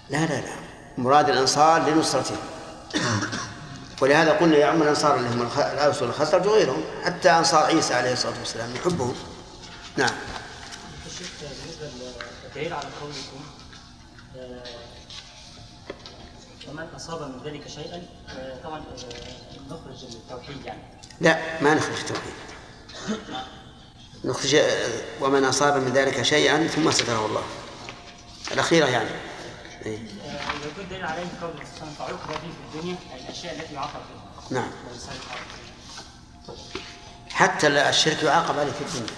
[0.09, 0.55] لا لا لا.
[0.97, 2.35] مراد الأنصار لنصرته
[4.01, 8.75] ولهذا قلنا يعم الأنصار اللي هم الأوس والخزرج وغيرهم حتى أنصار عيسى عليه الصلاة والسلام
[8.75, 9.15] يحبهم.
[9.97, 10.13] نعم.
[11.05, 12.07] الشيخ بالنسبة
[12.45, 13.43] للدليل على قولكم
[14.37, 14.63] آه،
[16.69, 18.03] ومن أصاب من ذلك شيئا؟
[18.63, 20.81] طبعا آه، نخرج التوحيد يعني.
[21.21, 22.33] لا ما نخرج التوحيد.
[24.25, 24.61] نخرج
[25.21, 27.43] ومن أصاب من ذلك شيئا ثم ستره الله.
[28.51, 29.09] الأخيرة يعني.
[29.85, 32.95] إيه؟ اذا كنت دليل عليه قول الرسول فعوقب به في الدنيا
[33.25, 34.71] الأشياء التي يعاقب فيها نعم.
[37.29, 39.13] حتى الشرك يعاقب عليه في الدنيا.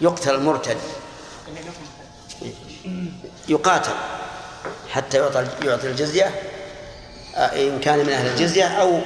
[0.00, 0.78] يقتل المرتد.
[3.48, 3.94] يقاتل.
[4.90, 6.24] حتى يعطى يعطي الجزية.
[6.24, 6.55] آه،
[7.36, 9.00] إن كان من أهل الجزية أو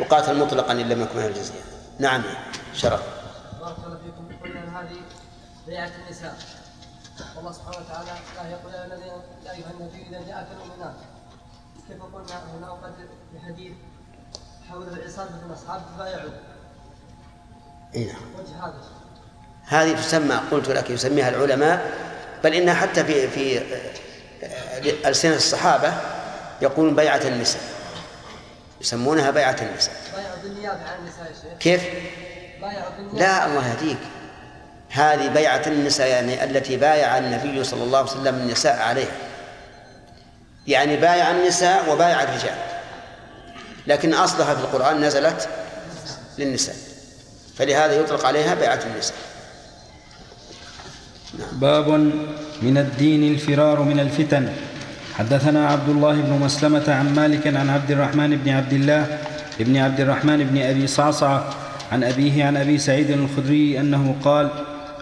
[0.00, 1.60] يقاتل مطلقا إن لم يكن من أهل الجزية.
[1.98, 2.22] نعم
[2.74, 3.02] شرف.
[3.60, 4.44] بارك الله فيكم.
[4.44, 4.96] قلنا هذه
[5.66, 6.36] بيعة النساء.
[7.36, 9.12] والله سبحانه وتعالى لا يقول يا الذين
[9.46, 10.94] يا أيها النبي إذا جاءك المؤمنات.
[11.88, 12.92] كيف قلنا هنا وقد
[13.32, 13.72] في حديث
[14.70, 16.30] حول العصابة من اصحاب تبايعوا
[17.94, 18.06] إيه.
[18.06, 18.16] نعم.
[18.38, 18.74] وجه هذا.
[19.66, 21.92] هذه تسمى قلت لك يسميها العلماء
[22.44, 23.58] بل إنها حتى في في
[24.44, 25.92] آه، ألسنة الصحابة
[26.62, 27.62] يقولون بيعة النساء.
[28.80, 29.94] يسمونها بيعة النساء.
[30.14, 31.58] بايعوا بالنيابه عن النساء يا شيخ.
[31.60, 31.82] كيف؟
[33.12, 33.98] لا الله يهديك.
[34.90, 39.16] هذه بيعة النساء يعني التي بايع النبي صلى الله عليه وسلم النساء عليها.
[40.66, 42.58] يعني بايع النساء وبايع الرجال.
[43.86, 45.48] لكن أصلها في القرآن نزلت
[46.38, 46.76] للنساء.
[47.56, 49.16] فلهذا يطلق عليها بيعة النساء.
[51.52, 51.88] باب
[52.62, 54.52] من الدين الفرار من الفتن.
[55.18, 59.18] حدثنا عبد الله بن مسلمة عن مالك عن عبد الرحمن بن عبد الله
[59.58, 61.54] بن عبد الرحمن بن أبي صعصعة
[61.92, 64.50] عن أبيه عن أبي سعيد الخدري أنه قال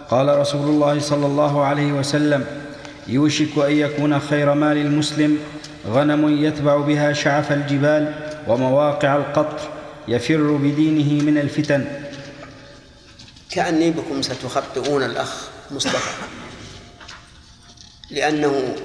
[0.09, 2.45] قال رسول الله صلى الله عليه وسلم
[3.07, 5.37] يوشك أن يكون خير مال المسلم
[5.87, 8.13] غنم يتبع بها شعف الجبال
[8.47, 9.59] ومواقع القطر
[10.07, 11.85] يفر بدينه من الفتن.
[13.51, 16.25] كأني بكم ستخطئون الأخ مصطفى
[18.11, 18.75] لأنه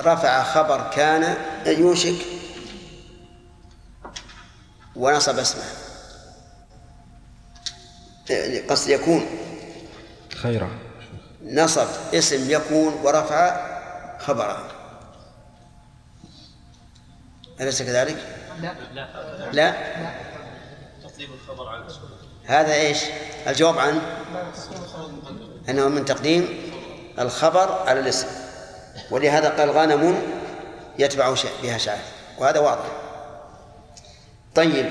[0.00, 1.36] رفع خبر كان
[1.66, 2.26] يوشك
[4.96, 5.62] ونصب اسمه.
[8.68, 9.26] قصد يكون.
[10.36, 10.68] خيرا.
[11.44, 13.66] نصب اسم يكون ورفع
[14.18, 14.68] خبره.
[17.60, 18.16] أليس كذلك؟
[18.60, 18.74] لا.
[19.52, 19.74] لا.
[21.02, 22.00] تقديم الخبر على الاسم
[22.44, 22.98] هذا إيش؟
[23.46, 24.00] الجواب عنه
[25.68, 26.72] أنه من تقديم
[27.18, 28.45] الخبر على الاسم.
[29.10, 30.22] ولهذا قال غنم
[30.98, 31.98] يتبع بها شعر
[32.38, 32.84] وهذا واضح.
[34.54, 34.86] طيب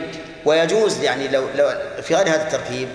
[0.45, 1.71] ويجوز يعني لو لو
[2.01, 2.89] في غير هذا التركيب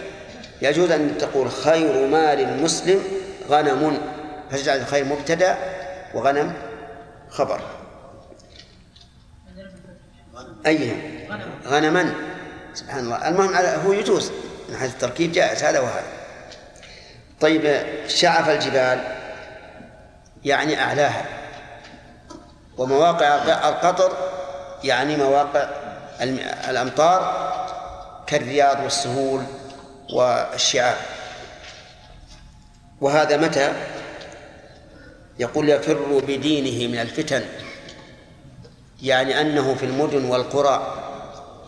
[0.62, 3.02] يجوز أن تقول خير مال المسلم
[3.48, 3.98] غنم.
[4.50, 5.58] فتجعل الخير مبتدا
[6.14, 6.52] وغنم
[7.28, 7.60] خبر.
[10.66, 10.92] أي
[11.66, 12.14] غنما.
[12.74, 13.28] سبحان الله.
[13.28, 14.32] المهم هو يجوز.
[14.68, 15.62] من حيث التركيب جائز.
[15.62, 16.04] هذا وهذا.
[17.40, 19.19] طيب شعف الجبال.
[20.44, 21.24] يعني أعلاها.
[22.78, 23.34] ومواقع
[23.68, 24.12] القطر
[24.84, 25.68] يعني مواقع
[26.68, 27.50] الأمطار
[28.26, 29.42] كالرياض والسهول
[30.12, 30.96] والشعاب.
[33.00, 33.72] وهذا متى؟
[35.38, 37.42] يقول يفر بدينه من الفتن
[39.02, 40.94] يعني أنه في المدن والقرى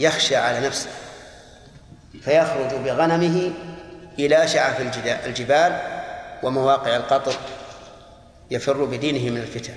[0.00, 0.88] يخشى على نفسه
[2.22, 3.52] فيخرج بغنمه
[4.18, 4.80] إلى شعف
[5.26, 5.80] الجبال
[6.42, 7.34] ومواقع القطر
[8.52, 9.74] يفر بدينه من الفتن.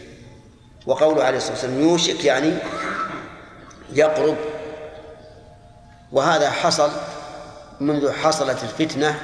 [0.85, 2.53] وقوله عليه الصلاة والسلام يوشك يعني
[3.93, 4.35] يقرب.
[6.11, 6.91] وهذا حصل
[7.79, 9.21] منذ حصلت الفتنة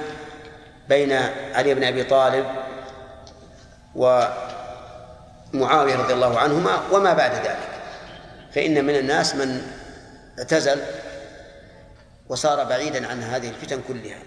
[0.89, 1.11] بين
[1.53, 2.45] علي بن أبي طالب
[3.95, 7.69] ومعاوية رضي الله عنهما وما بعد ذلك.
[8.53, 9.61] فإن من الناس من
[10.39, 10.81] اعتزل
[12.29, 14.19] وصار بعيدا عن هذه الفتن كلها.